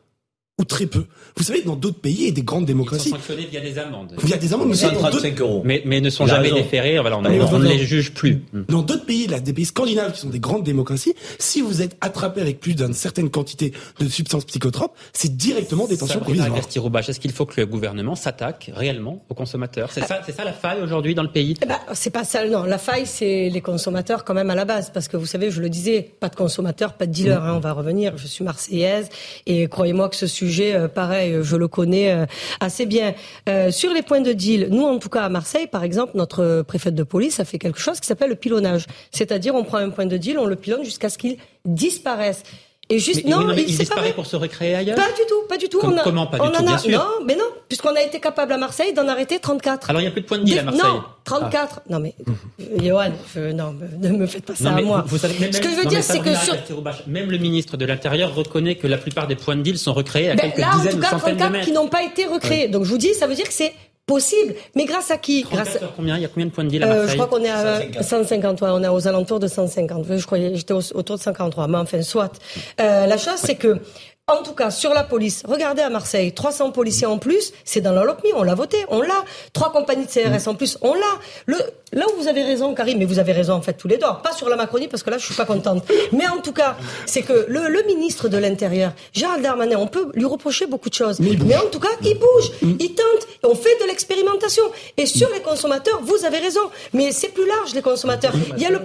[0.59, 1.05] Ou très peu.
[1.37, 3.09] Vous savez, dans d'autres pays et des grandes démocraties.
[3.09, 4.15] Ils sont sanctionnés via des amendes.
[4.23, 5.63] Via des amendes, mais c'est 35 euros.
[5.65, 8.43] Mais, mais ne sont jamais déférés, voilà, on, on ne les juge plus.
[8.69, 11.97] Dans d'autres pays, là, des pays scandinaves qui sont des grandes démocraties, si vous êtes
[12.01, 16.51] attrapé avec plus d'une certaine quantité de substances psychotropes, c'est directement détention provisoire.
[16.57, 20.53] Est-ce qu'il faut que le gouvernement s'attaque réellement aux consommateurs C'est ça, c'est ça la
[20.53, 22.65] faille aujourd'hui dans le pays eh ben, C'est pas ça, non.
[22.65, 24.91] La faille, c'est les consommateurs quand même à la base.
[24.93, 27.43] Parce que vous savez, je le disais, pas de consommateurs, pas de dealers.
[27.43, 28.17] Hein, on va revenir.
[28.17, 29.09] Je suis marseillaise.
[29.47, 32.27] Et croyez-moi que ce sujet, euh, pareil, je le connais euh,
[32.61, 33.15] assez bien.
[33.49, 36.63] Euh, sur les points de deal, nous en tout cas à Marseille, par exemple, notre
[36.63, 38.87] préfète de police a fait quelque chose qui s'appelle le pilonnage.
[39.11, 42.43] C'est-à-dire on prend un point de deal, on le pilonne jusqu'à ce qu'il disparaisse.
[42.91, 45.79] Et juste, non, il, disparaît pour se recréer ailleurs Pas du tout, pas du tout.
[45.79, 46.27] comment?
[46.27, 46.99] Pas du tout, bien sûr.
[46.99, 49.89] Non, mais non, puisqu'on a été capable à Marseille d'en arrêter 34.
[49.89, 51.77] Alors il n'y a plus de points de deal à Marseille Non, 34.
[51.77, 51.83] Ah.
[51.89, 52.15] Non mais,
[52.83, 53.13] Johan,
[53.55, 55.05] non, ne me faites pas ça à moi.
[55.07, 56.55] Vous savez, même, Ce que je veux dire, c'est que sur...
[57.07, 60.31] Même le ministre de l'Intérieur reconnaît que la plupart des points de deal sont recréés
[60.31, 61.65] à ben, quelques là, dizaines ou centaines de mètres.
[61.65, 62.69] qui n'ont pas été recréés.
[62.69, 63.73] Donc je vous dis, ça veut dire que c'est
[64.07, 64.55] possible.
[64.75, 65.93] Mais grâce à qui grâce à...
[65.97, 67.45] combien Il y a combien de points de deal à Marseille euh, Je crois qu'on
[67.45, 68.61] est à 150.
[68.61, 70.07] ouais, on est aux alentours de 150.
[70.17, 71.69] Je croyais, j'étais autour de 143.
[71.69, 72.33] Mais enfin, soit.
[72.81, 73.79] Euh, la chose, c'est que
[74.29, 77.91] en tout cas, sur la police, regardez à Marseille, 300 policiers en plus, c'est dans
[77.91, 79.25] la LOCMI, on l'a voté, on l'a.
[79.53, 81.01] Trois compagnies de CRS en plus, on l'a.
[81.47, 81.57] Le,
[81.93, 84.07] là où vous avez raison, Karim, mais vous avez raison en fait tous les deux,
[84.23, 85.83] pas sur la Macronie parce que là je suis pas contente.
[86.13, 90.13] Mais en tout cas, c'est que le, le, ministre de l'Intérieur, Gérald Darmanin, on peut
[90.15, 91.19] lui reprocher beaucoup de choses.
[91.19, 94.63] Mais, en tout cas, il bouge, il tente, on fait de l'expérimentation.
[94.99, 96.71] Et sur les consommateurs, vous avez raison.
[96.93, 98.35] Mais c'est plus large les consommateurs.
[98.57, 98.79] Il y a le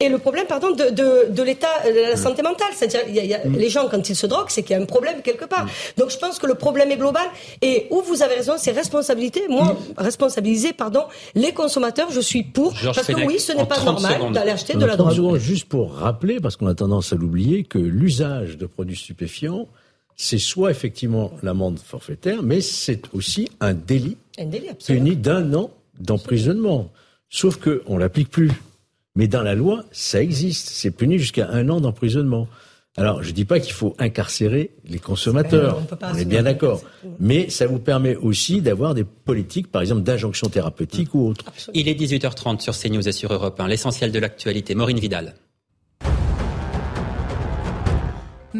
[0.00, 2.70] et le problème, pardon, de, de, de l'état de la santé mentale.
[2.74, 5.20] C'est-à-dire, y a, les gens, quand ils se droguent, c'est qu'il y a un problème
[5.22, 5.66] quelque part.
[5.98, 7.26] Donc, je pense que le problème est global.
[7.60, 9.42] Et où vous avez raison, c'est responsabilité.
[9.48, 11.04] Moi, responsabiliser, pardon,
[11.34, 12.72] les consommateurs, je suis pour.
[12.82, 15.36] parce que oui, ce n'est pas normal d'aller acheter de la drogue.
[15.36, 19.68] juste pour rappeler, parce qu'on a tendance à l'oublier, que l'usage de produits stupéfiants,
[20.16, 25.70] c'est soit effectivement l'amende forfaitaire, mais c'est aussi un délit, un délit puni d'un an
[25.98, 26.90] d'emprisonnement.
[27.30, 28.50] Sauf qu'on ne l'applique plus.
[29.16, 30.68] Mais dans la loi, ça existe.
[30.68, 32.48] C'est puni jusqu'à un an d'emprisonnement.
[32.96, 35.80] Alors, je ne dis pas qu'il faut incarcérer les consommateurs.
[36.02, 36.82] On, est bien d'accord.
[37.20, 41.44] Mais ça vous permet aussi d'avoir des politiques, par exemple, d'injonction thérapeutique ou autre.
[41.72, 43.68] Il est 18h30 sur CNews et sur Europe 1.
[43.68, 44.74] L'essentiel de l'actualité.
[44.74, 45.34] Maureen Vidal.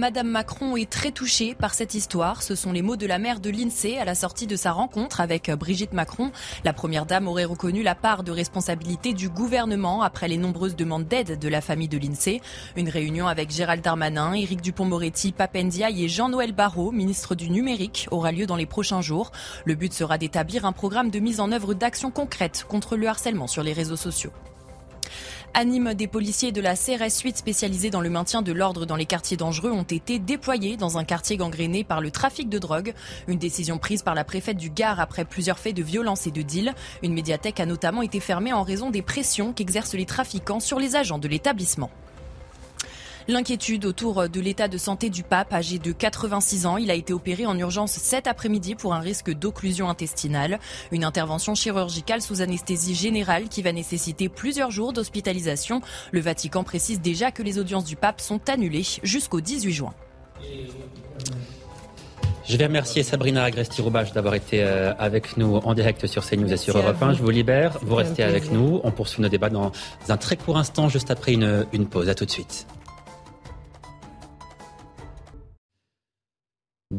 [0.01, 2.43] Madame Macron est très touchée par cette histoire.
[2.43, 5.21] Ce sont les mots de la mère de l'INSEE à la sortie de sa rencontre
[5.21, 6.33] avec Brigitte Macron.
[6.65, 11.07] La première dame aurait reconnu la part de responsabilité du gouvernement après les nombreuses demandes
[11.07, 12.41] d'aide de la famille de l'INSEE.
[12.77, 18.33] Une réunion avec Gérald Darmanin, Éric Dupont-Moretti, Papendiaï et Jean-Noël Barrot, ministre du numérique, aura
[18.33, 19.33] lieu dans les prochains jours.
[19.67, 23.49] Le but sera d'établir un programme de mise en œuvre d'actions concrètes contre le harcèlement
[23.49, 24.33] sur les réseaux sociaux.
[25.53, 29.05] Anime des policiers de la CRS 8 spécialisés dans le maintien de l'ordre dans les
[29.05, 32.95] quartiers dangereux ont été déployés dans un quartier gangréné par le trafic de drogue.
[33.27, 36.43] Une décision prise par la préfète du Gard après plusieurs faits de violence et de
[36.43, 36.73] deal.
[37.03, 40.95] Une médiathèque a notamment été fermée en raison des pressions qu'exercent les trafiquants sur les
[40.95, 41.91] agents de l'établissement.
[43.31, 47.13] L'inquiétude autour de l'état de santé du pape, âgé de 86 ans, il a été
[47.13, 50.59] opéré en urgence cet après-midi pour un risque d'occlusion intestinale.
[50.91, 55.81] Une intervention chirurgicale sous anesthésie générale qui va nécessiter plusieurs jours d'hospitalisation.
[56.11, 59.95] Le Vatican précise déjà que les audiences du pape sont annulées jusqu'au 18 juin.
[62.49, 66.57] Je vais remercier Sabrina Agresti-Roubache d'avoir été euh, avec nous en direct sur CNews et
[66.57, 67.13] sur Europe 1.
[67.13, 68.81] Je vous libère, vous restez avec nous.
[68.83, 69.71] On poursuit nos débats dans
[70.09, 72.09] un très court instant, juste après une, une pause.
[72.09, 72.67] À tout de suite.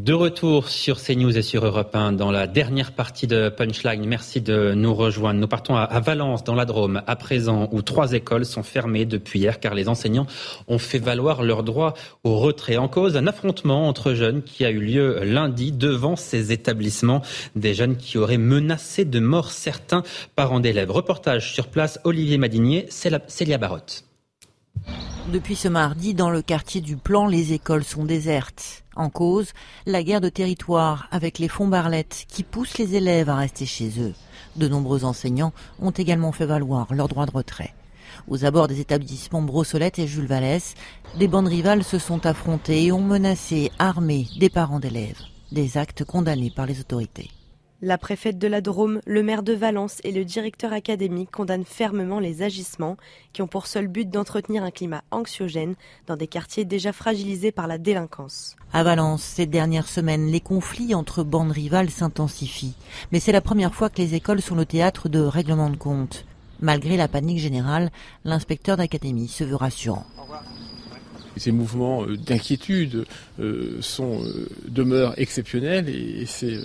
[0.02, 4.04] De retour sur CNews et sur Europe 1 dans la dernière partie de Punchline.
[4.08, 5.40] Merci de nous rejoindre.
[5.40, 9.38] Nous partons à Valence, dans la Drôme, à présent, où trois écoles sont fermées depuis
[9.38, 10.26] hier car les enseignants
[10.68, 12.78] ont fait valoir leur droit au retrait.
[12.78, 17.22] En cause, un affrontement entre jeunes qui a eu lieu lundi devant ces établissements.
[17.56, 20.02] Des jeunes qui auraient menacé de mort certains
[20.36, 20.90] parents d'élèves.
[20.90, 24.11] Reportage sur place, Olivier Madinier, Célia Barotte.
[25.32, 28.84] Depuis ce mardi, dans le quartier du Plan, les écoles sont désertes.
[28.96, 29.52] En cause,
[29.86, 34.02] la guerre de territoire avec les fonds Barlette qui poussent les élèves à rester chez
[34.02, 34.14] eux.
[34.56, 37.74] De nombreux enseignants ont également fait valoir leur droit de retrait.
[38.28, 40.76] Aux abords des établissements Brossolette et Jules Vallès,
[41.18, 45.22] des bandes rivales se sont affrontées et ont menacé, armé des parents d'élèves.
[45.52, 47.30] Des actes condamnés par les autorités.
[47.84, 52.20] La préfète de la Drôme, le maire de Valence et le directeur académique condamnent fermement
[52.20, 52.96] les agissements
[53.34, 55.74] qui ont pour seul but d'entretenir un climat anxiogène
[56.06, 58.56] dans des quartiers déjà fragilisés par la délinquance.
[58.72, 62.76] À Valence, ces dernières semaines, les conflits entre bandes rivales s'intensifient.
[63.12, 66.26] Mais c'est la première fois que les écoles sont le théâtre de règlements de compte.
[66.60, 67.90] Malgré la panique générale,
[68.26, 70.06] l'inspecteur d'académie se veut rassurant
[71.38, 73.06] ces mouvements euh, d'inquiétude
[73.40, 76.60] euh, sont euh, demeurent exceptionnels et, c'est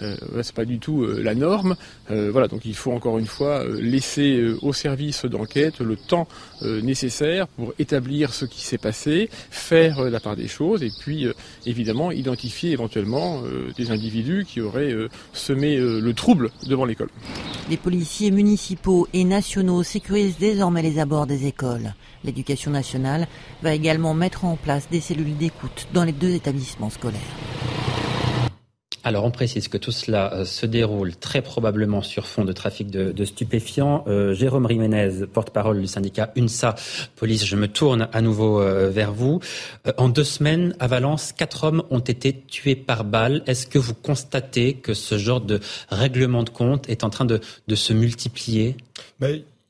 [0.00, 1.76] c'est pas du tout la norme.
[2.08, 6.28] voilà, donc il faut encore une fois laisser au service d'enquête le temps
[6.62, 11.26] nécessaire pour établir ce qui s'est passé, faire la part des choses et puis
[11.66, 13.42] évidemment identifier éventuellement
[13.76, 14.94] des individus qui auraient
[15.32, 17.10] semé le trouble devant l'école.
[17.70, 21.94] Les policiers municipaux et nationaux sécurisent désormais les abords des écoles.
[22.24, 23.26] L'éducation nationale
[23.62, 27.20] va également mettre en place des cellules d'écoute dans les deux établissements scolaires.
[29.04, 32.90] Alors on précise que tout cela euh, se déroule très probablement sur fond de trafic
[32.90, 34.02] de, stupéfiants.
[34.08, 36.74] Euh, Jérôme Riménez, porte-parole du syndicat UNSA
[37.14, 39.40] Police, je me tourne à nouveau euh, vers vous.
[39.98, 43.42] en deux semaines, à Valence, quatre hommes ont été tués par balle.
[43.46, 45.60] Est-ce que vous constatez que ce genre de
[45.90, 47.40] règlement de compte est en train de,
[47.74, 48.76] se multiplier?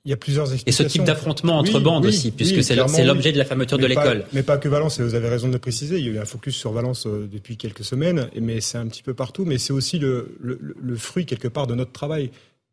[0.05, 0.85] Il y a plusieurs explications.
[0.85, 4.24] Et ce type d'affrontement entre bandes aussi, puisque c'est l'objet de la fermeture de l'école.
[4.32, 6.18] Mais pas que Valence, et vous avez raison de le préciser, il y a eu
[6.18, 9.59] un focus sur Valence euh, depuis quelques semaines, mais c'est un petit peu partout, mais
[9.59, 12.31] c'est aussi le, le, le, fruit quelque part de notre travail.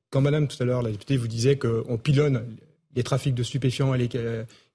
[0.10, 2.44] Quand Madame tout à l'heure, la députée, vous disait qu'on pilonne
[2.96, 4.10] les trafics de stupéfiants et, les,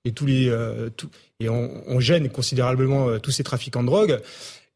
[0.07, 1.11] et tous les euh, tout,
[1.41, 4.20] et on, on, gêne considérablement euh, tous ces trafics en drogue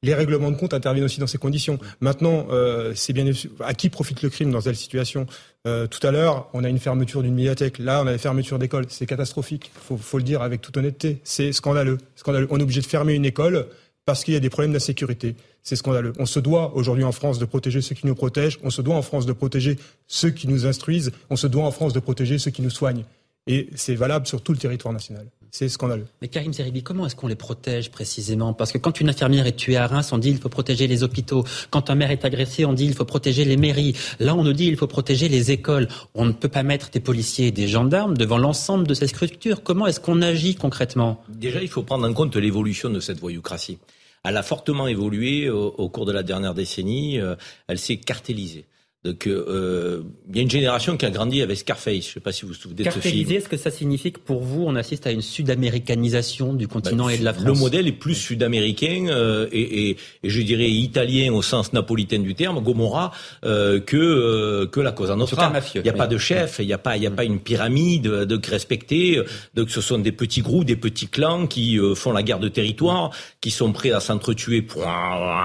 [0.02, 1.78] les règlements de compte interviennent aussi dans ces conditions.
[2.00, 5.26] Maintenant, euh, c'est bien à qui profite le crime dans telle situation?
[5.66, 7.78] Euh, Tout à l'heure, on a une fermeture d'une médiathèque.
[7.78, 8.86] Là, on a une fermeture d'école.
[8.88, 9.70] C'est catastrophique.
[9.74, 11.20] Faut, faut le dire avec toute honnêteté.
[11.22, 11.98] C'est scandaleux.
[12.16, 12.48] scandaleux.
[12.50, 13.66] On est obligé de fermer une école
[14.06, 15.36] parce qu'il y a des problèmes d'insécurité.
[15.62, 16.14] C'est scandaleux.
[16.18, 18.58] On se doit aujourd'hui en France de protéger ceux qui nous protègent.
[18.62, 21.12] On se doit en France de protéger ceux qui nous instruisent.
[21.28, 23.04] On se doit en France de protéger ceux qui nous soignent.
[23.46, 25.26] Et c'est valable sur tout le territoire national.
[25.52, 26.06] C'est scandaleux.
[26.22, 28.52] Mais Karim Zeribi, comment est-ce qu'on les protège précisément?
[28.52, 31.02] Parce que quand une infirmière est tuée à Reims, on dit il faut protéger les
[31.02, 31.44] hôpitaux.
[31.70, 33.96] Quand un maire est agressé, on dit il faut protéger les mairies.
[34.20, 35.88] Là, on nous dit il faut protéger les écoles.
[36.14, 39.62] On ne peut pas mettre des policiers et des gendarmes devant l'ensemble de ces structures.
[39.62, 41.22] Comment est-ce qu'on agit concrètement?
[41.28, 43.78] Déjà, il faut prendre en compte l'évolution de cette voyoucratie.
[44.22, 47.18] Elle a fortement évolué au, cours de la dernière décennie.
[47.18, 47.36] Euh,
[47.68, 48.66] elle s'est cartélisée.
[49.02, 52.04] Donc, euh, il y a une génération qui a grandi avec Scarface.
[52.04, 53.30] Je ne sais pas si vous vous souvenez de ce film.
[53.30, 57.14] Est-ce que ça signifie que pour vous, on assiste à une sud-américanisation du continent bah,
[57.14, 60.68] et de la France Le modèle est plus sud-américain euh, et, et, et, je dirais
[60.68, 63.12] italien au sens napolitain du terme, Gomorra,
[63.44, 65.50] euh, que que la Cosa Nostra.
[65.74, 67.40] Il n'y a pas de chef, il n'y a pas il y a pas une
[67.40, 69.22] pyramide de respecter.
[69.54, 73.12] Donc, ce sont des petits groupes, des petits clans qui font la guerre de territoire,
[73.40, 74.84] qui sont prêts à s'entretuer pour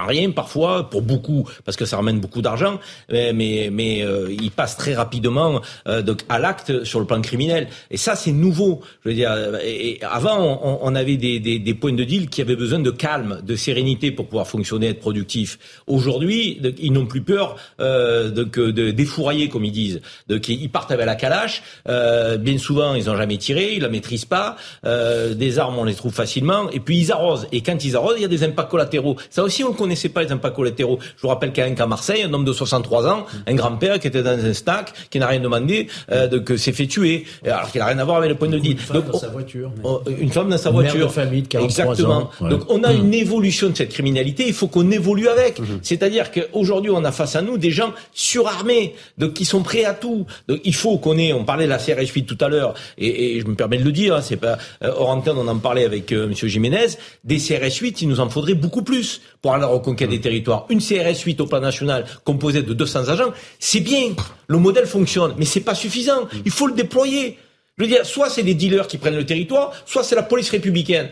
[0.08, 2.80] rien parfois, pour beaucoup parce que ça ramène beaucoup d'argent,
[3.10, 7.20] mais mais, mais euh, il passe très rapidement euh, donc à l'acte sur le plan
[7.20, 7.68] criminel.
[7.90, 8.80] Et ça, c'est nouveau.
[9.04, 9.32] Je veux dire,
[9.64, 12.90] et, avant, on, on avait des, des, des, points de deal qui avaient besoin de
[12.90, 15.58] calme, de sérénité pour pouvoir fonctionner, être productif.
[15.86, 20.00] Aujourd'hui, ils n'ont plus peur euh, donc, de défourailler, comme ils disent.
[20.28, 21.62] Donc, ils partent avec la calache.
[21.88, 24.56] Euh, bien souvent, ils n'ont jamais tiré, ils la maîtrisent pas.
[24.84, 26.70] Euh, des armes, on les trouve facilement.
[26.70, 27.46] Et puis, ils arrosent.
[27.52, 29.16] Et quand ils arrosent, il y a des impacts collatéraux.
[29.30, 30.98] Ça aussi, on ne connaissait pas, les impacts collatéraux.
[31.16, 34.38] Je vous rappelle qu'à Marseille, un homme de 63 ans, un grand-père qui était dans
[34.38, 37.98] un stack, qui n'a rien demandé, euh, de, s'est fait tuer, alors qu'il n'a rien
[37.98, 38.72] à voir avec le point de deal.
[38.72, 39.70] Une femme dans sa voiture.
[40.18, 40.96] Une femme dans sa voiture.
[40.96, 42.30] Mère de famille de 43 Exactement.
[42.40, 42.48] Ans.
[42.48, 42.96] Donc on a mmh.
[42.96, 45.58] une évolution de cette criminalité, il faut qu'on évolue avec.
[45.58, 45.64] Mmh.
[45.82, 49.94] C'est-à-dire qu'aujourd'hui, on a face à nous des gens surarmés, donc qui sont prêts à
[49.94, 50.26] tout.
[50.48, 53.40] Donc il faut qu'on ait, on parlait de la CRS 8 tout à l'heure, et,
[53.40, 55.84] je me permets de le dire, hein, c'est pas euh, hors antenne, on en parlait
[55.84, 56.86] avec euh, Monsieur Jiménez,
[57.24, 60.20] des CRS 8, il nous en faudrait beaucoup plus pour aller à la reconquête des
[60.20, 60.66] territoires.
[60.70, 64.08] Une CRS 8 au plan national composée de 200 agents, c'est bien,
[64.48, 66.26] le modèle fonctionne, mais c'est pas suffisant.
[66.44, 67.38] Il faut le déployer.
[67.78, 70.50] Je veux dire, soit c'est des dealers qui prennent le territoire, soit c'est la police
[70.50, 71.10] républicaine.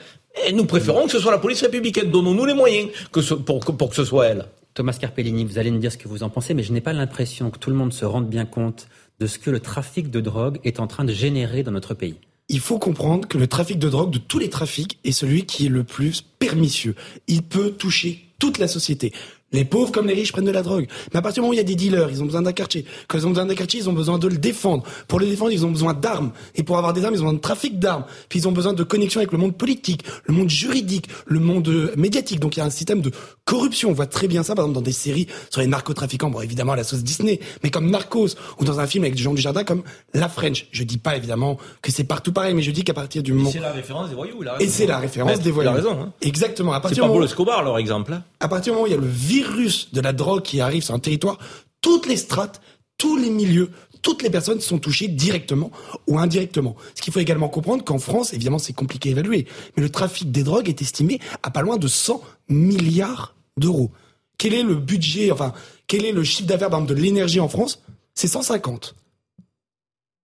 [0.49, 2.11] Et nous préférons que ce soit la police républicaine.
[2.11, 4.47] Donnons-nous les moyens que pour, pour que ce soit elle.
[4.75, 6.93] Thomas Carpellini, vous allez me dire ce que vous en pensez, mais je n'ai pas
[6.93, 8.89] l'impression que tout le monde se rende bien compte
[9.21, 12.17] de ce que le trafic de drogue est en train de générer dans notre pays
[12.49, 15.67] il faut comprendre que le trafic de drogue, de tous les trafics, est celui qui
[15.67, 16.95] est le plus pernicieux.
[17.27, 19.13] Il peut toucher toute la société.
[19.55, 20.89] Les pauvres comme les riches prennent de la drogue.
[21.13, 22.53] Mais à partir du moment où il y a des dealers, ils ont besoin d'un
[22.53, 22.85] quartier.
[23.07, 24.83] Quand ils ont besoin d'un quartier, ils ont besoin de le défendre.
[25.07, 26.33] Pour le défendre, ils ont besoin d'armes.
[26.57, 28.05] Et pour avoir des armes, ils ont besoin de trafic d'armes.
[28.29, 31.69] Puis ils ont besoin de connexion avec le monde politique, le monde juridique, le monde
[31.69, 32.41] euh, médiatique.
[32.41, 33.13] Donc il y a un système de
[33.45, 33.91] corruption.
[33.91, 36.31] On voit très bien ça, par exemple, dans des séries sur les narcotrafiquants.
[36.31, 37.39] Bon, évidemment, à la sauce Disney.
[37.63, 40.67] Mais comme Narcos, ou dans un film avec Jean Dujardin comme La French.
[40.73, 43.51] Je dis pas, évidemment, que c'est partout pareil, mais je dis qu'à partir du moment...
[43.53, 45.71] c'est la référence des voyous, Et c'est la référence des voyous.
[45.71, 46.01] Il a raison.
[46.01, 46.13] Hein.
[46.23, 46.73] Exactement.
[46.73, 48.19] À partir c'est pas Escobar, leur exemple.
[48.41, 49.44] À partir du moment où il y a le virus
[49.93, 51.39] de la drogue qui arrive sur un territoire,
[51.81, 52.61] toutes les strates,
[52.99, 53.71] tous les milieux,
[54.03, 55.71] toutes les personnes sont touchées directement
[56.07, 56.77] ou indirectement.
[56.95, 59.47] Ce qu'il faut également comprendre qu'en France, évidemment, c'est compliqué à évaluer,
[59.77, 63.91] mais le trafic des drogues est estimé à pas loin de 100 milliards d'euros.
[64.39, 65.53] Quel est le budget, enfin,
[65.87, 67.83] quel est le chiffre d'affaires de l'énergie en France?
[68.15, 68.95] C'est 150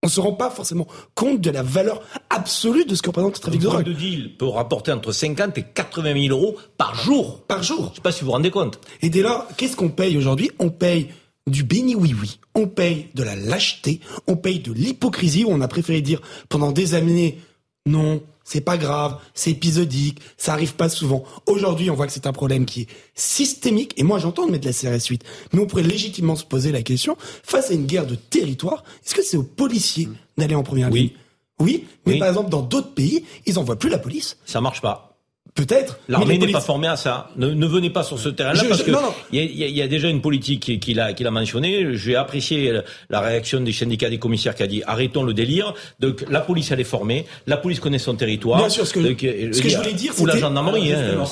[0.03, 3.35] on ne se rend pas forcément compte de la valeur absolue de ce que représente
[3.37, 3.85] le trafic de drogue.
[3.85, 7.43] de deal peut rapporter entre 50 et 80 000 euros par jour.
[7.47, 7.85] Par jour.
[7.85, 8.81] Je ne sais pas si vous vous rendez compte.
[9.03, 10.51] Et dès lors, qu'est-ce qu'on paye aujourd'hui?
[10.59, 11.11] On paye
[11.47, 15.61] du béni oui oui, on paye de la lâcheté, on paye de l'hypocrisie où on
[15.61, 17.39] a préféré dire pendant des années
[17.87, 21.25] non, c'est pas grave, c'est épisodique, ça arrive pas souvent.
[21.47, 24.67] Aujourd'hui, on voit que c'est un problème qui est systémique, et moi j'entends de mettre
[24.67, 25.23] la CRS 8,
[25.53, 29.15] mais on pourrait légitimement se poser la question, face à une guerre de territoire, est-ce
[29.15, 31.11] que c'est aux policiers d'aller en première ligne?
[31.59, 34.39] Oui, mais par exemple dans d'autres pays, ils envoient plus la police.
[34.47, 35.10] Ça marche pas.
[35.55, 35.99] Peut-être.
[36.09, 37.31] L'armée n'est pas formée à ça.
[37.37, 38.93] Ne, venez pas sur ce terrain-là parce que
[39.33, 41.95] il y, a, déjà une politique qui, l'a qui l'a mentionné.
[41.95, 45.75] J'ai apprécié la réaction des syndicats des commissaires qui a dit arrêtons le délire.
[45.99, 48.59] Donc la police elle est formée, la police connaît son territoire.
[48.59, 50.93] Bien sûr, ce que, ce que je voulais dire, ou la gendarmerie.
[50.93, 51.25] Hein,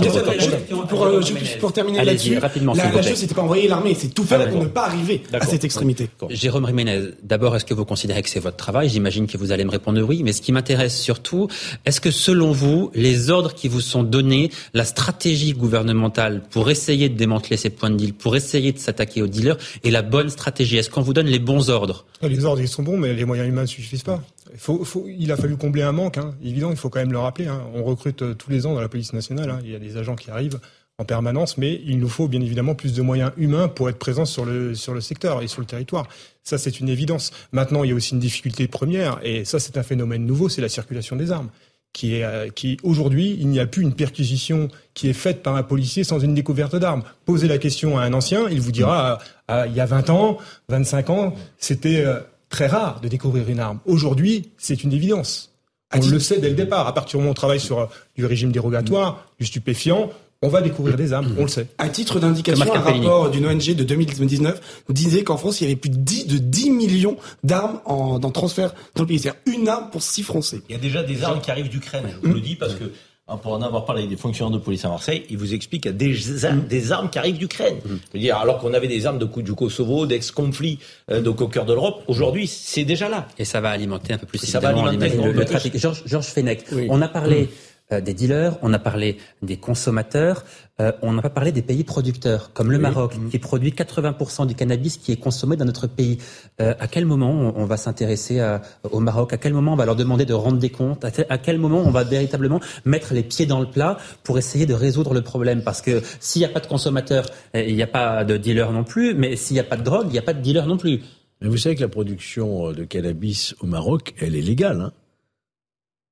[0.88, 1.20] pour, euh,
[1.60, 4.68] pour, terminer là-dessus, la, la chose c'était pas envoyer l'armée, c'est tout faire pour ne
[4.68, 6.08] pas arriver à cette extrémité.
[6.30, 8.88] Jérôme Jiménez, d'abord, est-ce que vous considérez que c'est votre travail?
[8.88, 11.48] J'imagine que vous allez me répondre oui, mais ce qui m'intéresse surtout,
[11.84, 17.08] est-ce que selon vous, les ordres qui vous sont donner la stratégie gouvernementale pour essayer
[17.08, 20.28] de démanteler ces points de deal, pour essayer de s'attaquer aux dealers, est la bonne
[20.28, 22.06] stratégie Est-ce qu'on vous donne les bons ordres?
[22.22, 24.22] Les ordres, ils sont bons, mais les moyens humains ne suffisent pas.
[25.06, 26.34] Il a fallu combler un manque, hein.
[26.42, 27.46] évident, il faut quand même le rappeler.
[27.46, 27.62] Hein.
[27.74, 29.60] On recrute euh, tous les ans dans la police nationale, hein.
[29.62, 30.58] il y a des agents qui arrivent
[31.00, 34.24] en permanence, mais il nous faut bien évidemment plus de moyens humains pour être présents
[34.24, 36.08] sur le, sur le secteur et sur le territoire.
[36.42, 37.30] Ça, c'est une évidence.
[37.52, 40.60] Maintenant, il y a aussi une difficulté première, et ça, c'est un phénomène nouveau, c'est
[40.60, 41.50] la circulation des armes
[41.92, 45.56] qui est euh, qui aujourd'hui il n'y a plus une perquisition qui est faite par
[45.56, 47.02] un policier sans une découverte d'armes.
[47.24, 50.10] Posez la question à un ancien, il vous dira ah, ah, il y a 20
[50.10, 50.38] ans,
[50.68, 53.80] 25 ans, c'était euh, très rare de découvrir une arme.
[53.86, 55.54] Aujourd'hui, c'est une évidence.
[55.94, 56.86] On le sait dès le départ.
[56.86, 57.86] À partir du moment où on travaille sur euh,
[58.16, 60.10] du régime dérogatoire, du stupéfiant,
[60.40, 61.66] on va découvrir des armes, on le sait.
[61.78, 65.76] À titre d'indication, un rapport d'une ONG de 2019 disait qu'en France, il y avait
[65.76, 69.18] plus de 10, de 10 millions d'armes en, dans transfert dans le pays.
[69.18, 70.62] C'est-à-dire une arme pour six Français.
[70.68, 72.84] Il y a déjà des armes qui arrivent d'Ukraine, je vous le dis, parce que
[73.26, 75.82] hein, pour en avoir parlé avec des fonctionnaires de police à Marseille, ils vous expliquent
[75.82, 77.78] qu'il y a des, armes, des armes qui arrivent d'Ukraine.
[78.14, 80.78] dire alors qu'on avait des armes de du Kosovo, d'ex-conflit,
[81.10, 83.26] euh, donc au cœur de l'Europe, aujourd'hui, c'est déjà là.
[83.38, 85.76] Et ça va alimenter un peu plus ça va alimenter le, le, trafic.
[85.76, 87.48] Georges Georges Fenech, on a parlé
[87.90, 90.44] euh, des dealers, on a parlé des consommateurs,
[90.80, 94.54] euh, on n'a pas parlé des pays producteurs, comme le Maroc, qui produit 80% du
[94.54, 96.18] cannabis qui est consommé dans notre pays.
[96.60, 98.40] Euh, à quel moment on, va s'intéresser
[98.90, 99.32] au Maroc?
[99.32, 101.04] À quel moment on va leur demander de rendre des comptes?
[101.04, 104.74] À, quel moment on va véritablement mettre les pieds dans le plat pour essayer de
[104.74, 105.62] résoudre le problème?
[105.62, 108.84] Parce que s'il n'y a pas de consommateurs, il n'y a pas de dealers non
[108.84, 110.76] plus, mais s'il n'y a pas de drogue, il n'y a pas de dealers non
[110.76, 111.00] plus.
[111.40, 114.80] Mais vous savez que la production de cannabis au Maroc, elle est légale.
[114.80, 114.92] Hein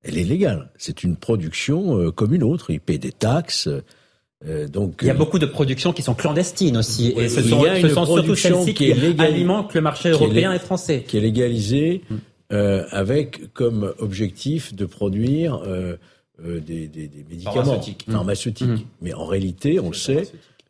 [0.07, 0.71] elle est légale.
[0.77, 2.71] C'est une production euh, comme une autre.
[2.71, 3.69] Il paie des taxes.
[4.45, 7.43] Euh, donc, il y a euh, beaucoup de productions qui sont clandestines aussi, et ce
[7.43, 11.05] sont, ce sont surtout celles-ci qui, alimentent le marché européen et français.
[11.07, 12.17] Qui est légalisée mm.
[12.53, 15.97] euh, avec comme objectif de produire euh,
[16.39, 18.07] des, des, des, médicaments pharmaceutiques.
[18.11, 18.69] pharmaceutiques.
[18.69, 18.87] Mm.
[19.01, 20.29] Mais en réalité, on le sait,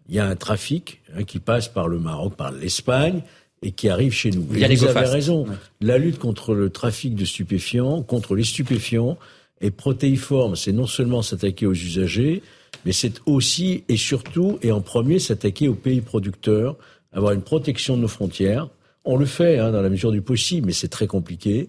[0.09, 3.23] il y a un trafic hein, qui passe par le Maroc, par l'Espagne,
[3.67, 4.47] et qui arrive chez nous.
[4.53, 5.45] Il y a vous avez raison.
[5.81, 9.19] La lutte contre le trafic de stupéfiants, contre les stupéfiants,
[9.61, 10.55] est protéiforme.
[10.55, 12.43] C'est non seulement s'attaquer aux usagers,
[12.85, 16.77] mais c'est aussi et surtout et en premier s'attaquer aux pays producteurs,
[17.13, 18.69] avoir une protection de nos frontières.
[19.05, 21.69] On le fait hein, dans la mesure du possible, mais c'est très compliqué.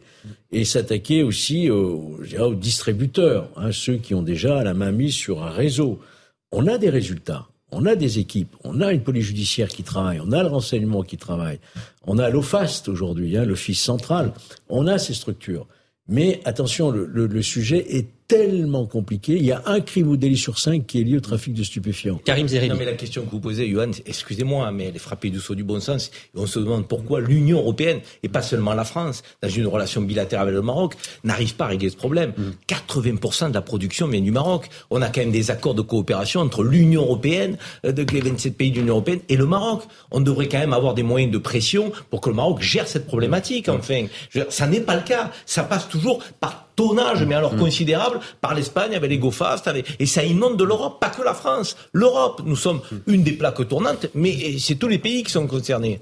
[0.52, 5.44] Et s'attaquer aussi aux, aux distributeurs, hein, ceux qui ont déjà la main mise sur
[5.44, 6.00] un réseau.
[6.52, 7.48] On a des résultats.
[7.72, 11.04] On a des équipes, on a une police judiciaire qui travaille, on a le renseignement
[11.04, 11.60] qui travaille,
[12.06, 14.34] on a l'OFAST aujourd'hui, hein, l'Office central,
[14.70, 15.68] on a ces structures.
[16.08, 19.34] Mais attention, le, le sujet est tellement compliqué.
[19.34, 21.64] Il y a un crime ou délit sur cinq qui est lié au trafic de
[21.64, 22.20] stupéfiants.
[22.26, 22.72] Karim Zerine.
[22.72, 25.56] Non, mais la question que vous posez, Johan, excusez-moi, mais elle est frappée du saut
[25.56, 26.12] du bon sens.
[26.36, 30.02] Et on se demande pourquoi l'Union européenne, et pas seulement la France, dans une relation
[30.02, 32.34] bilatérale avec le Maroc, n'arrive pas à régler ce problème.
[32.68, 33.50] 80% mm.
[33.50, 34.68] de la production vient du Maroc.
[34.90, 38.58] On a quand même des accords de coopération entre l'Union européenne, euh, de les 27
[38.58, 39.84] pays de l'Union européenne, et le Maroc.
[40.12, 43.08] On devrait quand même avoir des moyens de pression pour que le Maroc gère cette
[43.08, 44.08] problématique, enfin.
[44.50, 45.32] ça n'est pas le cas.
[45.46, 47.60] Ça passe toujours par tonnage, mais alors mm.
[47.60, 51.76] considérable, par l'Espagne avec les GoFast, et ça inonde de l'Europe, pas que la France.
[51.92, 53.14] L'Europe, nous sommes mm.
[53.14, 56.00] une des plaques tournantes, mais c'est tous les pays qui sont concernés.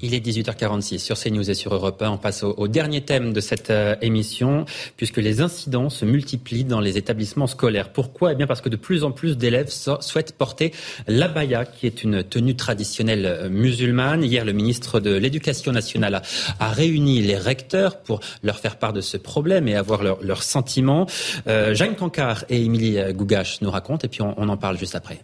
[0.00, 2.10] Il est 18h46 sur CNews et sur Europe 1.
[2.10, 4.64] On passe au, dernier thème de cette euh, émission,
[4.96, 7.92] puisque les incidents se multiplient dans les établissements scolaires.
[7.92, 8.32] Pourquoi?
[8.32, 10.72] Eh bien parce que de plus en plus d'élèves souhaitent porter
[11.06, 14.24] l'abaya, qui est une tenue traditionnelle euh, musulmane.
[14.24, 16.22] Hier, le ministre de l'Éducation nationale
[16.60, 20.42] a, réuni les recteurs pour leur faire part de ce problème et avoir leurs leur
[20.42, 21.06] sentiments.
[21.46, 25.20] Euh, Jeanne Cancard et Émilie Gougache nous racontent, et puis on en parle juste après.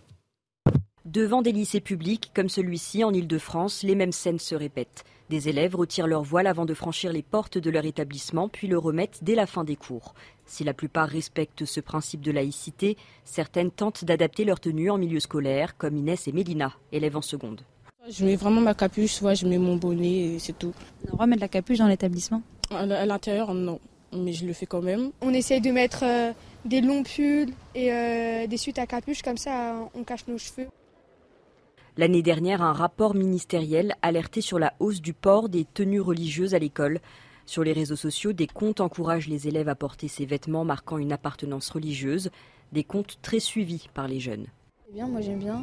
[1.13, 5.03] Devant des lycées publics comme celui-ci en Ile-de-France, les mêmes scènes se répètent.
[5.29, 8.79] Des élèves retirent leur voile avant de franchir les portes de leur établissement, puis le
[8.79, 10.15] remettent dès la fin des cours.
[10.47, 15.19] Si la plupart respectent ce principe de laïcité, certaines tentent d'adapter leur tenue en milieu
[15.19, 17.63] scolaire, comme Inès et Mélina, élèves en seconde.
[18.09, 20.75] Je mets vraiment ma capuche, soit je mets mon bonnet, c'est tout.
[21.13, 22.41] On va mettre la capuche dans l'établissement?
[22.71, 23.81] À l'intérieur, non,
[24.13, 25.11] mais je le fais quand même.
[25.23, 26.31] On essaye de mettre euh,
[26.65, 30.69] des longs pulls et euh, des suites à capuche, comme ça on cache nos cheveux.
[32.01, 36.59] L'année dernière, un rapport ministériel alertait sur la hausse du port des tenues religieuses à
[36.59, 36.99] l'école.
[37.45, 41.13] Sur les réseaux sociaux, des comptes encouragent les élèves à porter ces vêtements marquant une
[41.13, 42.31] appartenance religieuse,
[42.73, 44.47] des comptes très suivis par les jeunes.
[44.91, 45.63] Bien, moi j'aime bien,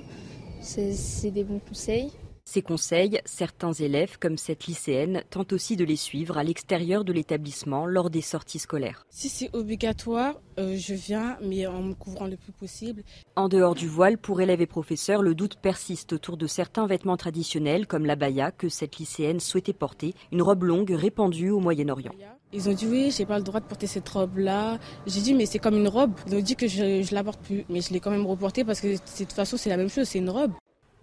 [0.62, 2.12] c'est des bons conseils.
[2.50, 7.12] Ces conseils, certains élèves, comme cette lycéenne, tentent aussi de les suivre à l'extérieur de
[7.12, 9.06] l'établissement lors des sorties scolaires.
[9.10, 13.04] Si c'est obligatoire, euh, je viens, mais en me couvrant le plus possible.
[13.36, 17.18] En dehors du voile, pour élèves et professeurs, le doute persiste autour de certains vêtements
[17.18, 22.14] traditionnels, comme l'abaya que cette lycéenne souhaitait porter, une robe longue répandue au Moyen-Orient.
[22.54, 24.80] Ils ont dit oui, j'ai pas le droit de porter cette robe-là.
[25.06, 26.14] J'ai dit mais c'est comme une robe.
[26.28, 28.64] Ils ont dit que je, je la porte plus, mais je l'ai quand même reportée
[28.64, 30.54] parce que de toute façon c'est la même chose, c'est une robe.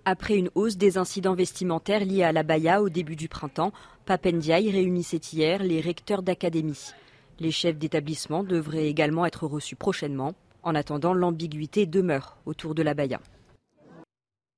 [0.06, 3.72] Après une hausse des incidents vestimentaires liés à la baya au début du printemps,
[4.04, 6.92] Papendiaï réunissait hier les recteurs d'académie.
[7.40, 10.34] Les chefs d'établissement devraient également être reçus prochainement.
[10.62, 13.18] En attendant, l'ambiguïté demeure autour de la baya.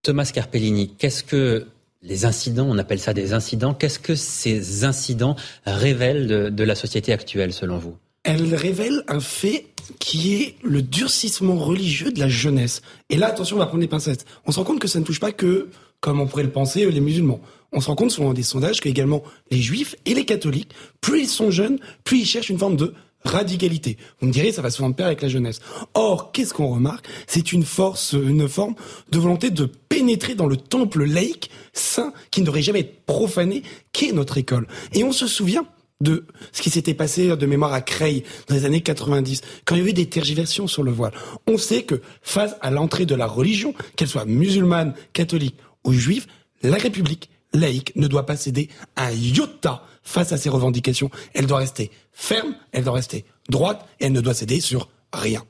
[0.03, 1.69] Thomas Carpellini, qu'est-ce que
[2.03, 7.13] les incidents, on appelle ça des incidents, qu'est-ce que ces incidents révèlent de la société
[7.13, 7.97] actuelle selon vous?
[8.29, 9.67] Elle révèle un fait
[10.01, 12.83] qui est le durcissement religieux de la jeunesse.
[13.09, 14.27] Et là, attention, on va prendre des pincettes.
[14.47, 15.69] On se rend compte que ça ne touche pas que
[16.01, 17.41] comme on pourrait le penser les musulmans.
[17.71, 19.23] On se rend compte selon des sondages que également
[19.53, 22.95] les juifs et les catholiques, plus ils sont jeunes, plus ils cherchent une forme de
[23.25, 23.97] radicalité.
[24.21, 25.61] Vous me direz, ça va souvent de pair avec la jeunesse.
[25.95, 27.07] Or, qu'est-ce qu'on remarque?
[27.29, 28.75] C'est une force, une forme
[29.13, 33.63] de volonté de pénétrer dans le temple laïque, saint, qui ne devrait jamais être profané,
[33.93, 34.67] qu'est notre école.
[34.93, 35.65] Et on se souvient
[36.01, 39.79] de ce qui s'était passé de mémoire à Creil dans les années 90, quand il
[39.79, 41.13] y avait des tergiversions sur le voile.
[41.47, 46.27] On sait que face à l'entrée de la religion, qu'elle soit musulmane, catholique ou juive,
[46.63, 51.11] la République laïque ne doit pas céder un iota face à ces revendications.
[51.35, 55.43] Elle doit rester ferme, elle doit rester droite et elle ne doit céder sur rien.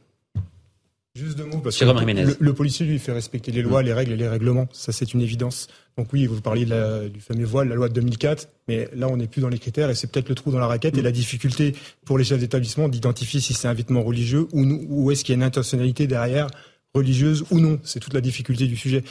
[1.17, 4.17] Juste deux mots, parce que le, policier, lui, fait respecter les lois, les règles et
[4.17, 4.69] les règlements.
[4.73, 5.67] Ça, c'est une évidence.
[5.97, 9.27] Donc oui, vous parliez du fameux voile, la loi de 2004, mais là, on n'est
[9.27, 11.75] plus dans les critères et c'est peut-être le trou dans la raquette et la difficulté
[12.05, 15.37] pour les chefs d'établissement d'identifier si c'est un vêtement religieux ou, ou est-ce qu'il y
[15.37, 16.49] a une intentionnalité derrière,
[16.95, 17.81] religieuse ou non.
[17.83, 19.03] C'est toute la difficulté du sujet.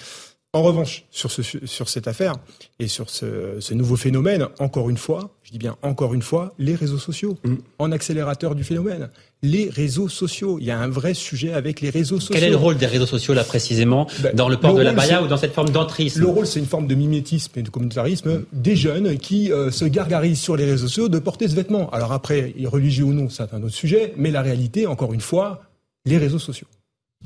[0.54, 2.36] En revanche, sur, ce, sur cette affaire
[2.80, 6.54] et sur ce, ce, nouveau phénomène, encore une fois, je dis bien encore une fois,
[6.58, 7.56] les réseaux sociaux, mm.
[7.80, 9.10] en accélérateur du phénomène.
[9.46, 12.36] Les réseaux sociaux, il y a un vrai sujet avec les réseaux sociaux.
[12.36, 14.94] Quel est le rôle des réseaux sociaux là précisément ben, dans le port de la
[14.94, 17.70] baya ou dans cette forme d'entrisme Le rôle, c'est une forme de mimétisme et de
[17.70, 21.90] communautarisme des jeunes qui euh, se gargarisent sur les réseaux sociaux de porter ce vêtement.
[21.92, 25.62] Alors après, religieux ou non, c'est un autre sujet, mais la réalité, encore une fois,
[26.06, 26.68] les réseaux sociaux.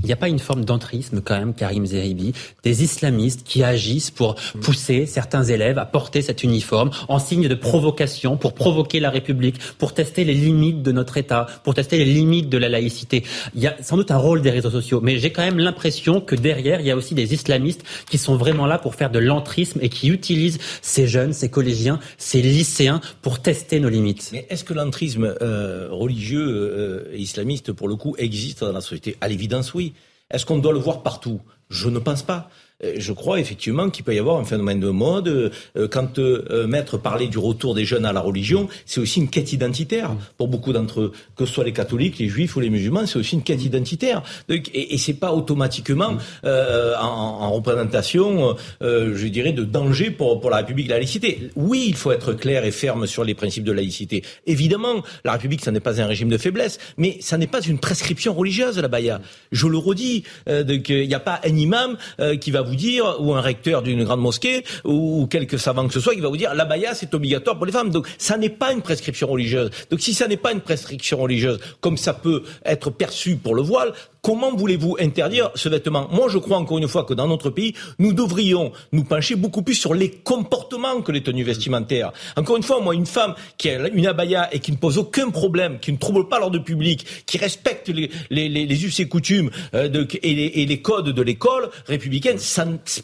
[0.01, 4.11] Il n'y a pas une forme d'entrisme quand même, Karim Zeribi, des islamistes qui agissent
[4.11, 9.09] pour pousser certains élèves à porter cet uniforme en signe de provocation, pour provoquer la
[9.09, 13.23] République, pour tester les limites de notre État, pour tester les limites de la laïcité.
[13.55, 16.21] Il y a sans doute un rôle des réseaux sociaux, mais j'ai quand même l'impression
[16.21, 19.19] que derrière, il y a aussi des islamistes qui sont vraiment là pour faire de
[19.19, 24.29] l'entrisme et qui utilisent ces jeunes, ces collégiens, ces lycéens pour tester nos limites.
[24.31, 28.81] Mais est-ce que l'entrisme euh, religieux euh, et islamiste, pour le coup, existe dans la
[28.81, 29.17] société?
[29.21, 29.88] À l'évidence, oui.
[30.31, 31.41] Est-ce qu'on doit le voir partout?
[31.69, 32.49] Je ne pense pas.
[32.83, 35.27] Euh, je crois effectivement qu'il peut y avoir un phénomène de mode.
[35.27, 39.29] Euh, quand euh, Maître parlait du retour des jeunes à la religion, c'est aussi une
[39.29, 42.69] quête identitaire pour beaucoup d'entre eux, que ce soit les catholiques, les juifs ou les
[42.69, 44.23] musulmans, c'est aussi une quête identitaire.
[44.49, 50.91] Et, c'est pas automatiquement en, représentation, je dirais, de danger pour, pour la République de
[50.91, 51.49] la laïcité.
[51.55, 54.23] Oui, il faut être clair et ferme sur les principes de laïcité.
[54.45, 57.79] Évidemment, la République, ça n'est pas un régime de faiblesse, mais ça n'est pas une
[57.79, 59.21] prescription religieuse, la baya.
[59.51, 61.97] Je le redis, il n'y a pas un imam
[62.41, 65.99] qui va vous dire, ou un recteur d'une grande mosquée, ou quelques savants que ce
[65.99, 67.89] soit, qui va vous dire la baya c'est obligatoire pour les femmes.
[67.89, 69.69] Donc ça n'est pas une prescription religieuse.
[69.89, 73.61] Donc si ça n'est pas une prescription religieuse, comme ça peut être perçu pour le
[73.61, 76.07] voile, Comment voulez-vous interdire ce vêtement?
[76.11, 79.61] Moi, je crois encore une fois que dans notre pays, nous devrions nous pencher beaucoup
[79.61, 82.11] plus sur les comportements que les tenues vestimentaires.
[82.35, 85.29] Encore une fois, moi, une femme qui a une abaya et qui ne pose aucun
[85.29, 90.65] problème, qui ne trouble pas l'ordre public, qui respecte les, us et coutumes euh, et,
[90.65, 92.37] les, codes de l'école républicaine,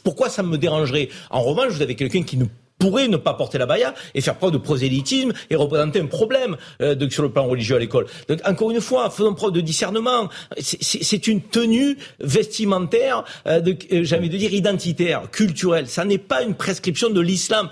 [0.04, 1.10] pourquoi ça me dérangerait?
[1.30, 2.46] En revanche, vous avez quelqu'un qui ne
[2.80, 6.58] pourrait ne pas porter la baya et faire preuve de prosélytisme et représenter un problème
[6.82, 8.06] euh, sur le plan religieux à l'école.
[8.28, 10.30] Donc encore une fois, faisons preuve de discernement.
[10.60, 13.62] C'est une tenue vestimentaire, euh,
[13.92, 15.88] euh, j'ai envie de dire identitaire, culturelle.
[15.88, 17.70] Ça n'est pas une prescription de l'islam.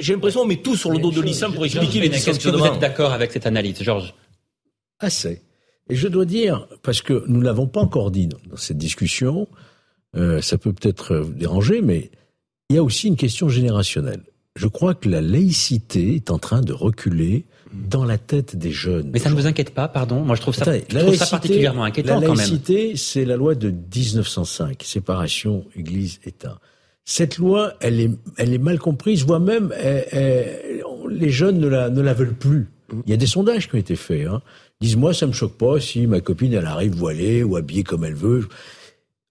[0.00, 2.66] j'ai l'impression qu'on met tout sur le dos de l'islam pour expliquer les que vous
[2.66, 4.14] êtes d'accord avec cette analyse, Georges?
[4.98, 5.42] Assez.
[5.90, 9.48] Et je dois dire, parce que nous ne l'avons pas encore dit dans cette discussion,
[10.14, 12.10] ça peut peut-être vous déranger, mais
[12.70, 14.22] il y a aussi une question générationnelle.
[14.56, 19.10] Je crois que la laïcité est en train de reculer dans la tête des jeunes.
[19.12, 20.22] Mais ça ne vous inquiète pas, pardon?
[20.22, 20.72] Moi, je trouve ça,
[21.30, 22.30] particulièrement inquiétant quand même.
[22.30, 26.58] La laïcité, c'est la loi de 1905, séparation Église-État.
[27.04, 29.72] Cette loi, elle est, elle est mal comprise, voire même,
[30.12, 32.68] les jeunes ne la, ne la veulent plus.
[33.06, 34.26] Il y a des sondages qui ont été faits.
[34.26, 34.42] Hein.
[34.82, 38.04] Disent, moi, ça me choque pas si ma copine, elle arrive voilée ou habillée comme
[38.04, 38.48] elle veut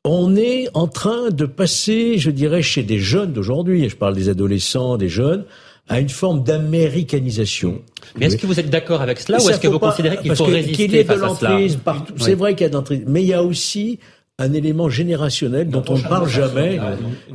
[0.03, 4.29] on est en train de passer, je dirais, chez des jeunes d'aujourd'hui, je parle des
[4.29, 5.45] adolescents, des jeunes,
[5.89, 7.81] à une forme d'américanisation.
[8.17, 10.45] Mais est-ce que vous êtes d'accord avec cela ou est-ce que vous considérez qu'il faut
[10.45, 13.27] résister qu'il y ait de l'entrisme partout C'est vrai qu'il y a d'entrisme, mais il
[13.27, 13.99] y a aussi
[14.39, 16.79] un élément générationnel dont on ne parle jamais.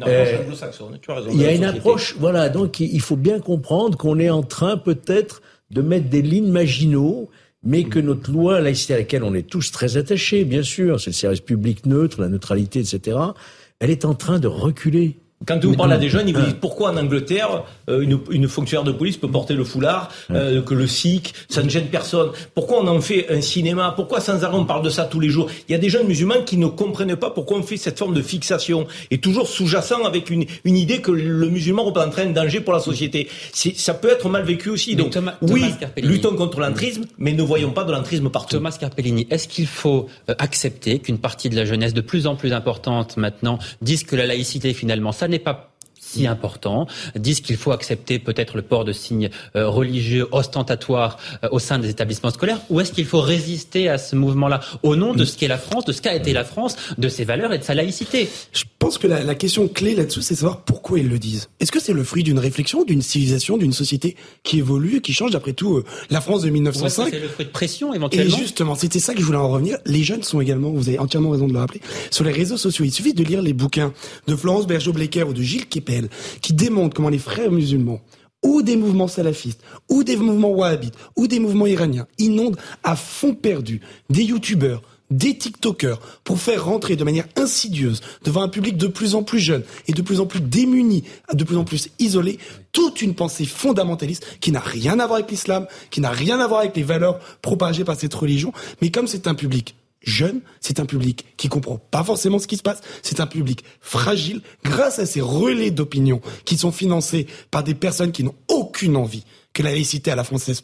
[0.06, 0.38] Euh,
[1.30, 4.76] il y a une approche, voilà, donc il faut bien comprendre qu'on est en train
[4.76, 7.28] peut-être de mettre des lignes maginaux
[7.66, 11.10] mais que notre loi laïcité à laquelle on est tous très attachés, bien sûr, c'est
[11.10, 13.18] le service public neutre, la neutralité, etc.,
[13.80, 15.18] elle est en train de reculer.
[15.44, 18.48] Quand vous parlez à des jeunes, ils vous disent pourquoi en Angleterre euh, une, une,
[18.48, 22.30] fonctionnaire de police peut porter le foulard, euh, que le sikh, ça ne gêne personne.
[22.54, 23.92] Pourquoi on en fait un cinéma?
[23.94, 25.50] Pourquoi sans arrêt on parle de ça tous les jours?
[25.68, 28.14] Il y a des jeunes musulmans qui ne comprennent pas pourquoi on fait cette forme
[28.14, 32.60] de fixation et toujours sous-jacent avec une, une idée que le musulman représente un danger
[32.60, 33.28] pour la société.
[33.52, 34.96] Ça peut être mal vécu aussi.
[34.96, 35.66] Donc oui,
[35.98, 38.56] luttons contre l'entrisme, mais ne voyons pas de l'entrisme partout.
[38.56, 42.36] Thomas Carpellini, est-ce qu'il faut euh, accepter qu'une partie de la jeunesse de plus en
[42.36, 45.75] plus importante maintenant dise que la laïcité finalement ça n'est pas
[46.06, 51.48] si important, disent qu'il faut accepter peut-être le port de signes euh, religieux ostentatoires euh,
[51.50, 55.14] au sein des établissements scolaires, ou est-ce qu'il faut résister à ce mouvement-là au nom
[55.14, 57.58] de ce qu'est la France, de ce qu'a été la France, de ses valeurs et
[57.58, 58.28] de sa laïcité?
[58.52, 61.48] Je pense que la, la question clé là-dessous, c'est de savoir pourquoi ils le disent.
[61.60, 65.32] Est-ce que c'est le fruit d'une réflexion, d'une civilisation, d'une société qui évolue, qui change
[65.32, 67.08] D'après tout, euh, la France de 1905.
[67.10, 68.36] C'est le fruit de pression éventuellement?
[68.36, 69.78] Et justement, c'était ça que je voulais en revenir.
[69.86, 71.80] Les jeunes sont également, vous avez entièrement raison de le rappeler,
[72.10, 72.84] sur les réseaux sociaux.
[72.84, 73.92] Il suffit de lire les bouquins
[74.26, 75.66] de Florence Bergeau-Blecker ou de Gilles
[76.40, 78.00] Qui démontrent comment les frères musulmans
[78.42, 83.34] ou des mouvements salafistes, ou des mouvements wahhabites, ou des mouvements iraniens inondent à fond
[83.34, 88.86] perdu des youtubeurs, des TikTokers pour faire rentrer de manière insidieuse devant un public de
[88.86, 92.38] plus en plus jeune et de plus en plus démuni, de plus en plus isolé,
[92.72, 96.46] toute une pensée fondamentaliste qui n'a rien à voir avec l'islam, qui n'a rien à
[96.46, 98.52] voir avec les valeurs propagées par cette religion,
[98.82, 102.56] mais comme c'est un public jeune, c'est un public qui comprend pas forcément ce qui
[102.56, 107.62] se passe, c'est un public fragile grâce à ces relais d'opinion qui sont financés par
[107.62, 109.24] des personnes qui n'ont aucune envie
[109.56, 110.62] que la laïcité à la française,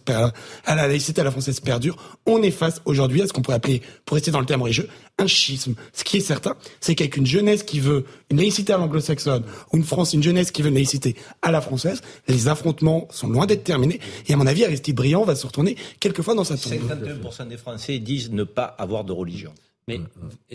[0.66, 1.97] à la française perdure,
[2.27, 4.86] on est face aujourd'hui à ce qu'on pourrait appeler, pour rester dans le terme religieux,
[5.19, 5.74] un schisme.
[5.94, 9.78] Ce qui est certain, c'est qu'avec une jeunesse qui veut une laïcité à l'anglo-saxonne, ou
[9.78, 13.47] une France, une jeunesse qui veut une laïcité à la française, les affrontements sont loin
[13.47, 13.98] d'être terminés.
[14.28, 16.74] Et à mon avis, Aristide Briand va se retourner quelquefois dans sa tombe.
[16.74, 19.55] 51% des Français disent ne pas avoir de religion.
[19.89, 20.07] Mais mm,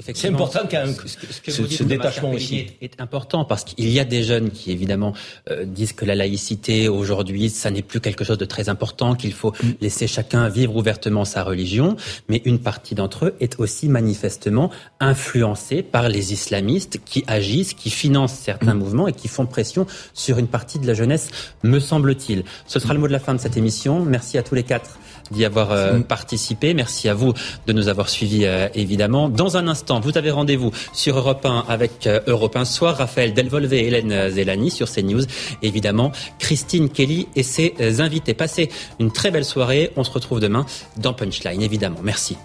[0.01, 2.67] c'est important quand même ce, que ce, ce détachement aussi.
[2.79, 5.13] est, important parce qu'il y a des jeunes qui évidemment
[5.49, 9.33] euh, disent que la laïcité aujourd'hui ça n'est plus quelque chose de très important qu'il
[9.33, 9.71] faut mm.
[9.81, 11.97] laisser chacun vivre ouvertement sa religion.
[12.29, 14.71] Mais une partie d'entre eux est aussi manifestement
[15.01, 20.37] influencée par les islamistes qui agissent qui financent certains mouvements et qui font pression sur
[20.37, 21.31] une partie de la jeunesse
[21.63, 22.45] me semble-t-il.
[22.65, 24.05] Ce sera le mot de la fin de cette émission.
[24.05, 24.97] Merci à tous les quatre
[25.31, 26.73] d'y avoir euh, participé.
[26.73, 27.33] Merci à vous
[27.65, 29.16] de nous avoir suivis, euh, évidemment.
[29.17, 32.95] Dans un instant, vous avez rendez-vous sur Europe 1 avec euh, Europe 1 Soir.
[32.97, 35.23] Raphaël Delvolvé et Hélène Zélani sur CNews.
[35.63, 38.33] Évidemment, Christine Kelly et ses invités.
[38.33, 38.69] Passez
[38.99, 39.91] une très belle soirée.
[39.95, 40.65] On se retrouve demain
[40.97, 41.99] dans Punchline, évidemment.
[42.03, 42.37] Merci.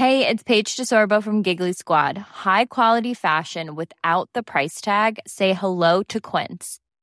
[0.00, 2.16] Hey, it's Paige DeSorbo from Giggly Squad.
[2.16, 5.18] High quality fashion without the price tag.
[5.26, 6.79] Say hello to Quince.